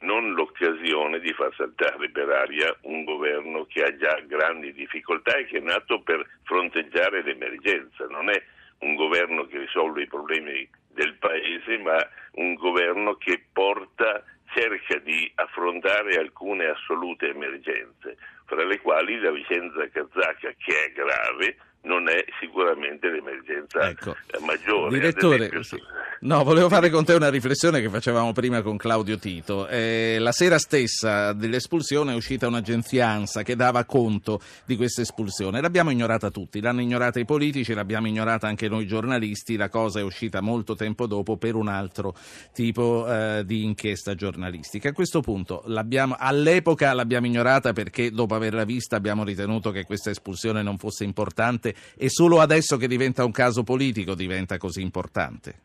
non 0.01 0.33
l'occasione 0.33 1.19
di 1.19 1.31
far 1.33 1.53
saltare 1.55 2.09
per 2.09 2.29
aria 2.29 2.75
un 2.81 3.03
governo 3.03 3.65
che 3.65 3.83
ha 3.83 3.95
già 3.97 4.19
grandi 4.25 4.73
difficoltà 4.73 5.35
e 5.35 5.45
che 5.45 5.57
è 5.57 5.61
nato 5.61 6.01
per 6.01 6.27
fronteggiare 6.43 7.21
l'emergenza. 7.21 8.05
Non 8.07 8.29
è 8.29 8.43
un 8.79 8.95
governo 8.95 9.45
che 9.45 9.59
risolve 9.59 10.01
i 10.03 10.07
problemi 10.07 10.67
del 10.93 11.15
Paese, 11.15 11.77
ma 11.77 11.97
un 12.33 12.53
governo 12.55 13.15
che 13.15 13.43
porta, 13.51 14.23
cerca 14.53 14.97
di 14.99 15.31
affrontare 15.35 16.15
alcune 16.15 16.65
assolute 16.65 17.29
emergenze, 17.29 18.17
fra 18.45 18.63
le 18.65 18.79
quali 18.81 19.19
la 19.19 19.31
vicenda 19.31 19.87
kazaka, 19.89 20.53
che 20.57 20.85
è 20.85 20.91
grave, 20.91 21.57
non 21.83 22.07
è 22.09 22.23
sicuramente 22.39 23.09
l'emergenza 23.09 23.89
ecco. 23.89 24.15
maggiore. 24.45 24.99
Direttore, 24.99 25.45
esempio, 25.47 25.79
no, 26.21 26.43
volevo 26.43 26.69
fare 26.69 26.89
con 26.89 27.03
te 27.05 27.13
una 27.13 27.29
riflessione 27.29 27.81
che 27.81 27.89
facevamo 27.89 28.33
prima 28.33 28.61
con 28.61 28.77
Claudio 28.77 29.17
Tito. 29.17 29.67
Eh, 29.67 30.17
la 30.19 30.31
sera 30.31 30.59
stessa 30.59 31.33
dell'espulsione 31.33 32.11
è 32.11 32.15
uscita 32.15 32.47
un'agenzia 32.47 33.07
ANSA 33.07 33.41
che 33.41 33.55
dava 33.55 33.83
conto 33.85 34.41
di 34.65 34.75
questa 34.75 35.01
espulsione. 35.01 35.59
L'abbiamo 35.59 35.89
ignorata 35.89 36.29
tutti, 36.29 36.61
l'hanno 36.61 36.81
ignorata 36.81 37.19
i 37.19 37.25
politici, 37.25 37.73
l'abbiamo 37.73 38.07
ignorata 38.07 38.47
anche 38.47 38.67
noi 38.67 38.85
giornalisti. 38.85 39.55
La 39.55 39.69
cosa 39.69 39.99
è 39.99 40.03
uscita 40.03 40.41
molto 40.41 40.75
tempo 40.75 41.07
dopo 41.07 41.37
per 41.37 41.55
un 41.55 41.67
altro 41.67 42.13
tipo 42.53 43.07
eh, 43.07 43.43
di 43.45 43.63
inchiesta 43.63 44.13
giornalistica. 44.13 44.89
A 44.89 44.93
questo 44.93 45.21
punto 45.21 45.63
l'abbiamo, 45.65 46.15
all'epoca 46.17 46.93
l'abbiamo 46.93 47.25
ignorata 47.25 47.73
perché 47.73 48.11
dopo 48.11 48.35
averla 48.35 48.65
vista 48.65 48.95
abbiamo 48.95 49.23
ritenuto 49.23 49.71
che 49.71 49.85
questa 49.85 50.11
espulsione 50.11 50.61
non 50.61 50.77
fosse 50.77 51.03
importante 51.03 51.70
e 51.97 52.09
solo 52.09 52.39
adesso 52.39 52.77
che 52.77 52.87
diventa 52.87 53.23
un 53.23 53.31
caso 53.31 53.63
politico 53.63 54.15
diventa 54.15 54.57
così 54.57 54.81
importante. 54.81 55.55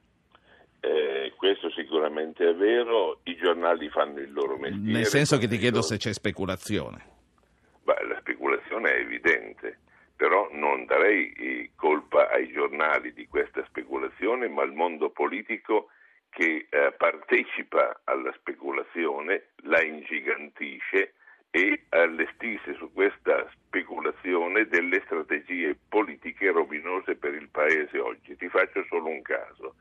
Eh, 0.81 1.33
questo 1.37 1.71
sicuramente 1.71 2.49
è 2.49 2.55
vero, 2.55 3.21
i 3.25 3.37
giornali 3.37 3.88
fanno 3.88 4.21
il 4.21 4.33
loro 4.33 4.57
mestiere. 4.57 4.92
Nel 4.92 5.07
senso 5.07 5.38
che 5.38 5.49
ti 5.49 5.59
chiedo 5.59 5.77
loro... 5.77 5.87
se 5.87 5.97
c'è 5.97 6.12
speculazione. 6.12 7.05
Beh, 7.83 8.07
la 8.07 8.19
speculazione 8.21 8.90
è 8.90 9.01
evidente, 9.01 9.79
però 10.16 10.49
non 10.53 10.87
darei 10.87 11.71
colpa 11.77 12.31
ai 12.31 12.51
giornali 12.53 13.12
di 13.12 13.27
questa 13.27 13.64
speculazione, 13.66 14.49
ma 14.49 14.62
al 14.62 14.73
mondo 14.73 15.11
politico 15.11 15.88
che 16.31 16.66
eh, 16.69 16.95
partecipa 16.97 18.01
alla 18.05 18.33
speculazione, 18.38 19.49
la 19.62 19.83
ingigantisce 19.83 21.14
e 21.50 21.85
allestisce 21.90 22.74
su 22.74 22.92
questa 22.92 23.48
speculazione 23.52 24.66
delle 24.66 25.02
strategie 25.04 25.76
politiche 25.88 26.50
rovinose 26.50 27.14
per 27.16 27.35
il 27.35 27.48
Paese 27.48 27.98
oggi. 27.98 28.37
Ti 28.37 28.48
faccio 28.48 28.85
solo 28.88 29.09
un 29.09 29.22
caso. 29.22 29.76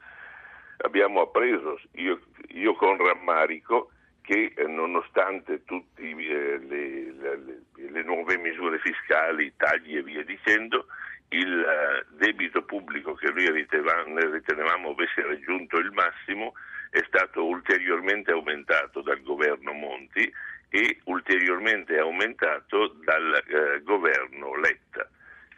Abbiamo 0.77 1.21
appreso, 1.21 1.79
io, 1.93 2.19
io 2.49 2.73
con 2.75 2.97
rammarico, 2.97 3.91
che 4.21 4.53
eh, 4.55 4.67
nonostante 4.67 5.63
tutte 5.65 6.01
eh, 6.01 6.57
le, 6.57 7.11
le, 7.13 7.61
le, 7.75 8.03
nuove 8.03 8.37
misure 8.37 8.79
fiscali, 8.79 9.53
tagli 9.55 9.97
e 9.97 10.03
via 10.03 10.23
dicendo, 10.23 10.87
il 11.29 11.47
uh, 11.47 12.15
debito 12.17 12.63
pubblico 12.63 13.13
che 13.13 13.31
noi 13.31 13.51
ritenevamo 13.51 14.89
avesse 14.89 15.21
raggiunto 15.21 15.77
il 15.77 15.91
massimo 15.91 16.53
è 16.91 17.03
stato 17.07 17.45
ulteriormente 17.45 18.31
aumentato 18.31 19.01
dal 19.01 19.21
governo 19.21 19.73
Monti 19.73 20.31
e 20.75 20.99
ulteriormente 21.05 21.97
aumentato 21.97 22.97
dal 23.05 23.41
eh, 23.47 23.81
governo 23.81 24.57
Letta. 24.57 25.09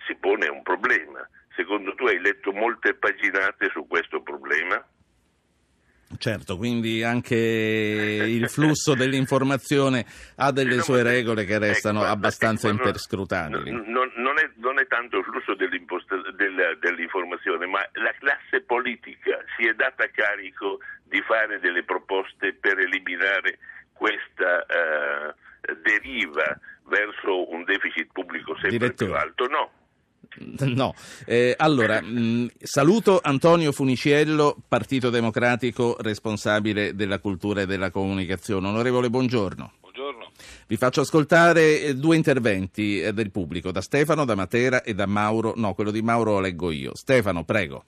Si 0.05 0.15
pone 0.15 0.47
un 0.47 0.61
problema. 0.61 1.27
Secondo 1.55 1.95
tu 1.95 2.05
hai 2.05 2.19
letto 2.19 2.51
molte 2.51 2.93
paginate 2.93 3.69
su 3.71 3.87
questo 3.87 4.21
problema? 4.21 4.85
Certo, 6.19 6.55
quindi 6.55 7.03
anche 7.03 7.35
il 7.35 8.47
flusso 8.47 8.93
dell'informazione 8.93 10.05
ha 10.35 10.51
delle 10.51 10.81
sue 10.81 11.01
regole 11.03 11.43
che 11.45 11.57
restano 11.57 12.01
ecco, 12.01 12.11
abbastanza 12.11 12.67
ecco, 12.67 12.77
imperscrutabili. 12.77 13.71
Non, 13.71 14.11
non, 14.15 14.37
è, 14.37 14.49
non, 14.57 14.79
è, 14.79 14.87
tanto 14.87 15.17
il 15.17 15.25
flusso 15.25 15.55
del, 15.55 16.77
dell'informazione, 16.79 17.65
ma 17.65 17.79
la 17.93 18.13
classe 18.19 18.61
politica 18.61 19.43
si 19.57 19.67
è 19.67 19.73
data 19.73 20.07
carico 20.11 20.79
di 21.03 21.21
fare 21.21 21.59
delle 21.59 21.83
proposte 21.83 22.53
per 22.53 22.79
eliminare 22.79 23.57
questa 23.97 24.65
eh, 24.65 25.75
deriva 25.83 26.57
verso 26.87 27.51
un 27.51 27.63
deficit 27.65 28.07
pubblico 28.13 28.53
sempre 28.53 28.77
Direttore. 28.77 29.11
più 29.11 29.19
alto? 29.19 29.47
No. 29.47 29.71
No, 30.75 30.93
eh, 31.25 31.55
allora 31.57 31.99
mh, 32.03 32.49
saluto 32.59 33.19
Antonio 33.23 33.71
Funiciello, 33.71 34.57
Partito 34.67 35.09
Democratico, 35.09 35.95
responsabile 35.99 36.95
della 36.95 37.19
cultura 37.19 37.61
e 37.61 37.65
della 37.65 37.89
comunicazione. 37.91 38.67
Onorevole, 38.67 39.09
buongiorno. 39.09 39.71
Buongiorno. 39.79 40.31
Vi 40.67 40.75
faccio 40.77 41.01
ascoltare 41.01 41.81
eh, 41.81 41.95
due 41.95 42.15
interventi 42.17 43.01
eh, 43.01 43.13
del 43.13 43.31
pubblico, 43.31 43.71
da 43.71 43.81
Stefano, 43.81 44.25
da 44.25 44.35
Matera 44.35 44.83
e 44.83 44.93
da 44.93 45.05
Mauro. 45.07 45.53
No, 45.55 45.73
quello 45.73 45.91
di 45.91 46.01
Mauro 46.01 46.33
lo 46.33 46.39
leggo 46.41 46.71
io. 46.71 46.93
Stefano, 46.95 47.43
prego. 47.43 47.85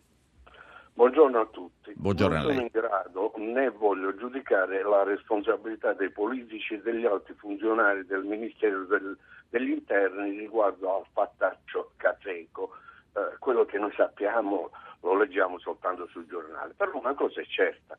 Buongiorno 1.00 1.40
a 1.40 1.46
tutti. 1.46 1.94
Buongiorno 1.96 2.36
non 2.36 2.46
sono 2.48 2.60
in 2.60 2.70
grado 2.70 3.32
né 3.38 3.70
voglio 3.70 4.14
giudicare 4.18 4.84
la 4.84 5.04
responsabilità 5.04 5.94
dei 5.94 6.12
politici 6.12 6.74
e 6.74 6.82
degli 6.82 7.06
alti 7.06 7.32
funzionari 7.36 8.06
del 8.06 8.26
Ministero 8.26 8.84
del, 8.84 9.18
degli 9.48 9.70
Interni 9.70 10.38
riguardo 10.38 10.98
al 10.98 11.06
fattaccio 11.14 11.94
Cateco. 11.96 12.72
Eh, 13.14 13.38
quello 13.40 13.64
che 13.64 13.78
noi 13.78 13.94
sappiamo 13.96 14.72
lo 15.00 15.18
leggiamo 15.18 15.58
soltanto 15.60 16.06
sul 16.08 16.28
giornale. 16.28 16.74
Però 16.76 16.92
una 17.00 17.14
cosa 17.14 17.40
è 17.40 17.46
certa. 17.46 17.98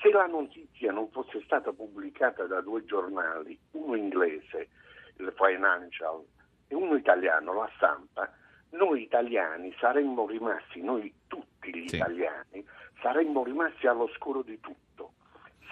Se 0.00 0.10
la 0.10 0.24
notizia 0.24 0.92
non 0.92 1.10
fosse 1.10 1.42
stata 1.44 1.74
pubblicata 1.74 2.44
da 2.44 2.62
due 2.62 2.86
giornali, 2.86 3.58
uno 3.72 3.96
inglese, 3.96 4.70
il 5.18 5.30
Financial, 5.36 6.24
e 6.68 6.74
uno 6.74 6.96
italiano, 6.96 7.52
la 7.52 7.70
stampa, 7.76 8.32
noi 8.78 9.02
italiani 9.02 9.74
saremmo 9.78 10.26
rimasti, 10.26 10.80
noi 10.82 11.12
tutti 11.26 11.70
gli 11.74 11.88
Sì. 11.88 11.96
italiani, 11.96 12.64
saremmo 13.02 13.42
rimasti 13.44 13.86
all'oscuro 13.86 14.42
di 14.42 14.58
tutto. 14.60 15.12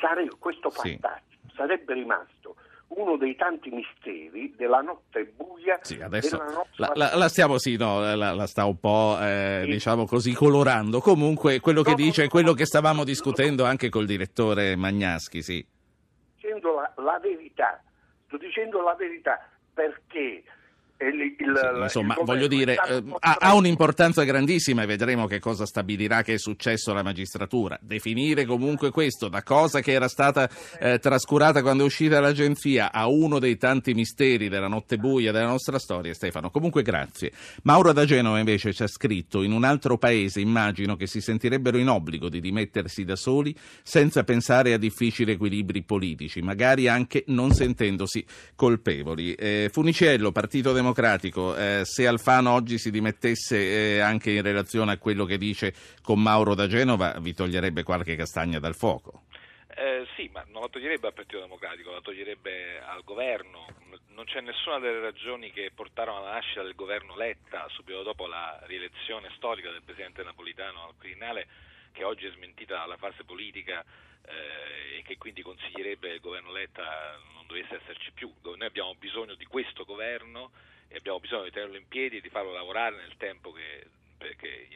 Sare- 0.01 0.29
questo 0.39 0.71
Sì. 0.71 0.97
fattaccio 0.99 1.37
sarebbe 1.55 1.95
rimasto 1.95 2.57
uno 2.89 3.17
dei 3.17 3.35
tanti 3.37 3.71
misteri 3.71 4.55
della 4.57 4.81
notte 4.83 5.25
buia 5.25 5.79
Sì, 5.83 5.99
adesso 6.01 6.37
della 6.37 6.51
nostra 6.51 6.93
la, 6.95 7.09
la- 7.11 7.17
la 7.17 7.29
stiamo, 7.29 7.59
sì, 7.59 7.77
no, 7.77 8.01
la, 8.01 8.33
la 8.33 8.47
sta 8.47 8.65
un 8.67 8.79
po', 8.79 9.17
eh, 9.21 9.63
Sì. 9.65 9.71
diciamo 9.71 10.05
così, 10.07 10.35
colorando. 10.35 11.01
Comunque, 11.01 11.61
quello 11.61 11.83
che 11.83 11.91
No, 11.93 11.97
no, 11.99 12.03
dice 12.05 12.21
è 12.23 12.25
no, 12.25 12.31
quello 12.31 12.51
no, 12.51 12.55
che 12.55 12.67
stavamo 12.67 13.05
discutendo 13.05 13.65
anche 13.65 13.89
col 13.89 14.05
direttore 14.07 14.77
Magnaschi, 14.77 15.41
sì. 15.43 15.65
dicendo 16.35 16.81
la 16.97 17.19
verità. 17.19 17.83
Sto 18.27 18.37
dicendo 18.37 18.83
la 18.83 18.95
verità 18.95 19.39
perché 19.73 20.43
il, 21.09 21.21
il- 21.21 21.35
il 21.39 21.83
insomma, 21.83 22.15
governo 22.15 22.25
voglio 22.25 22.47
dire, 22.47 22.75
eh, 22.75 23.03
ha, 23.19 23.37
ha 23.41 23.55
un'importanza 23.55 24.23
grandissima 24.25 24.83
e 24.83 24.87
vedremo 24.87 25.27
che 25.27 25.39
cosa 25.39 25.67
stabilirà 25.67 26.23
che 26.23 26.35
è 26.35 26.39
successo 26.39 26.91
alla 26.93 27.03
magistratura. 27.03 27.79
Definire 27.83 28.45
comunque 28.45 28.91
questo 28.91 29.29
da 29.29 29.43
cosa 29.43 29.81
che 29.81 29.93
era 29.93 30.09
stata 30.09 30.49
eh, 30.79 30.99
trascurata 30.99 31.61
quando 31.63 31.83
è 31.83 31.87
uscita 31.87 32.21
l'agenzia 32.21 32.93
a 32.93 33.07
uno 33.09 33.39
dei 33.39 33.57
tanti 33.57 33.93
misteri 33.95 34.49
della 34.49 34.69
notte 34.69 34.97
buia 34.99 35.33
della 35.33 35.47
nostra 35.49 35.79
storia, 35.79 36.15
Stefano. 36.15 36.51
Comunque 36.51 36.83
grazie. 36.83 37.33
Mauro 37.65 37.93
da 37.93 38.05
Genova 38.05 38.39
invece 38.39 38.73
ci 38.73 38.83
ha 38.83 38.87
scritto 38.89 39.43
in 39.43 39.53
un 39.53 39.65
altro 39.65 39.99
paese 39.99 40.41
immagino 40.41 40.97
che 40.97 41.07
si 41.07 41.21
sentirebbero 41.21 41.77
in 41.77 41.89
obbligo 41.89 42.29
di 42.29 42.41
dimettersi 42.41 43.05
da 43.05 43.17
soli 43.17 43.55
senza 43.83 44.25
pensare 44.25 44.73
a 44.73 44.79
difficili 44.79 45.33
equilibri 45.33 45.83
politici, 45.83 46.41
magari 46.41 46.89
anche 46.89 47.25
non 47.27 47.53
sentendosi 47.53 48.25
colpevoli. 48.55 49.35
Eh, 49.35 49.69
Funiciello, 49.73 50.33
Partito 50.33 50.73
Democratico, 50.73 50.92
eh, 50.95 51.85
se 51.85 52.07
Alfano 52.07 52.53
oggi 52.53 52.79
si 52.79 52.91
dimettesse 52.91 53.97
eh, 53.97 54.01
anche 54.01 54.31
in 54.31 54.43
relazione 54.43 54.93
a 54.93 54.99
quello 54.99 55.25
che 55.25 55.39
dice 55.39 55.75
con 56.03 56.21
Mauro 56.21 56.55
da 56.55 56.67
Genova, 56.67 57.17
vi 57.21 57.35
toglierebbe 57.35 57.83
qualche 57.83 58.17
castagna 58.17 58.59
dal 58.59 58.75
fuoco. 58.75 59.25
Eh, 59.75 60.07
sì, 60.17 60.29
ma 60.33 60.45
non 60.49 60.63
la 60.63 60.69
toglierebbe 60.69 61.07
al 61.07 61.15
Partito 61.15 61.41
Democratico, 61.41 61.93
la 61.93 62.01
toglierebbe 62.01 62.81
al 62.83 63.03
governo. 63.05 63.67
Non 64.09 64.25
c'è 64.27 64.41
nessuna 64.41 64.79
delle 64.79 65.01
ragioni 65.01 65.51
che 65.51 65.71
portarono 65.75 66.19
alla 66.19 66.33
nascita 66.33 66.63
del 66.63 66.75
governo 66.75 67.17
Letta 67.17 67.67
subito 67.71 68.03
dopo 68.03 68.27
la 68.27 68.61
rielezione 68.67 69.31
storica 69.37 69.71
del 69.71 69.83
presidente 69.83 70.23
napolitano 70.23 70.89
al 70.89 70.95
Quirinale, 70.99 71.47
che 71.93 72.05
oggi 72.05 72.27
è 72.27 72.31
smentita 72.31 72.77
dalla 72.77 72.99
fase 72.99 73.25
politica 73.25 73.83
eh, 74.27 74.99
e 74.99 75.03
che 75.03 75.17
quindi 75.17 75.43
consiglierebbe 75.43 76.13
il 76.13 76.21
governo 76.21 76.53
Letta 76.53 77.19
non 77.35 77.47
dovesse 77.47 77.81
esserci 77.83 78.13
più. 78.13 78.31
Noi 78.43 78.67
abbiamo 78.67 78.95
bisogno 78.95 79.35
di 79.35 79.47
questo 79.47 79.85
governo 79.85 80.51
e 80.93 80.99
abbiamo 80.99 81.21
bisogno 81.21 81.45
di 81.45 81.51
tenerlo 81.51 81.77
in 81.77 81.89
piedi 81.89 82.19
e 82.19 82.21
di 82.21 82.29
farlo 82.29 82.53
lavorare 82.53 82.97
nel 82.97 83.17
tempo 83.17 83.51
che, 83.51 83.87
che 84.37 84.69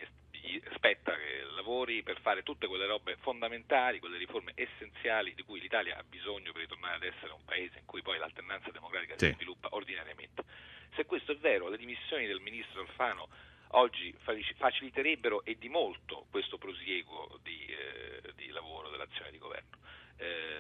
gli 0.47 0.61
spetta 0.75 1.15
che 1.15 1.45
lavori 1.55 2.03
per 2.03 2.21
fare 2.21 2.43
tutte 2.43 2.67
quelle 2.67 2.87
robe 2.87 3.17
fondamentali, 3.17 3.99
quelle 3.99 4.17
riforme 4.17 4.53
essenziali 4.55 5.35
di 5.35 5.43
cui 5.43 5.61
l'Italia 5.61 5.99
ha 5.99 6.05
bisogno 6.05 6.53
per 6.53 6.63
ritornare 6.63 6.97
ad 6.97 7.03
essere 7.03 7.33
un 7.33 7.45
paese 7.45 7.79
in 7.79 7.85
cui 7.85 8.03
poi 8.03 8.19
l'alternanza 8.19 8.71
democratica 8.71 9.15
sì. 9.19 9.27
si 9.27 9.35
sviluppa 9.35 9.69
ordinariamente. 9.73 10.45
Se 10.95 11.05
questo 11.05 11.33
è 11.33 11.37
vero, 11.37 11.69
le 11.69 11.77
dimissioni 11.77 12.27
del 12.27 12.41
ministro 12.41 12.81
Alfano 12.81 13.29
oggi 13.71 14.15
faciliterebbero 14.57 15.45
e 15.45 15.59
di 15.59 15.69
molto 15.69 16.27
questo 16.31 16.57
prosieguo 16.57 17.39
di, 17.43 17.67
eh, 17.67 18.33
di 18.37 18.49
lavoro 18.49 18.89
dell'azione 18.89 19.31
di 19.31 19.39
governo. 19.39 19.77
Eh, 20.17 20.57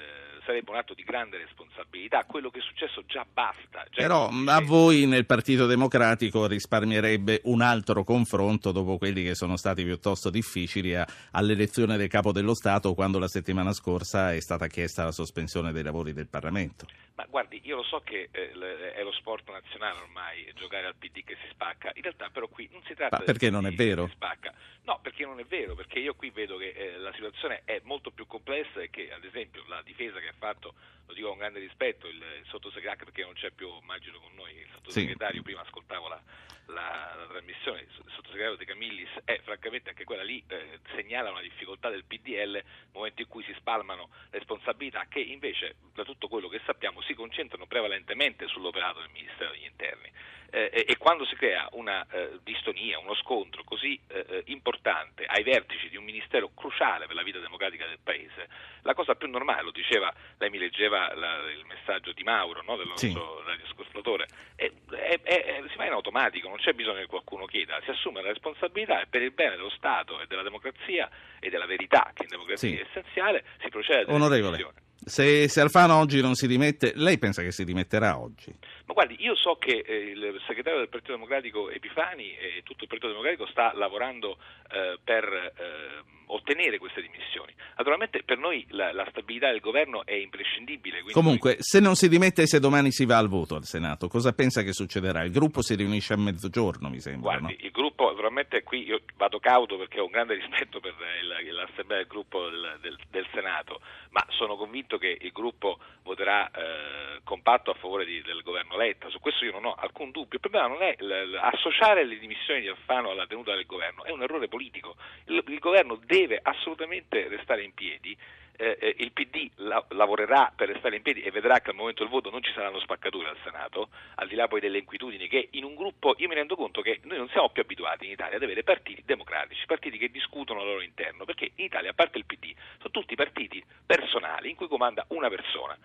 sarebbe 0.46 0.70
un 0.70 0.76
atto 0.76 0.94
di 0.94 1.02
grande 1.02 1.38
responsabilità, 1.38 2.24
quello 2.24 2.50
che 2.50 2.60
è 2.60 2.62
successo 2.62 3.02
già 3.06 3.26
basta. 3.30 3.84
Già 3.90 4.02
Però 4.02 4.28
a 4.28 4.60
voi 4.60 5.04
nel 5.06 5.26
Partito 5.26 5.66
Democratico 5.66 6.46
risparmierebbe 6.46 7.40
un 7.44 7.60
altro 7.60 8.04
confronto 8.04 8.70
dopo 8.70 8.96
quelli 8.96 9.24
che 9.24 9.34
sono 9.34 9.56
stati 9.56 9.82
piuttosto 9.82 10.30
difficili 10.30 10.94
a, 10.94 11.06
all'elezione 11.32 11.96
del 11.96 12.08
Capo 12.08 12.30
dello 12.32 12.54
Stato 12.54 12.94
quando 12.94 13.18
la 13.18 13.28
settimana 13.28 13.72
scorsa 13.72 14.32
è 14.32 14.40
stata 14.40 14.68
chiesta 14.68 15.04
la 15.04 15.12
sospensione 15.12 15.72
dei 15.72 15.82
lavori 15.82 16.12
del 16.12 16.28
Parlamento. 16.28 16.86
Ma 17.16 17.24
guardi, 17.30 17.60
io 17.64 17.76
lo 17.76 17.82
so 17.82 18.00
che 18.00 18.28
eh, 18.30 18.92
è 18.92 19.02
lo 19.02 19.12
sport 19.12 19.50
nazionale 19.50 20.00
ormai 20.00 20.52
giocare 20.54 20.86
al 20.86 20.96
PD 20.96 21.24
che 21.24 21.36
si 21.40 21.48
spacca, 21.50 21.90
in 21.94 22.02
realtà 22.02 22.28
però 22.28 22.46
qui 22.46 22.68
non 22.70 22.82
si 22.84 22.94
tratta 22.94 23.16
Ma 23.18 23.24
perché 23.24 23.48
non 23.48 23.66
è 23.66 23.72
vero? 23.72 24.04
Che 24.04 24.10
si 24.10 24.16
spacca. 24.16 24.52
No, 24.82 25.00
perché 25.00 25.24
non 25.24 25.40
è 25.40 25.44
vero, 25.44 25.74
perché 25.74 25.98
io 25.98 26.14
qui 26.14 26.28
vedo 26.28 26.58
che 26.58 26.68
eh, 26.68 26.98
la 26.98 27.12
situazione 27.14 27.62
è 27.64 27.80
molto 27.84 28.10
più 28.10 28.26
complessa 28.26 28.80
e 28.82 28.90
che 28.90 29.10
ad 29.12 29.24
esempio 29.24 29.64
la 29.66 29.80
difesa 29.82 30.20
che 30.20 30.28
ha 30.28 30.34
fatto, 30.36 30.74
lo 31.06 31.14
dico 31.14 31.28
con 31.28 31.38
grande 31.38 31.58
rispetto, 31.58 32.06
il, 32.06 32.16
il 32.16 32.46
sottosegretario 32.48 33.06
perché 33.06 33.22
non 33.22 33.32
c'è 33.32 33.50
più, 33.50 33.68
immagino 33.80 34.20
con 34.20 34.34
noi, 34.34 34.54
il 34.54 34.68
sottosegretario, 34.74 35.38
sì. 35.38 35.42
prima 35.42 35.62
ascoltavo 35.62 36.08
la, 36.08 36.22
la, 36.66 37.14
la, 37.16 37.26
trasmissione, 37.28 37.80
il 37.80 37.88
sottosegretario 38.14 38.56
De 38.56 38.64
Camillis, 38.66 39.10
è 39.24 39.40
francamente 39.66 39.90
anche 39.90 40.04
quella 40.04 40.22
lì 40.22 40.42
eh, 40.48 40.78
segnala 40.94 41.30
una 41.30 41.40
difficoltà 41.40 41.90
del 41.90 42.04
PDL 42.04 42.52
nel 42.52 42.64
momento 42.92 43.22
in 43.22 43.28
cui 43.28 43.42
si 43.44 43.54
spalmano 43.56 44.10
responsabilità 44.30 45.06
che 45.08 45.20
invece 45.20 45.76
da 45.92 46.04
tutto 46.04 46.28
quello 46.28 46.48
che 46.48 46.60
sappiamo 46.64 47.00
si 47.02 47.14
concentrano 47.14 47.66
prevalentemente 47.66 48.46
sull'operato 48.46 49.00
del 49.00 49.10
Ministero 49.12 49.50
degli 49.52 49.64
Interni 49.64 50.10
eh, 50.50 50.84
e 50.86 50.96
quando 50.96 51.24
si 51.26 51.34
crea 51.34 51.68
una 51.72 52.06
eh, 52.10 52.38
distonia, 52.42 52.98
uno 52.98 53.14
scontro 53.16 53.64
così 53.64 53.98
eh, 54.08 54.24
eh, 54.28 54.42
importante 54.46 55.24
ai 55.24 55.42
vertici 55.42 55.88
di 55.88 55.96
un 55.96 56.04
ministero 56.04 56.50
cruciale 56.54 57.06
per 57.06 57.14
la 57.14 57.22
vita 57.22 57.38
democratica 57.38 57.86
del 57.86 57.98
Paese, 58.02 58.48
la 58.82 58.94
cosa 58.94 59.14
più 59.16 59.28
normale, 59.28 59.62
lo 59.62 59.70
diceva, 59.70 60.12
lei 60.38 60.50
mi 60.50 60.58
leggeva 60.58 61.12
la, 61.14 61.40
il 61.50 61.64
messaggio 61.66 62.12
di 62.12 62.22
Mauro, 62.22 62.62
no, 62.62 62.76
del 62.76 62.86
nostro 62.86 63.42
sì. 63.42 63.48
radioscolatore, 63.48 64.26
si 64.56 65.76
fa 65.76 65.84
in 65.84 65.92
automatico, 65.92 66.48
non 66.48 66.58
c'è 66.58 66.72
bisogno 66.72 67.00
che 67.00 67.06
qualcuno 67.06 67.44
chieda, 67.46 67.80
si 67.84 67.90
assume 67.90 68.22
la 68.22 68.28
responsabilità 68.28 69.00
e 69.02 69.06
per 69.06 69.22
il 69.22 69.32
bene 69.32 69.55
dello 69.56 69.70
Stato 69.70 70.20
e 70.20 70.26
della 70.26 70.42
democrazia 70.42 71.08
e 71.40 71.50
della 71.50 71.66
verità, 71.66 72.10
che 72.14 72.24
in 72.24 72.28
democrazia 72.28 72.68
sì. 72.68 72.76
è 72.76 72.86
essenziale, 72.88 73.44
si 73.60 73.68
procede 73.68 74.12
Onorevole. 74.12 74.84
Se, 75.04 75.48
se, 75.48 75.60
Alfano 75.60 75.98
oggi 75.98 76.20
non 76.20 76.34
si 76.34 76.46
dimette, 76.46 76.92
lei 76.94 77.18
pensa 77.18 77.42
che 77.42 77.52
si 77.52 77.64
dimetterà 77.64 78.18
oggi? 78.18 78.52
Ma 78.86 78.94
guardi, 78.94 79.16
io 79.18 79.34
so 79.34 79.56
che 79.56 79.84
eh, 79.84 79.96
il 80.10 80.40
segretario 80.46 80.78
del 80.78 80.88
Partito 80.88 81.12
Democratico 81.12 81.70
Epifani 81.70 82.36
e 82.36 82.62
tutto 82.62 82.84
il 82.84 82.88
Partito 82.88 83.08
Democratico 83.08 83.46
sta 83.46 83.72
lavorando 83.74 84.38
eh, 84.70 84.98
per 85.02 85.24
eh, 85.24 86.14
ottenere 86.26 86.78
queste 86.78 87.02
dimissioni. 87.02 87.52
Naturalmente 87.76 88.22
per 88.22 88.38
noi 88.38 88.64
la, 88.70 88.92
la 88.92 89.06
stabilità 89.10 89.50
del 89.50 89.60
governo 89.60 90.04
è 90.04 90.14
imprescindibile. 90.14 91.02
Comunque, 91.12 91.52
noi... 91.52 91.62
se 91.62 91.80
non 91.80 91.94
si 91.94 92.08
dimette 92.08 92.42
e 92.42 92.46
se 92.46 92.60
domani 92.60 92.90
si 92.90 93.04
va 93.04 93.18
al 93.18 93.28
voto 93.28 93.54
al 93.54 93.64
Senato, 93.64 94.08
cosa 94.08 94.32
pensa 94.32 94.62
che 94.62 94.72
succederà? 94.72 95.24
Il 95.24 95.32
gruppo 95.32 95.62
si 95.62 95.74
riunisce 95.74 96.14
a 96.14 96.16
mezzogiorno, 96.16 96.88
mi 96.88 97.00
sembra. 97.00 97.38
Guardi, 97.38 97.56
no? 97.58 97.66
il 97.66 97.70
gruppo, 97.70 98.10
naturalmente 98.10 98.62
qui 98.62 98.84
io 98.84 99.00
vado 99.16 99.38
cauto 99.38 99.76
perché 99.76 100.00
ho 100.00 100.04
un 100.04 100.10
grande 100.10 100.34
rispetto 100.34 100.80
per 100.80 100.94
il, 101.22 101.54
l'assemblea 101.54 101.98
del 101.98 102.06
gruppo 102.06 102.48
del, 102.48 102.78
del, 102.80 102.98
del 103.10 103.26
Senato, 103.32 103.80
ma 104.10 104.24
sono 104.30 104.56
convinto 104.56 104.96
che 104.98 105.16
il 105.20 105.32
gruppo 105.32 105.78
voterà 106.02 106.48
eh, 106.50 107.20
compatto 107.24 107.70
a 107.70 107.74
favore 107.74 108.04
di, 108.04 108.22
del 108.22 108.42
governo 108.42 108.75
Letta, 108.76 109.08
su 109.08 109.18
questo 109.20 109.44
io 109.44 109.52
non 109.52 109.64
ho 109.64 109.74
alcun 109.74 110.10
dubbio. 110.10 110.34
Il 110.34 110.40
problema 110.40 110.66
non 110.66 110.82
è 110.82 110.96
associare 111.40 112.04
le 112.04 112.18
dimissioni 112.18 112.60
di 112.60 112.68
Alfano 112.68 113.10
alla 113.10 113.26
tenuta 113.26 113.54
del 113.54 113.66
governo, 113.66 114.04
è 114.04 114.10
un 114.10 114.22
errore 114.22 114.48
politico. 114.48 114.96
Il, 115.26 115.42
il 115.46 115.58
governo 115.58 115.98
deve 116.04 116.38
assolutamente 116.42 117.28
restare 117.28 117.62
in 117.62 117.74
piedi 117.74 118.16
eh, 118.56 118.76
eh 118.80 118.94
il 118.98 119.12
PD 119.12 119.50
la- 119.56 119.84
lavorerà 119.90 120.52
per 120.54 120.68
restare 120.68 120.96
in 120.96 121.02
piedi 121.02 121.20
e 121.22 121.30
vedrà 121.30 121.60
che 121.60 121.70
al 121.70 121.76
momento 121.76 122.02
del 122.02 122.10
voto 122.10 122.30
non 122.30 122.42
ci 122.42 122.52
saranno 122.52 122.80
spaccature 122.80 123.28
al 123.28 123.36
Senato, 123.44 123.88
al 124.16 124.28
di 124.28 124.34
là 124.34 124.48
poi 124.48 124.60
delle 124.60 124.78
inquietudini 124.78 125.28
che 125.28 125.48
in 125.52 125.64
un 125.64 125.74
gruppo, 125.74 126.14
io 126.18 126.28
mi 126.28 126.34
rendo 126.34 126.56
conto 126.56 126.80
che 126.80 127.00
noi 127.04 127.18
non 127.18 127.28
siamo 127.28 127.50
più 127.50 127.62
abituati 127.62 128.06
in 128.06 128.12
Italia 128.12 128.36
ad 128.36 128.42
avere 128.42 128.62
partiti 128.62 129.02
democratici, 129.04 129.66
partiti 129.66 129.98
che 129.98 130.10
discutono 130.10 130.60
al 130.60 130.66
loro 130.66 130.80
interno, 130.80 131.24
perché 131.24 131.52
in 131.56 131.64
Italia, 131.64 131.90
a 131.90 131.94
parte 131.94 132.18
il 132.18 132.24
PD, 132.24 132.54
sono 132.78 132.90
tutti 132.90 133.14
partiti 133.14 133.62
personali 133.84 134.50
in 134.50 134.56
cui 134.56 134.68
comanda 134.68 135.04
una 135.08 135.28
persona, 135.28 135.76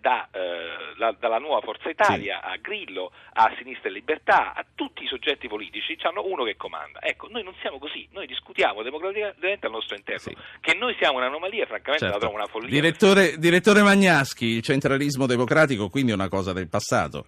da, 0.00 0.28
eh, 0.32 0.96
la, 0.96 1.14
dalla 1.18 1.38
nuova 1.38 1.60
Forza 1.60 1.88
Italia 1.88 2.40
sì. 2.42 2.52
a 2.52 2.56
Grillo, 2.56 3.12
a 3.34 3.52
Sinistra 3.58 3.88
e 3.88 3.92
Libertà, 3.92 4.54
a 4.54 4.64
tutti 4.74 5.04
i 5.04 5.06
soggetti 5.06 5.46
politici, 5.48 5.96
hanno 6.02 6.24
uno 6.24 6.44
che 6.44 6.56
comanda. 6.56 7.00
Ecco, 7.02 7.28
noi 7.28 7.42
non 7.42 7.54
siamo 7.60 7.78
così, 7.78 8.08
noi 8.12 8.26
discutiamo 8.26 8.82
democraticamente 8.82 9.66
al 9.66 9.72
nostro 9.72 9.96
interno, 9.96 10.20
sì. 10.20 10.36
che 10.60 10.74
noi 10.74 10.96
siamo 10.98 11.18
un'anomalia, 11.18 11.66
francamente 11.66 12.06
certo 12.06 12.18
trovo 12.18 12.34
una 12.34 12.46
follia. 12.46 12.70
Direttore, 12.70 13.36
direttore 13.38 13.82
Magnaschi, 13.82 14.46
il 14.46 14.62
centralismo 14.62 15.26
democratico 15.26 15.88
quindi 15.88 16.12
è 16.12 16.14
una 16.14 16.28
cosa 16.28 16.52
del 16.52 16.68
passato? 16.68 17.26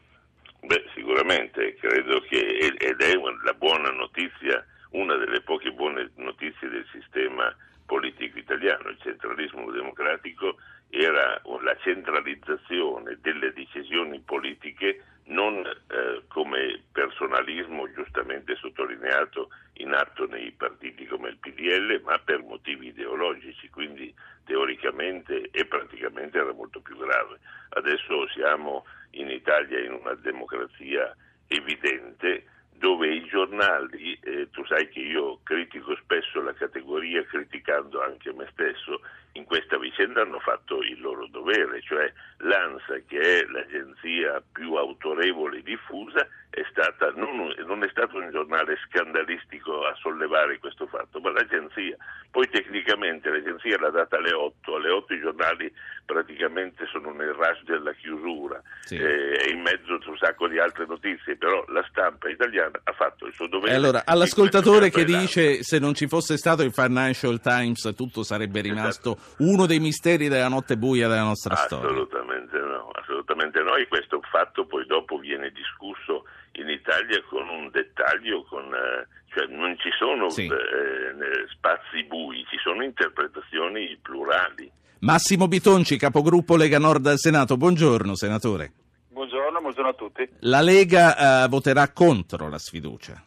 Beh, 0.60 0.84
sicuramente, 0.94 1.74
credo 1.74 2.20
che 2.20 2.38
ed 2.38 3.00
è 3.00 3.12
la 3.44 3.52
buona 3.54 3.90
notizia, 3.90 4.64
una 4.90 5.16
delle 5.16 5.40
poche 5.40 5.70
buone 5.72 6.10
notizie 6.16 6.68
del 6.68 6.86
sistema 6.92 7.54
politico 7.86 8.38
italiano, 8.38 8.88
il 8.88 8.98
centralismo 9.02 9.70
democratico 9.70 10.56
era 10.94 11.40
la 11.62 11.74
centralizzazione 11.78 13.16
delle 13.22 13.50
decisioni 13.54 14.20
politiche 14.20 15.04
non 15.24 15.64
eh, 15.64 16.22
come 16.28 16.82
personalismo 16.92 17.90
giustamente 17.92 18.56
sottolineato 18.56 19.48
in 19.74 19.94
atto 19.94 20.26
nei 20.26 20.50
partiti 20.50 21.06
come 21.06 21.30
il 21.30 21.38
PDL, 21.38 22.02
ma 22.04 22.18
per 22.18 22.42
motivi 22.42 22.88
ideologici, 22.88 23.70
quindi 23.70 24.14
teoricamente 24.44 25.48
e 25.50 25.64
praticamente 25.64 26.36
era 26.36 26.52
molto 26.52 26.80
più 26.80 26.98
grave. 26.98 27.38
Adesso 27.70 28.28
siamo 28.28 28.84
in 29.12 29.30
Italia 29.30 29.80
in 29.80 29.92
una 29.92 30.14
democrazia 30.14 31.16
evidente 31.46 32.44
dove 32.82 33.14
i 33.14 33.24
giornali, 33.26 34.18
eh, 34.24 34.50
tu 34.50 34.62
sai 34.66 34.88
che 34.88 34.98
io 34.98 35.38
critico 35.44 35.94
spesso 35.96 36.42
la 36.42 36.52
categoria 36.52 37.24
criticando 37.24 38.02
anche 38.02 38.32
me 38.32 38.48
stesso, 38.50 39.00
in 39.32 39.44
questa 39.44 39.78
vicenda 39.78 40.22
hanno 40.22 40.40
fatto 40.40 40.82
il 40.82 41.00
loro 41.00 41.26
dovere, 41.26 41.80
cioè 41.82 42.12
l'ANSA 42.38 42.98
che 43.06 43.18
è 43.18 43.44
l'agenzia 43.46 44.42
più 44.52 44.74
autorevole 44.74 45.58
e 45.58 45.62
diffusa 45.62 46.26
è 46.52 46.62
stata, 46.70 47.10
non, 47.16 47.48
non, 47.64 47.82
è 47.82 47.88
stato 47.90 48.18
un 48.18 48.30
giornale 48.30 48.76
scandalistico 48.86 49.86
a 49.86 49.94
sollevare 49.98 50.58
questo 50.58 50.86
fatto, 50.86 51.18
ma 51.20 51.30
l'agenzia. 51.30 51.96
Poi 52.30 52.46
tecnicamente 52.50 53.30
l'agenzia 53.30 53.78
l'ha 53.78 53.88
data 53.88 54.18
alle 54.18 54.34
8, 54.34 54.74
alle 54.74 54.90
8 54.90 55.14
i 55.14 55.20
giornali 55.20 55.72
praticamente 56.04 56.84
sono 56.92 57.10
nel 57.12 57.32
rush 57.32 57.62
della 57.64 57.92
chiusura 57.94 58.60
sì. 58.80 58.96
eh, 58.96 59.46
e 59.46 59.50
in 59.50 59.62
mezzo 59.62 59.96
c'è 59.96 60.08
un 60.08 60.16
sacco 60.18 60.46
di 60.46 60.58
altre 60.58 60.84
notizie, 60.86 61.36
però 61.36 61.64
la 61.68 61.84
stampa 61.88 62.28
italiana 62.28 62.78
ha 62.84 62.92
fatto 62.92 63.26
il 63.26 63.32
suo 63.32 63.46
dovere. 63.46 63.72
E 63.72 63.76
allora, 63.76 64.02
all'ascoltatore 64.04 64.90
che 64.90 65.04
dice 65.04 65.62
se 65.62 65.78
non 65.78 65.94
ci 65.94 66.06
fosse 66.06 66.36
stato 66.36 66.62
il 66.62 66.72
Financial 66.72 67.40
Times 67.40 67.94
tutto 67.96 68.22
sarebbe 68.22 68.60
esatto. 68.60 68.74
rimasto. 68.74 69.18
Uno 69.38 69.66
dei 69.66 69.80
misteri 69.80 70.28
della 70.28 70.48
notte 70.48 70.76
buia 70.76 71.08
della 71.08 71.22
nostra 71.22 71.54
assolutamente 71.54 72.08
storia. 72.08 72.56
Assolutamente 72.56 72.58
no, 72.58 72.90
assolutamente 72.92 73.62
no, 73.62 73.76
e 73.76 73.88
questo 73.88 74.20
fatto 74.30 74.66
poi 74.66 74.86
dopo 74.86 75.18
viene 75.18 75.50
discusso 75.50 76.24
in 76.52 76.68
Italia 76.68 77.22
con 77.28 77.48
un 77.48 77.70
dettaglio, 77.70 78.44
con, 78.44 78.64
eh, 78.74 79.06
cioè 79.34 79.46
non 79.46 79.76
ci 79.78 79.90
sono 79.98 80.28
sì. 80.28 80.46
eh, 80.46 81.46
spazi 81.48 82.04
bui, 82.04 82.44
ci 82.50 82.58
sono 82.62 82.82
interpretazioni 82.82 83.98
plurali. 84.02 84.70
Massimo 85.00 85.48
Bitonci, 85.48 85.96
capogruppo 85.96 86.56
Lega 86.56 86.78
Nord 86.78 87.06
al 87.06 87.18
Senato, 87.18 87.56
buongiorno 87.56 88.14
senatore. 88.14 88.72
Buongiorno, 89.08 89.60
buongiorno 89.60 89.90
a 89.90 89.94
tutti. 89.94 90.28
La 90.40 90.60
Lega 90.60 91.44
eh, 91.44 91.48
voterà 91.48 91.90
contro 91.92 92.48
la 92.48 92.58
sfiducia. 92.58 93.22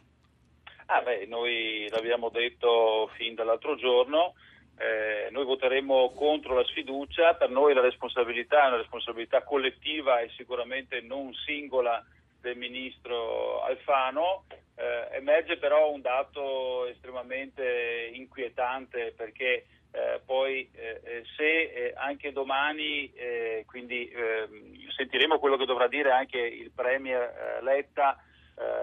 Ah 0.86 1.00
beh, 1.00 1.26
noi 1.26 1.88
l'abbiamo 1.90 2.30
detto 2.30 3.10
fin 3.16 3.34
dall'altro 3.34 3.74
giorno, 3.76 4.34
eh, 4.78 5.28
noi 5.30 5.44
voteremo 5.44 6.10
contro 6.10 6.54
la 6.54 6.64
sfiducia, 6.64 7.34
per 7.34 7.48
noi 7.48 7.72
la 7.72 7.80
responsabilità 7.80 8.64
è 8.64 8.68
una 8.68 8.76
responsabilità 8.76 9.42
collettiva 9.42 10.20
e 10.20 10.30
sicuramente 10.36 11.00
non 11.00 11.32
singola 11.32 12.04
del 12.40 12.56
ministro 12.56 13.62
Alfano. 13.62 14.44
Eh, 14.78 15.16
emerge 15.16 15.56
però 15.56 15.90
un 15.90 16.02
dato 16.02 16.86
estremamente 16.86 18.10
inquietante 18.12 19.14
perché 19.16 19.64
eh, 19.92 20.20
poi 20.26 20.68
eh, 20.74 21.00
eh 21.02 21.22
se 21.34 21.62
eh, 21.62 21.94
anche 21.96 22.32
domani, 22.32 23.10
eh, 23.14 23.64
quindi 23.66 24.10
ehm, 24.10 24.90
sentiremo 24.90 25.38
quello 25.38 25.56
che 25.56 25.64
dovrà 25.64 25.88
dire 25.88 26.10
anche 26.10 26.38
il 26.38 26.70
Premier 26.74 27.60
Letta 27.62 28.22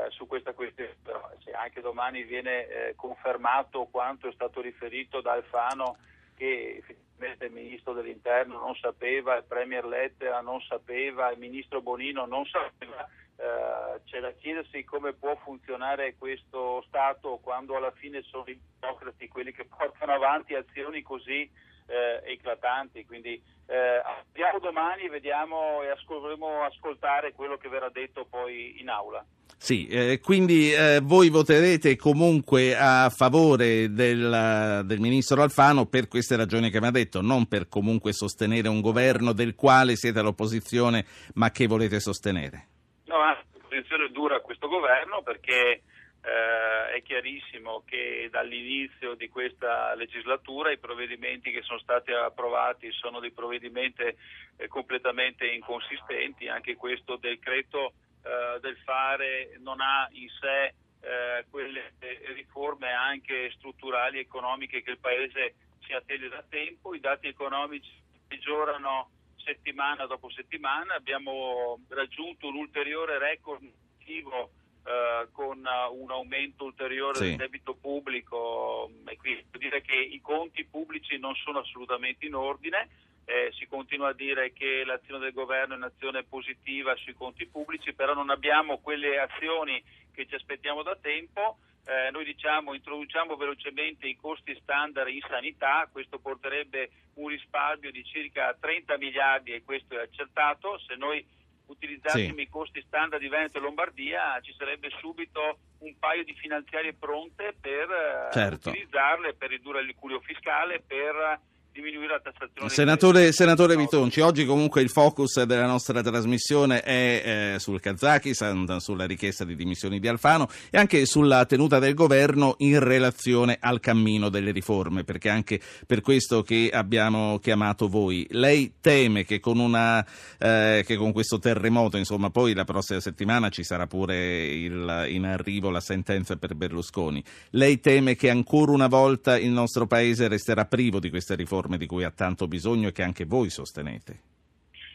su 0.09 0.27
questa 0.27 0.53
questione, 0.53 0.95
però 1.01 1.27
se 1.43 1.51
anche 1.51 1.81
domani 1.81 2.23
viene 2.23 2.93
confermato 2.95 3.87
quanto 3.89 4.27
è 4.27 4.31
stato 4.33 4.61
riferito 4.61 5.19
da 5.19 5.31
Alfano 5.31 5.97
che 6.35 6.77
effettivamente 6.77 7.45
il 7.45 7.51
Ministro 7.51 7.93
dell'Interno 7.93 8.59
non 8.59 8.75
sapeva, 8.75 9.35
il 9.35 9.45
Premier 9.45 9.85
Letta 9.85 10.41
non 10.41 10.61
sapeva, 10.61 11.31
il 11.31 11.39
Ministro 11.39 11.81
Bonino 11.81 12.25
non 12.25 12.45
sapeva, 12.45 13.07
eh, 13.35 14.01
c'è 14.05 14.19
da 14.19 14.31
chiedersi 14.33 14.83
come 14.83 15.13
può 15.13 15.35
funzionare 15.37 16.15
questo 16.17 16.83
Stato 16.87 17.39
quando 17.41 17.75
alla 17.75 17.91
fine 17.91 18.21
sono 18.23 18.43
i 18.47 18.59
burocrati 18.79 19.27
quelli 19.27 19.51
che 19.51 19.65
portano 19.65 20.13
avanti 20.13 20.53
azioni 20.53 21.01
così 21.01 21.49
eh, 21.87 22.21
eclatanti. 22.23 23.05
Quindi 23.05 23.41
eh, 23.67 24.01
andiamo 24.03 24.59
domani, 24.59 25.09
vediamo 25.09 25.81
e 25.81 25.93
dovremo 26.07 26.63
ascoltare 26.63 27.33
quello 27.33 27.57
che 27.57 27.69
verrà 27.69 27.89
detto 27.89 28.25
poi 28.25 28.79
in 28.79 28.89
aula. 28.89 29.25
Sì, 29.63 29.87
eh, 29.87 30.19
quindi 30.19 30.73
eh, 30.73 30.99
voi 31.01 31.29
voterete 31.29 31.95
comunque 31.95 32.75
a 32.75 33.09
favore 33.09 33.93
del, 33.93 34.81
del, 34.83 34.99
ministro 34.99 35.41
Alfano 35.41 35.85
per 35.85 36.09
queste 36.09 36.35
ragioni 36.35 36.69
che 36.69 36.81
mi 36.81 36.87
ha 36.87 36.91
detto, 36.91 37.21
non 37.21 37.47
per 37.47 37.69
comunque 37.69 38.11
sostenere 38.11 38.67
un 38.67 38.81
governo 38.81 39.31
del 39.31 39.55
quale 39.55 39.95
siete 39.95 40.19
all'opposizione 40.19 41.05
ma 41.35 41.49
che 41.51 41.67
volete 41.67 42.01
sostenere. 42.01 42.67
No, 43.05 43.19
anzi, 43.19 43.43
l'opposizione 43.53 44.09
dura 44.11 44.41
questo 44.41 44.67
governo 44.67 45.21
perché 45.21 45.55
eh, 45.71 46.95
è 46.97 47.01
chiarissimo 47.01 47.83
che 47.85 48.27
dall'inizio 48.29 49.15
di 49.15 49.29
questa 49.29 49.95
legislatura 49.95 50.73
i 50.73 50.77
provvedimenti 50.77 51.51
che 51.51 51.61
sono 51.61 51.79
stati 51.79 52.11
approvati 52.11 52.91
sono 52.91 53.21
dei 53.21 53.31
provvedimenti 53.31 54.01
eh, 54.01 54.67
completamente 54.67 55.45
inconsistenti, 55.47 56.49
anche 56.49 56.75
questo 56.75 57.15
decreto 57.15 57.93
eh, 58.23 58.59
del 58.61 58.77
fare 58.77 59.57
non 59.59 59.81
ha 59.81 60.07
in 60.11 60.27
sé 60.39 60.73
eh, 61.01 61.45
quelle 61.49 61.93
riforme 62.33 62.91
anche 62.91 63.51
strutturali 63.57 64.17
e 64.17 64.21
economiche 64.21 64.81
che 64.81 64.91
il 64.91 64.99
Paese 64.99 65.55
si 65.85 65.93
attende 65.93 66.29
da 66.29 66.43
tempo, 66.47 66.95
i 66.95 66.99
dati 66.99 67.27
economici 67.27 67.91
peggiorano 68.25 69.09
settimana 69.43 70.05
dopo 70.05 70.29
settimana, 70.29 70.95
abbiamo 70.95 71.79
raggiunto 71.89 72.47
un 72.47 72.55
ulteriore 72.55 73.19
record 73.19 73.61
negativo 73.61 74.51
eh, 74.85 75.27
con 75.31 75.57
un 75.57 76.11
aumento 76.11 76.65
ulteriore 76.65 77.15
sì. 77.15 77.23
del 77.23 77.35
debito 77.35 77.75
pubblico 77.75 78.89
e 79.05 79.17
quindi 79.17 79.45
vuol 79.49 79.61
dire 79.61 79.81
che 79.81 79.95
i 79.95 80.19
conti 80.21 80.65
pubblici 80.65 81.17
non 81.17 81.35
sono 81.35 81.59
assolutamente 81.59 82.25
in 82.25 82.35
ordine. 82.35 82.89
Eh, 83.25 83.51
si 83.57 83.67
continua 83.67 84.09
a 84.09 84.13
dire 84.13 84.51
che 84.51 84.83
l'azione 84.83 85.19
del 85.19 85.33
governo 85.33 85.73
è 85.73 85.77
un'azione 85.77 86.23
positiva 86.23 86.95
sui 86.95 87.13
conti 87.13 87.47
pubblici, 87.47 87.93
però 87.93 88.13
non 88.13 88.29
abbiamo 88.29 88.79
quelle 88.79 89.17
azioni 89.19 89.81
che 90.13 90.25
ci 90.27 90.35
aspettiamo 90.35 90.83
da 90.83 90.95
tempo 90.95 91.57
eh, 91.85 92.11
noi 92.11 92.23
diciamo 92.23 92.73
introduciamo 92.73 93.35
velocemente 93.35 94.07
i 94.07 94.15
costi 94.15 94.57
standard 94.61 95.09
in 95.09 95.19
sanità, 95.27 95.87
questo 95.91 96.17
porterebbe 96.17 96.89
un 97.15 97.27
risparmio 97.27 97.91
di 97.91 98.03
circa 98.05 98.55
30 98.57 98.97
miliardi 98.97 99.51
e 99.51 99.63
questo 99.63 99.99
è 99.99 100.03
accertato, 100.03 100.79
se 100.79 100.95
noi 100.95 101.25
utilizzassimo 101.65 102.35
sì. 102.35 102.41
i 102.41 102.49
costi 102.49 102.81
standard 102.87 103.21
di 103.21 103.27
Veneto 103.27 103.57
e 103.57 103.61
Lombardia 103.61 104.39
ci 104.41 104.53
sarebbe 104.57 104.89
subito 104.99 105.59
un 105.79 105.97
paio 105.99 106.23
di 106.23 106.33
finanziarie 106.33 106.93
pronte 106.93 107.53
per 107.59 107.89
eh, 107.89 108.31
certo. 108.31 108.69
utilizzarle 108.69 109.33
per 109.33 109.49
ridurre 109.49 109.81
il 109.81 109.95
cuneo 109.95 110.21
fiscale, 110.21 110.79
per 110.79 111.39
diminuire 111.73 112.13
la 112.13 112.21
tassazione. 112.21 112.69
Senatore, 112.69 113.31
senatore 113.31 113.75
Vitonci, 113.75 114.21
oggi 114.21 114.45
comunque 114.45 114.81
il 114.81 114.89
focus 114.89 115.41
della 115.43 115.65
nostra 115.65 116.01
trasmissione 116.03 116.81
è 116.81 117.53
eh, 117.55 117.59
sul 117.59 117.79
Kazakistan, 117.79 118.79
sulla 118.79 119.05
richiesta 119.05 119.43
di 119.43 119.55
dimissioni 119.55 119.99
di 119.99 120.07
Alfano 120.07 120.47
e 120.69 120.77
anche 120.77 121.05
sulla 121.07 121.45
tenuta 121.45 121.79
del 121.79 121.95
governo 121.95 122.55
in 122.59 122.79
relazione 122.79 123.57
al 123.59 123.79
cammino 123.79 124.29
delle 124.29 124.51
riforme, 124.51 125.03
perché 125.03 125.29
anche 125.29 125.59
per 125.87 126.01
questo 126.01 126.43
che 126.43 126.69
abbiamo 126.71 127.39
chiamato 127.39 127.87
voi. 127.87 128.27
Lei 128.29 128.75
teme 128.79 129.25
che 129.25 129.39
con, 129.39 129.57
una, 129.57 130.05
eh, 130.37 130.83
che 130.85 130.95
con 130.95 131.11
questo 131.11 131.39
terremoto, 131.39 131.97
insomma, 131.97 132.29
poi 132.29 132.53
la 132.53 132.65
prossima 132.65 132.99
settimana 132.99 133.49
ci 133.49 133.63
sarà 133.63 133.87
pure 133.87 134.45
il, 134.45 135.05
in 135.09 135.25
arrivo 135.25 135.71
la 135.71 135.81
sentenza 135.81 136.35
per 136.35 136.53
Berlusconi. 136.53 137.23
Lei 137.51 137.79
teme 137.79 138.15
che 138.15 138.29
ancora 138.29 138.71
una 138.71 138.87
volta 138.87 139.39
il 139.39 139.49
nostro 139.49 139.87
paese 139.87 140.27
resterà 140.27 140.65
privo 140.65 140.99
di 140.99 141.09
queste 141.09 141.33
riforme? 141.33 141.61
Riforme 141.63 141.77
di 141.77 141.87
cui 141.87 142.03
ha 142.03 142.11
tanto 142.11 142.47
bisogno 142.47 142.89
e 142.89 142.91
che 142.91 143.03
anche 143.03 143.25
voi 143.25 143.49
sostenete? 143.49 144.31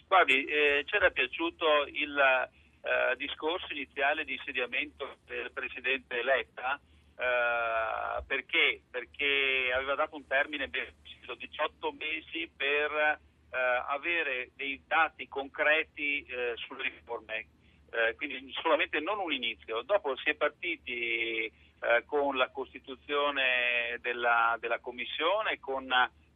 Guardi, 0.07 0.45
eh, 0.45 0.85
c'era 0.87 1.11
piaciuto 1.11 1.87
il 1.87 2.17
eh, 2.19 3.17
discorso 3.17 3.73
iniziale 3.73 4.25
di 4.25 4.35
insediamento 4.35 5.17
del 5.27 5.51
Presidente 5.53 6.23
Letta 6.23 6.79
eh, 7.17 8.23
perché? 8.27 8.83
Perché 8.91 9.71
aveva 9.75 9.95
dato 9.95 10.17
un 10.17 10.27
termine 10.27 10.69
preciso, 10.69 11.35
18 11.35 11.93
mesi 11.93 12.51
per 12.55 12.91
eh, 12.93 13.57
avere 13.89 14.51
dei 14.55 14.83
dati 14.87 15.29
concreti 15.29 16.25
eh, 16.25 16.55
sulle 16.57 16.83
riforme, 16.85 17.47
eh, 17.91 18.15
quindi 18.17 18.53
solamente 18.63 19.01
non 19.01 19.19
un 19.19 19.33
inizio. 19.33 19.83
Dopo 19.83 20.17
si 20.17 20.31
è 20.31 20.35
partiti 20.35 21.67
con 22.07 22.37
la 22.37 22.51
costituzione 22.51 23.99
della, 24.01 24.57
della 24.59 24.81
Commissione, 24.81 25.61
con 25.61 25.87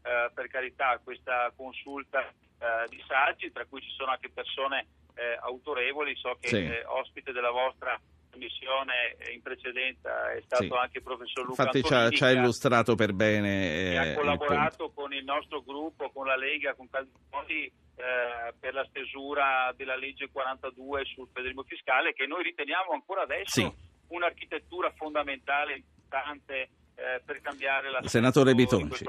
eh, 0.03 0.31
per 0.35 0.49
carità 0.49 1.01
questa 1.03 1.53
consulta 1.57 2.21
eh, 2.21 2.89
di 2.89 3.03
saggi, 3.07 3.51
tra 3.53 3.65
cui 3.67 3.81
ci 3.81 3.91
sono 3.97 4.11
anche 4.11 4.31
persone 4.31 4.87
eh, 5.15 5.39
autorevoli, 5.43 6.17
so 6.17 6.37
che 6.41 6.49
sì. 6.49 6.57
Eh, 6.57 6.85
ospite 6.87 7.33
della 7.33 7.51
vostra 7.51 7.99
missione 8.37 9.17
in 9.33 9.43
precedenza 9.43 10.33
è 10.33 10.41
stato 10.41 10.65
sì. 10.65 10.73
anche 10.73 10.99
il 10.99 11.05
professor 11.05 11.45
Luca 11.45 11.63
Infatti 11.65 11.83
ci 11.83 11.93
ha, 11.93 12.09
ci 12.09 12.25
ha 12.25 12.31
illustrato 12.31 12.95
per 12.95 13.13
bene. 13.13 13.93
Eh, 13.93 13.97
ha 13.97 14.15
collaborato 14.15 14.87
il 14.87 14.93
con 14.95 15.13
il 15.13 15.25
nostro 15.25 15.63
gruppo, 15.63 16.11
con 16.11 16.27
la 16.27 16.37
Lega, 16.37 16.75
con 16.75 16.89
Caldoni 16.89 17.65
eh, 17.65 18.55
per 18.59 18.73
la 18.73 18.85
stesura 18.89 19.73
della 19.77 19.97
legge 19.97 20.31
42 20.31 21.05
sul 21.05 21.29
federalismo 21.29 21.63
fiscale 21.65 22.13
che 22.15 22.27
noi 22.27 22.43
riteniamo 22.43 22.93
ancora 22.93 23.23
adesso 23.23 23.61
sì. 23.61 23.73
un'architettura 24.09 24.91
fondamentale, 24.97 25.75
importante 25.75 26.71
eh, 26.95 27.21
per 27.25 27.41
cambiare 27.41 27.91
la 27.91 28.01
Senatore 28.07 28.55
Bitonci. 28.55 29.05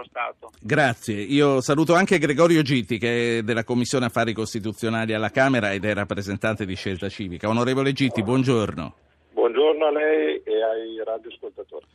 Grazie. 0.60 1.20
Io 1.20 1.62
saluto 1.62 1.94
anche 1.94 2.18
Gregorio 2.18 2.62
Gitti 2.62 2.98
che 2.98 3.40
è 3.40 3.44
della 3.44 3.64
Commissione 3.64 4.06
Affari 4.06 4.34
Costituzionali 4.34 5.14
alla 5.14 5.30
Camera 5.30 5.74
ed 5.74 5.86
è 5.86 5.94
rappresentante 5.94 6.66
di 6.66 6.76
Scelta 6.76 7.10
Civica. 7.10 7.50
Onorevole 7.50 7.94
Gitti, 7.94 8.24
buongiorno. 8.24 8.96
Buongiorno 9.32 9.86
a 9.86 9.92
lei 9.92 10.42
e 10.44 10.64
ai 10.64 11.04
radioascoltatori. 11.04 11.86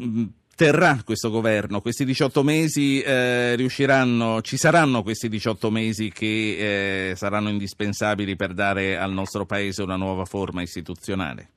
Mm, 0.00 0.24
terrà 0.54 0.98
questo 1.04 1.30
governo? 1.30 1.80
Questi 1.80 2.04
18 2.04 2.42
mesi 2.42 3.00
eh, 3.00 3.54
riusciranno, 3.54 4.42
ci 4.42 4.56
saranno 4.56 5.02
questi 5.02 5.28
18 5.28 5.70
mesi 5.70 6.10
che 6.10 7.10
eh, 7.10 7.16
saranno 7.16 7.48
indispensabili 7.48 8.34
per 8.36 8.54
dare 8.54 8.98
al 8.98 9.12
nostro 9.12 9.46
Paese 9.46 9.82
una 9.82 9.96
nuova 9.96 10.24
forma 10.24 10.62
istituzionale? 10.62 11.50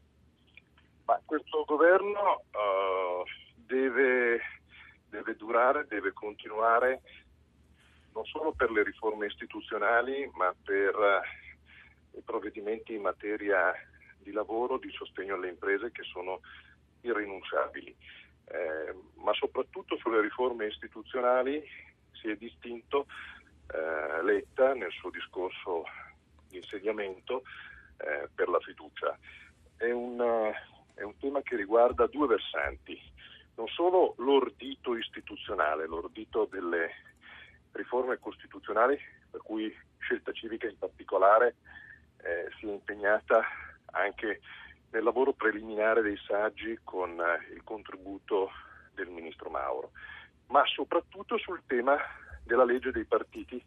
Ma 1.05 1.19
questo 1.25 1.63
governo 1.65 2.43
deve, 3.72 4.41
deve 5.09 5.36
durare, 5.38 5.86
deve 5.88 6.11
continuare 6.11 7.01
non 8.13 8.26
solo 8.26 8.51
per 8.51 8.69
le 8.72 8.84
riforme 8.84 9.28
istituzionali, 9.28 10.30
ma 10.34 10.53
per 10.61 10.93
uh, 10.95 12.17
i 12.17 12.22
provvedimenti 12.22 12.93
in 12.93 13.01
materia 13.01 13.74
di 14.17 14.34
lavoro, 14.34 14.78
di 14.78 14.91
sostegno 14.91 15.36
alle 15.36 15.47
imprese 15.47 15.91
che 15.91 16.03
sono 16.03 16.41
irrinunciabili. 17.01 17.95
Eh, 18.45 18.93
ma 19.15 19.34
soprattutto 19.34 19.95
sulle 19.97 20.19
riforme 20.19 20.65
istituzionali 20.65 21.63
si 22.11 22.30
è 22.30 22.36
distinto 22.36 23.05
eh, 23.74 24.24
Letta 24.24 24.74
nel 24.74 24.91
suo 24.91 25.09
discorso 25.09 25.86
di 26.49 26.57
insediamento 26.57 27.43
eh, 27.97 28.28
per 28.36 28.49
la 28.49 28.59
fiducia. 28.59 29.17
È 29.78 29.89
un, 29.89 30.51
è 30.95 31.01
un 31.01 31.17
tema 31.17 31.41
che 31.41 31.55
riguarda 31.55 32.07
due 32.07 32.28
versanti, 32.28 32.99
non 33.62 33.70
solo 33.70 34.16
l'ordito 34.18 34.95
istituzionale, 34.95 35.86
l'ordito 35.86 36.47
delle 36.49 36.89
riforme 37.74 38.18
costituzionali, 38.18 38.97
per 39.30 39.41
cui 39.43 39.72
Scelta 39.99 40.32
Civica 40.32 40.68
in 40.68 40.80
particolare 40.80 41.57
eh, 42.24 42.49
si 42.57 42.68
è 42.68 42.72
impegnata 42.72 43.45
anche 43.91 44.41
nel 44.89 45.03
lavoro 45.03 45.34
preliminare 45.34 46.01
dei 46.01 46.18
saggi 46.26 46.80
con 46.84 47.12
eh, 47.20 47.53
il 47.53 47.64
contributo 47.64 48.49
del 48.95 49.09
Ministro 49.09 49.51
Mauro, 49.51 49.91
ma 50.47 50.66
soprattutto 50.66 51.38
sul 51.38 51.62
tema 51.68 51.97
della 52.43 52.66
legge 52.66 52.91
dei 52.91 53.05
partiti, 53.05 53.64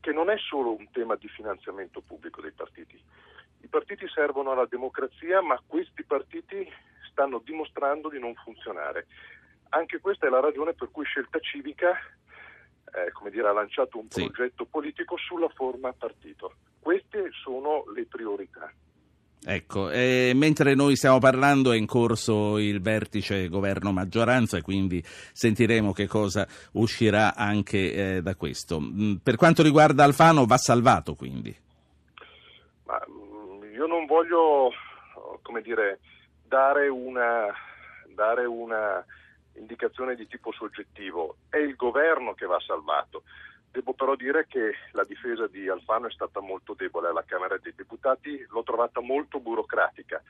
che 0.00 0.12
non 0.12 0.30
è 0.30 0.38
solo 0.38 0.74
un 0.74 0.90
tema 0.92 1.14
di 1.16 1.28
finanziamento 1.28 2.00
pubblico 2.00 2.40
dei 2.40 2.52
partiti. 2.52 2.98
I 3.60 3.68
partiti 3.68 4.08
servono 4.08 4.52
alla 4.52 4.64
democrazia, 4.64 5.42
ma 5.42 5.60
questi 5.66 6.04
partiti 6.04 6.66
stanno 7.20 7.42
dimostrando 7.44 8.08
di 8.08 8.18
non 8.18 8.32
funzionare. 8.34 9.06
Anche 9.70 10.00
questa 10.00 10.26
è 10.26 10.30
la 10.30 10.40
ragione 10.40 10.72
per 10.72 10.90
cui 10.90 11.04
Scelta 11.04 11.38
Civica 11.38 11.90
eh, 12.92 13.12
come 13.12 13.30
dire, 13.30 13.46
ha 13.46 13.52
lanciato 13.52 13.98
un 13.98 14.06
Sì. 14.08 14.24
progetto 14.30 14.64
politico 14.64 15.16
sulla 15.18 15.48
forma 15.50 15.92
partito. 15.92 16.54
Queste 16.80 17.28
sono 17.44 17.84
le 17.94 18.06
priorità. 18.06 18.72
Ecco, 19.42 19.90
e 19.90 20.32
mentre 20.34 20.74
noi 20.74 20.96
stiamo 20.96 21.18
parlando 21.18 21.72
è 21.72 21.76
in 21.76 21.86
corso 21.86 22.58
il 22.58 22.80
vertice 22.82 23.48
governo-maggioranza 23.48 24.56
e 24.58 24.62
quindi 24.62 25.02
sentiremo 25.04 25.92
che 25.92 26.06
cosa 26.08 26.46
uscirà 26.72 27.34
anche 27.36 28.16
eh, 28.16 28.22
da 28.22 28.34
questo. 28.34 28.80
Mm, 28.80 29.16
Per 29.22 29.36
quanto 29.36 29.62
riguarda 29.62 30.02
Alfano 30.04 30.44
va 30.46 30.56
salvato 30.58 31.14
quindi. 31.14 31.54
Ma 32.86 33.00
mm, 33.08 33.72
io 33.72 33.86
non 33.86 34.04
voglio, 34.06 34.70
come 35.42 35.62
dire, 35.62 36.00
dare 36.50 36.88
una, 36.88 37.46
dare 38.08 38.44
una 38.44 39.04
indicazione 39.54 40.16
di 40.16 40.26
tipo 40.26 40.50
soggettivo. 40.50 41.36
È 41.48 41.58
il 41.58 41.76
governo 41.76 42.34
che 42.34 42.44
va 42.44 42.58
salvato. 42.58 43.22
Devo 43.70 43.92
però 43.94 44.16
dire 44.16 44.48
che 44.48 44.74
la 44.90 45.04
difesa 45.04 45.46
di 45.46 45.68
Alfano 45.68 46.08
è 46.08 46.10
stata 46.10 46.40
molto 46.40 46.74
debole 46.74 47.06
alla 47.06 47.22
Camera 47.24 47.56
dei 47.56 47.72
Deputati, 47.72 48.44
l'ho 48.48 48.64
trovata 48.64 49.00
molto 49.00 49.38
burocratica. 49.38 50.20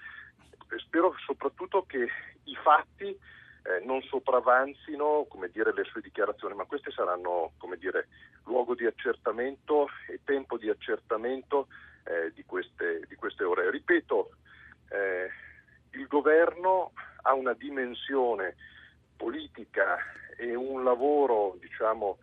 Spero 0.76 1.14
soprattutto 1.24 1.86
che 1.86 2.06
i 2.44 2.54
fatti 2.62 3.06
eh, 3.06 3.84
non 3.84 4.02
sopravanzino 4.02 5.26
dire, 5.50 5.72
le 5.72 5.84
sue 5.84 6.02
dichiarazioni, 6.02 6.54
ma 6.54 6.66
queste 6.66 6.90
saranno 6.90 7.52
dire, 7.78 8.08
luogo 8.44 8.74
di 8.74 8.84
accertamento 8.84 9.88
e 10.06 10.20
tempo 10.22 10.58
di 10.58 10.68
accertamento 10.68 11.68
eh, 12.04 12.30
di, 12.34 12.44
queste, 12.44 13.06
di 13.08 13.14
queste 13.14 13.44
ore. 13.44 13.70
Ripeto, 13.70 14.32
eh, 14.90 15.30
il 15.92 16.06
governo 16.06 16.92
ha 17.22 17.34
una 17.34 17.54
politica 19.16 19.98
e 20.38 20.54
un 20.54 20.82
lavoro, 20.84 21.56
diciamo, 21.60 22.18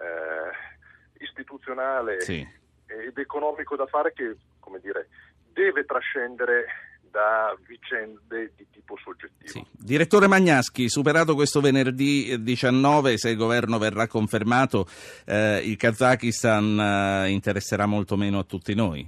eh, 0.00 1.22
istituzionale 1.24 2.20
Sì. 2.20 2.46
ed 2.86 3.16
economico 3.18 3.76
da 3.76 3.86
fare 3.86 4.12
che, 4.12 4.36
come 4.60 4.80
dire, 4.80 5.08
deve 5.52 5.84
trascendere 5.84 6.66
da 7.12 7.54
vicende 7.66 8.52
di 8.56 8.66
tipo 8.72 8.96
soggettivo. 8.96 9.66
Direttore 9.70 10.26
Magnaschi, 10.28 10.88
superato 10.88 11.34
questo 11.34 11.60
venerdì 11.60 12.30
eh, 12.30 12.42
19, 12.42 13.18
se 13.18 13.28
il 13.30 13.36
governo 13.36 13.76
verrà 13.78 14.06
confermato, 14.06 14.86
eh, 15.26 15.60
il 15.62 15.76
Kazakistan 15.76 16.78
eh, 17.26 17.28
interesserà 17.28 17.84
molto 17.86 18.16
meno 18.16 18.38
a 18.38 18.44
tutti 18.44 18.74
noi. 18.74 19.06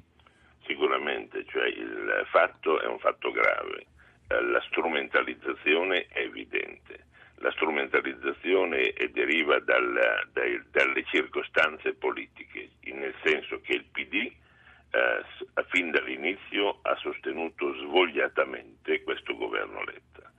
Sicuramente, 0.66 1.44
cioè 1.48 1.66
il 1.66 2.26
fatto 2.30 2.80
è 2.80 2.86
un 2.86 2.98
fatto 2.98 3.30
grave, 3.32 3.86
Eh, 4.28 4.40
la 4.42 4.60
strumentalizzazione 4.68 6.06
è 6.08 6.20
evidente, 6.20 7.04
la 7.36 7.50
strumentalizzazione 7.52 8.92
eh, 8.92 9.10
deriva 9.10 9.58
dal- 9.60 10.28
dai- 10.32 10.62
dalle 10.70 11.04
circostanze 11.04 11.92
politiche, 11.92 12.70
nel 12.84 13.14
senso 13.22 13.60
che 13.60 13.74
il 13.74 13.84
PD 13.84 14.14
eh, 14.14 15.22
s- 15.36 15.44
fin 15.68 15.90
dall'inizio 15.90 16.78
ha 16.82 16.96
sostenuto 17.02 17.74
svogliatamente 17.80 19.02
questo 19.02 19.34
governo 19.36 19.82
Letta. 19.84 20.32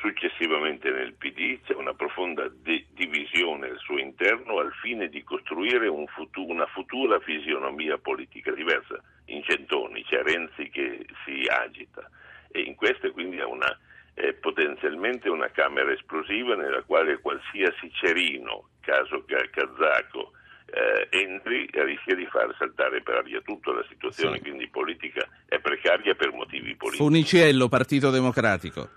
Successivamente 0.00 0.90
nel 0.90 1.14
PD 1.14 1.60
c'è 1.64 1.74
una 1.74 1.94
profonda 1.94 2.48
de- 2.48 2.86
divisione 2.92 3.68
al 3.70 3.78
suo 3.78 3.98
interno 3.98 4.58
al 4.58 4.72
fine 4.80 5.08
di 5.08 5.22
costruire 5.24 5.88
un 5.88 6.06
futu- 6.06 6.48
una 6.48 6.66
futura 6.66 7.18
fisionomia 7.20 7.98
politica 7.98 8.52
diversa. 8.52 9.02
In 9.26 9.42
centoni 9.42 10.04
c'è 10.04 10.22
Renzi 10.22 10.70
che 10.70 11.04
si 11.24 11.44
agita 11.48 12.08
e 12.52 12.60
in 12.62 12.74
questa 12.74 13.10
quindi 13.10 13.36
è 13.38 13.44
una, 13.44 13.78
è 14.14 14.32
potenzialmente 14.34 15.28
una 15.28 15.50
camera 15.50 15.92
esplosiva 15.92 16.54
nella 16.56 16.82
quale 16.82 17.18
qualsiasi 17.20 17.90
cerino, 17.92 18.70
caso 18.80 19.22
ca- 19.26 19.48
kazako, 19.50 20.32
eh, 20.72 21.08
entri 21.10 21.68
rischia 21.72 22.14
di 22.14 22.26
far 22.26 22.54
saltare 22.56 23.02
per 23.02 23.16
aria 23.16 23.40
tutto. 23.42 23.72
La 23.72 23.84
situazione 23.88 24.36
Sì. 24.36 24.42
quindi 24.42 24.68
politica 24.68 25.26
è 25.46 25.58
precaria 25.58 26.14
per 26.14 26.32
motivi 26.32 26.74
politici. 26.76 26.99
Funiciello, 27.10 27.68
Partito 27.68 28.10
Democratico. 28.10 28.88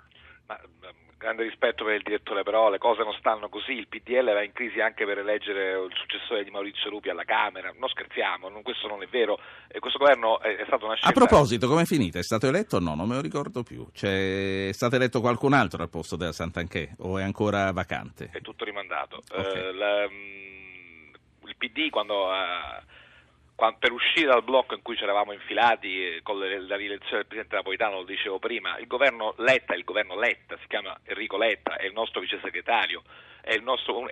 Ma, 0.45 0.55
mm, 0.61 1.17
grande 1.17 1.41
rispetto 1.41 1.83
per 1.83 1.95
il 1.95 2.03
direttore, 2.03 2.43
però 2.43 2.69
le 2.69 2.77
cose 2.77 3.01
non 3.01 3.13
stanno 3.17 3.49
così. 3.49 3.71
Il 3.71 3.87
PDL 3.87 4.31
va 4.31 4.43
in 4.43 4.51
crisi 4.51 4.79
anche 4.79 5.03
per 5.03 5.17
eleggere 5.17 5.71
il 5.83 5.91
successore 5.95 6.43
di 6.43 6.51
Maurizio 6.51 6.91
Lupi 6.91 7.09
alla 7.09 7.23
Camera. 7.23 7.73
Non 7.75 7.89
scherziamo, 7.89 8.49
non- 8.49 8.61
questo 8.61 8.87
non 8.87 9.01
è 9.01 9.07
vero. 9.07 9.39
E 9.67 9.79
questo 9.79 9.97
governo 9.97 10.39
è, 10.41 10.57
è 10.57 10.63
stata 10.67 10.85
una 10.85 10.93
A 10.93 10.97
scelta. 10.97 11.19
proposito, 11.25 11.67
com'è 11.67 11.85
finita? 11.85 12.19
È 12.19 12.23
stato 12.23 12.45
eletto 12.45 12.75
o 12.75 12.79
no? 12.79 12.93
Non 12.93 13.07
me 13.07 13.15
lo 13.15 13.21
ricordo 13.21 13.63
più. 13.63 13.87
C'è 13.91 14.67
è 14.67 14.71
stato 14.73 14.95
eletto 14.95 15.19
qualcun 15.19 15.53
altro 15.53 15.81
al 15.81 15.89
posto 15.89 16.15
della 16.15 16.33
Sant'Anché 16.33 16.93
o 16.99 17.17
è 17.17 17.23
ancora 17.23 17.71
vacante? 17.71 18.29
È 18.31 18.41
tutto 18.41 18.63
rimandato. 18.63 19.23
Ok. 19.31 19.55
Eh, 19.55 19.73
la- 19.73 20.07
mm, 20.07 21.13
il 21.47 21.55
PD 21.57 21.89
quando 21.89 22.29
ha- 22.29 22.79
per 23.55 23.91
uscire 23.91 24.27
dal 24.27 24.43
blocco 24.43 24.73
in 24.73 24.81
cui 24.81 24.97
ci 24.97 25.03
eravamo 25.03 25.31
infilati 25.31 26.05
eh, 26.05 26.19
con 26.23 26.39
la 26.39 26.75
rielezione 26.75 27.17
del 27.17 27.25
Presidente 27.25 27.55
Napolitano, 27.55 27.97
lo 27.97 28.03
dicevo 28.03 28.39
prima, 28.39 28.77
il 28.77 28.87
governo 28.87 29.33
Letta, 29.37 29.75
il 29.75 29.83
governo 29.83 30.17
Letta, 30.17 30.57
si 30.59 30.67
chiama 30.67 30.97
Enrico 31.05 31.37
Letta, 31.37 31.77
è 31.77 31.85
il 31.85 31.93
nostro 31.93 32.19
vice 32.19 32.39
segretario, 32.41 33.03
è, 33.41 33.61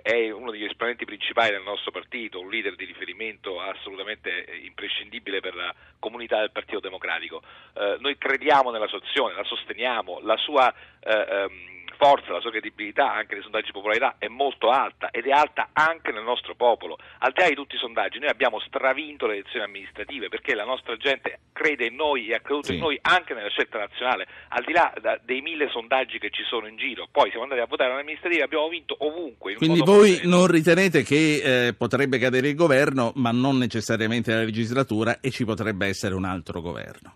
è 0.02 0.30
uno 0.30 0.50
degli 0.50 0.64
esponenti 0.64 1.04
principali 1.04 1.50
del 1.50 1.62
nostro 1.62 1.90
partito, 1.90 2.40
un 2.40 2.50
leader 2.50 2.76
di 2.76 2.84
riferimento 2.84 3.60
assolutamente 3.60 4.44
eh, 4.44 4.56
imprescindibile 4.64 5.40
per 5.40 5.54
la 5.54 5.74
comunità 5.98 6.38
del 6.38 6.50
Partito 6.50 6.80
Democratico. 6.80 7.42
Eh, 7.74 7.96
noi 7.98 8.16
crediamo 8.16 8.70
nella 8.70 8.86
sua 8.86 8.98
azione, 8.98 9.34
la 9.34 9.44
sosteniamo, 9.44 10.20
la 10.22 10.36
sua 10.36 10.72
eh, 11.00 11.26
ehm, 11.28 11.81
forza, 12.02 12.32
la 12.32 12.40
sua 12.40 12.50
credibilità 12.50 13.12
anche 13.14 13.34
nei 13.34 13.42
sondaggi 13.42 13.66
di 13.66 13.72
popolarità 13.78 14.16
è 14.18 14.26
molto 14.26 14.70
alta 14.70 15.10
ed 15.10 15.26
è 15.26 15.30
alta 15.30 15.68
anche 15.72 16.10
nel 16.10 16.24
nostro 16.24 16.56
popolo. 16.56 16.98
Al 17.18 17.30
di 17.32 17.40
là 17.40 17.48
di 17.48 17.54
tutti 17.54 17.76
i 17.76 17.78
sondaggi, 17.78 18.18
noi 18.18 18.28
abbiamo 18.28 18.58
stravinto 18.58 19.26
le 19.26 19.34
elezioni 19.34 19.64
amministrative 19.64 20.26
perché 20.28 20.54
la 20.56 20.64
nostra 20.64 20.96
gente 20.96 21.38
crede 21.52 21.86
in 21.86 21.94
noi 21.94 22.26
e 22.28 22.34
ha 22.34 22.40
creduto 22.40 22.66
Sì. 22.68 22.74
in 22.74 22.80
noi 22.80 22.98
anche 23.02 23.34
nella 23.34 23.50
scelta 23.50 23.78
nazionale, 23.78 24.26
al 24.48 24.64
di 24.64 24.72
là 24.72 24.92
da- 25.00 25.20
dei 25.22 25.40
mille 25.42 25.68
sondaggi 25.70 26.18
che 26.18 26.30
ci 26.30 26.42
sono 26.42 26.66
in 26.66 26.76
giro. 26.76 27.06
Poi 27.10 27.28
siamo 27.30 27.44
andati 27.44 27.60
a 27.60 27.66
votare 27.66 27.92
alle 27.92 28.00
amministrative, 28.00 28.42
abbiamo 28.42 28.68
vinto 28.68 28.96
ovunque. 28.98 29.52
in 29.52 29.58
un 29.60 29.66
Quindi 29.66 29.84
voi 29.84 30.20
non 30.24 30.48
ritenete 30.48 31.04
che 31.04 31.66
eh, 31.68 31.74
potrebbe 31.74 32.18
cadere 32.18 32.48
il 32.48 32.56
governo, 32.56 33.12
ma 33.14 33.30
non 33.30 33.58
necessariamente 33.58 34.32
la 34.34 34.42
legislatura 34.42 35.20
e 35.20 35.30
ci 35.30 35.44
potrebbe 35.44 35.86
essere 35.86 36.14
un 36.16 36.24
altro 36.24 36.60
governo? 36.60 37.14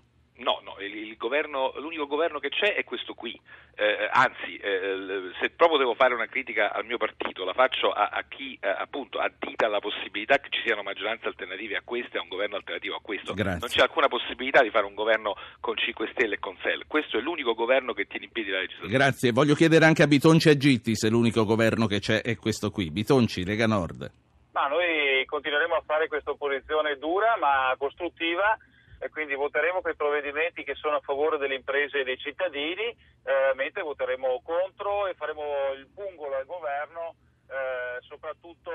Governo, 1.27 1.73
l'unico 1.79 2.07
governo 2.07 2.39
che 2.39 2.51
c'è 2.51 2.75
è 2.75 2.85
questo 2.85 3.15
qui. 3.15 3.39
Eh, 3.75 4.09
anzi, 4.13 4.57
eh, 4.59 5.33
se 5.41 5.51
proprio 5.51 5.77
devo 5.77 5.95
fare 5.95 6.15
una 6.15 6.27
critica 6.27 6.73
al 6.73 6.87
mio 6.87 6.99
partito, 6.99 7.45
la 7.45 7.53
faccio 7.53 7.91
a, 7.91 8.11
a 8.13 8.23
chi 8.29 8.57
eh, 8.61 8.69
appunto 8.69 9.19
addita 9.19 9.67
la 9.67 9.81
possibilità 9.81 10.39
che 10.39 10.49
ci 10.51 10.61
siano 10.65 10.85
maggioranze 10.85 11.27
alternative 11.27 11.79
a 11.79 11.83
questo 11.85 12.17
e 12.17 12.21
a 12.21 12.23
un 12.23 12.29
governo 12.29 12.55
alternativo 12.55 12.95
a 12.95 13.01
questo. 13.03 13.35
Grazie. 13.35 13.59
Non 13.59 13.69
c'è 13.69 13.81
alcuna 13.83 14.07
possibilità 14.07 14.63
di 14.63 14.71
fare 14.71 14.87
un 14.87 14.95
governo 14.95 15.35
con 15.59 15.77
5 15.77 16.11
Stelle 16.13 16.37
e 16.37 16.39
con 16.39 16.57
SEL. 16.63 16.85
Questo 16.87 17.19
è 17.19 17.21
l'unico 17.21 17.55
governo 17.55 17.93
che 17.93 18.07
tiene 18.07 18.27
in 18.27 18.31
piedi 18.31 18.51
la 18.51 18.61
legislatura. 18.61 18.97
Grazie. 18.97 19.33
Voglio 19.33 19.55
chiedere 19.57 19.85
anche 19.85 20.05
a 20.05 20.07
Bitonci 20.07 20.49
e 20.49 20.57
Gitti 20.57 20.95
se 20.95 21.09
l'unico 21.09 21.45
governo 21.45 21.87
che 21.87 21.99
c'è 21.99 22.23
è 22.23 22.37
questo 22.37 22.71
qui. 22.71 22.91
Bitonci, 22.93 23.45
Lega 23.45 23.67
Nord. 23.67 24.09
Ma 24.53 24.69
noi 24.69 25.25
continueremo 25.27 25.75
a 25.75 25.83
fare 25.85 26.07
questa 26.07 26.31
opposizione 26.31 26.97
dura 26.97 27.37
ma 27.39 27.75
costruttiva 27.77 28.57
e 29.07 29.11
quindi 29.11 29.35
voteremo 29.35 29.81
quei 29.81 29.95
provvedimenti 29.97 30.65
che 30.65 30.75
sono 30.75 30.97
a 30.97 31.01
favore 31.01 31.39
delle 31.39 31.55
imprese 31.55 32.01
e 32.01 32.05
dei 32.05 32.19
cittadini, 32.19 32.85
eh, 33.25 33.53
mentre 33.55 33.83
voteremo 33.83 34.43
contro 34.43 35.07
e 35.07 35.15
faremo 35.15 35.73
il 35.73 35.89
pungolo 35.95 36.37
al 36.37 36.45
governo 36.45 37.15
eh, 37.49 38.01
soprattutto 38.01 38.73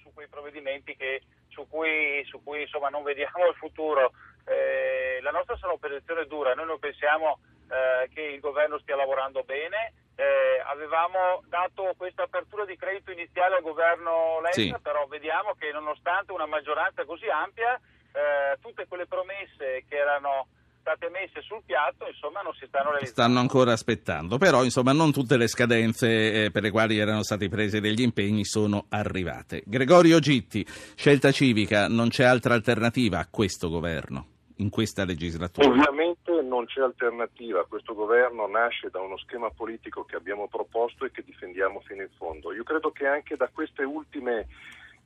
su 0.00 0.12
quei 0.14 0.28
provvedimenti 0.28 0.94
che- 0.96 1.22
su 1.48 1.66
cui, 1.68 2.24
su 2.26 2.40
cui, 2.44 2.60
insomma, 2.62 2.88
non 2.88 3.02
vediamo 3.02 3.48
il 3.48 3.56
futuro. 3.56 4.12
Eh, 4.46 5.18
la 5.20 5.32
nostra 5.32 5.56
sarà 5.56 5.72
un'opposizione 5.72 6.26
dura, 6.26 6.54
noi 6.54 6.66
non 6.66 6.78
pensiamo 6.78 7.40
eh, 7.70 8.08
che 8.14 8.20
il 8.20 8.38
governo 8.40 8.78
stia 8.78 8.94
lavorando 8.94 9.42
bene. 9.42 9.94
Eh, 10.16 10.60
avevamo 10.64 11.42
dato 11.48 11.92
questa 11.96 12.22
apertura 12.22 12.64
di 12.64 12.76
credito 12.76 13.10
iniziale 13.10 13.56
al 13.56 13.62
governo 13.62 14.38
Letta, 14.42 14.52
Sì. 14.52 14.72
però 14.80 15.06
vediamo 15.06 15.54
che 15.54 15.72
nonostante 15.72 16.30
una 16.30 16.46
maggioranza 16.46 17.04
così 17.04 17.26
ampia, 17.28 17.80
eh, 18.14 18.58
tutte 18.60 18.86
quelle 18.86 19.06
promesse 19.06 19.84
che 19.88 19.96
erano 19.96 20.46
state 20.84 21.08
messe 21.08 21.40
sul 21.40 21.62
piatto, 21.64 22.06
insomma, 22.06 22.42
non 22.42 22.52
si 22.54 22.66
stanno 22.66 22.90
realizzando. 22.90 23.22
Stanno 23.22 23.40
ancora 23.40 23.72
aspettando, 23.72 24.36
però 24.38 24.62
insomma 24.62 24.92
non 24.92 25.12
tutte 25.12 25.36
le 25.36 25.48
scadenze 25.48 26.44
eh, 26.44 26.50
per 26.50 26.62
le 26.62 26.70
quali 26.70 26.98
erano 26.98 27.22
stati 27.22 27.48
presi 27.48 27.80
degli 27.80 28.02
impegni 28.02 28.44
sono 28.44 28.86
arrivate. 28.90 29.62
Gregorio 29.64 30.18
Gitti, 30.18 30.64
scelta 30.94 31.32
civica, 31.32 31.88
non 31.88 32.08
c'è 32.08 32.24
altra 32.24 32.54
alternativa 32.54 33.18
a 33.18 33.26
questo 33.30 33.70
governo. 33.70 34.26
in 34.58 34.70
questa 34.70 35.04
legislatura? 35.04 35.66
Ovviamente 35.66 36.42
non 36.42 36.66
c'è 36.66 36.80
alternativa, 36.80 37.64
questo 37.64 37.94
governo 37.94 38.46
nasce 38.46 38.88
da 38.90 39.00
uno 39.00 39.16
schema 39.18 39.50
politico 39.50 40.04
che 40.04 40.16
abbiamo 40.16 40.48
proposto 40.48 41.04
e 41.04 41.10
che 41.10 41.24
difendiamo 41.24 41.80
fino 41.80 42.02
in 42.02 42.10
fondo. 42.16 42.52
Io 42.52 42.62
credo 42.62 42.90
che 42.92 43.06
anche 43.06 43.36
da 43.36 43.48
queste 43.52 43.82
ultime 43.82 44.46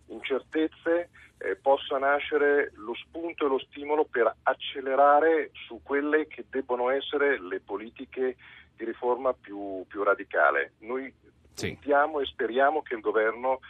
incertezze 0.08 1.10
eh, 1.38 1.56
possa 1.56 1.98
nascere 1.98 2.72
lo 2.74 2.94
spunto 2.94 3.46
e 3.46 3.48
lo 3.48 3.58
stimolo 3.58 4.04
per 4.04 4.32
accelerare 4.42 5.50
su 5.66 5.80
quelle 5.82 6.26
che 6.26 6.44
debbono 6.48 6.90
essere 6.90 7.40
le 7.40 7.60
politiche 7.60 8.36
di 8.76 8.84
riforma 8.84 9.32
più, 9.32 9.84
più 9.86 10.02
radicale. 10.02 10.72
Noi 10.80 11.12
sì. 11.52 11.76
e 12.20 12.26
speriamo 12.26 12.82
che 12.82 12.94
il 12.94 13.00
governo 13.00 13.60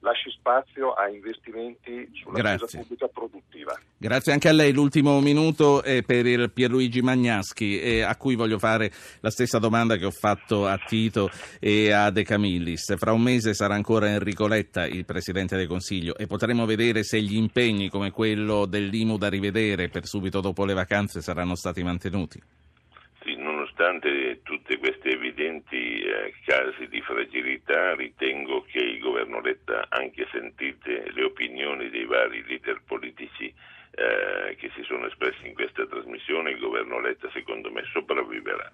lasci 0.00 0.30
spazio 0.30 0.92
a 0.92 1.08
investimenti 1.08 2.08
sulla 2.12 2.38
Grazie. 2.38 2.66
spesa 2.66 2.78
pubblica 2.82 3.08
produttiva. 3.08 3.78
Grazie 3.96 4.32
anche 4.32 4.48
a 4.48 4.52
lei. 4.52 4.72
L'ultimo 4.72 5.20
minuto 5.20 5.82
è 5.82 6.02
per 6.02 6.26
il 6.26 6.50
Pierluigi 6.50 7.02
Magnaschi, 7.02 7.80
eh, 7.80 8.02
a 8.02 8.16
cui 8.16 8.34
voglio 8.34 8.58
fare 8.58 8.90
la 9.20 9.30
stessa 9.30 9.58
domanda 9.58 9.96
che 9.96 10.06
ho 10.06 10.10
fatto 10.10 10.66
a 10.66 10.78
Tito 10.78 11.28
e 11.58 11.92
a 11.92 12.10
De 12.10 12.22
Camillis. 12.22 12.96
Fra 12.96 13.12
un 13.12 13.22
mese 13.22 13.54
sarà 13.54 13.74
ancora 13.74 14.08
Enrico 14.08 14.46
Letta 14.46 14.86
il 14.86 15.04
Presidente 15.04 15.56
del 15.56 15.66
Consiglio 15.66 16.16
e 16.16 16.26
potremo 16.26 16.64
vedere 16.64 17.02
se 17.02 17.20
gli 17.20 17.36
impegni 17.36 17.88
come 17.88 18.10
quello 18.10 18.66
dell'IMU 18.66 19.16
da 19.16 19.28
rivedere 19.28 19.88
per 19.88 20.06
subito 20.06 20.40
dopo 20.40 20.64
le 20.64 20.74
vacanze 20.74 21.20
saranno 21.20 21.54
stati 21.54 21.82
mantenuti. 21.82 22.40
Sì, 23.22 23.36
nonostante 23.36 24.40
tutte 24.42 24.78
queste 24.78 24.99
eh, 26.10 26.34
casi 26.44 26.88
di 26.88 27.00
fragilità, 27.00 27.94
ritengo 27.94 28.62
che 28.62 28.78
il 28.78 28.98
governo 28.98 29.40
Letta, 29.40 29.86
anche 29.88 30.26
sentite 30.30 31.10
le 31.12 31.24
opinioni 31.24 31.88
dei 31.90 32.04
vari 32.04 32.44
leader 32.46 32.82
politici 32.84 33.52
eh, 33.92 34.56
che 34.56 34.70
si 34.74 34.82
sono 34.82 35.06
espressi 35.06 35.46
in 35.46 35.54
questa 35.54 35.86
trasmissione, 35.86 36.50
il 36.50 36.58
governo 36.58 37.00
Letta 37.00 37.30
secondo 37.30 37.70
me 37.70 37.82
sopravviverà. 37.92 38.70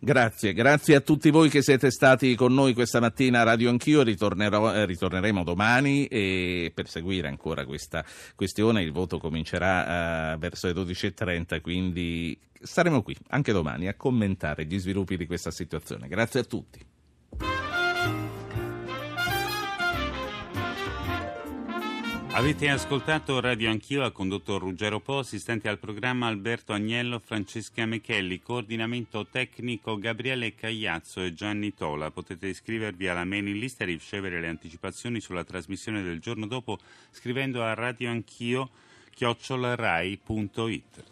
Grazie, 0.00 0.52
grazie 0.52 0.94
a 0.94 1.00
tutti 1.00 1.30
voi 1.30 1.48
che 1.48 1.62
siete 1.62 1.90
stati 1.90 2.34
con 2.34 2.54
noi 2.54 2.74
questa 2.74 3.00
mattina 3.00 3.40
a 3.40 3.44
Radio 3.44 3.68
Anch'io, 3.68 4.02
eh, 4.02 4.86
ritorneremo 4.86 5.44
domani 5.44 6.06
per 6.08 6.88
seguire 6.88 7.28
ancora 7.28 7.64
questa 7.64 8.04
questione 8.34 8.82
il 8.82 8.92
voto 8.92 9.18
comincerà 9.18 10.34
uh, 10.34 10.38
verso 10.38 10.66
le 10.66 10.72
12.30, 10.72 11.60
quindi 11.60 12.38
staremo 12.60 13.02
qui 13.02 13.16
anche 13.28 13.52
domani 13.52 13.88
a 13.88 13.94
commentare 13.94 14.64
gli 14.64 14.78
sviluppi 14.78 15.16
di 15.16 15.26
questa 15.26 15.50
situazione. 15.50 16.08
Grazie 16.08 16.40
a 16.40 16.44
tutti. 16.44 16.97
Avete 22.38 22.68
ascoltato 22.68 23.40
Radio 23.40 23.68
Anch'io, 23.68 24.04
ha 24.04 24.12
condotto 24.12 24.58
Ruggero 24.58 25.00
Po, 25.00 25.18
assistente 25.18 25.68
al 25.68 25.80
programma 25.80 26.28
Alberto 26.28 26.72
Agnello, 26.72 27.18
Francesca 27.18 27.84
Mechelli, 27.84 28.40
coordinamento 28.40 29.26
tecnico 29.26 29.98
Gabriele 29.98 30.54
Cagliazzo 30.54 31.20
e 31.20 31.34
Gianni 31.34 31.74
Tola. 31.74 32.12
Potete 32.12 32.46
iscrivervi 32.46 33.08
alla 33.08 33.24
mailing 33.24 33.56
list 33.56 33.80
e 33.80 33.86
ricevere 33.86 34.38
le 34.38 34.46
anticipazioni 34.46 35.18
sulla 35.18 35.42
trasmissione 35.42 36.00
del 36.04 36.20
giorno 36.20 36.46
dopo 36.46 36.78
scrivendo 37.10 37.64
a 37.64 37.74
radioanchio 37.74 38.70
chiocciola.rai.it. 39.10 41.04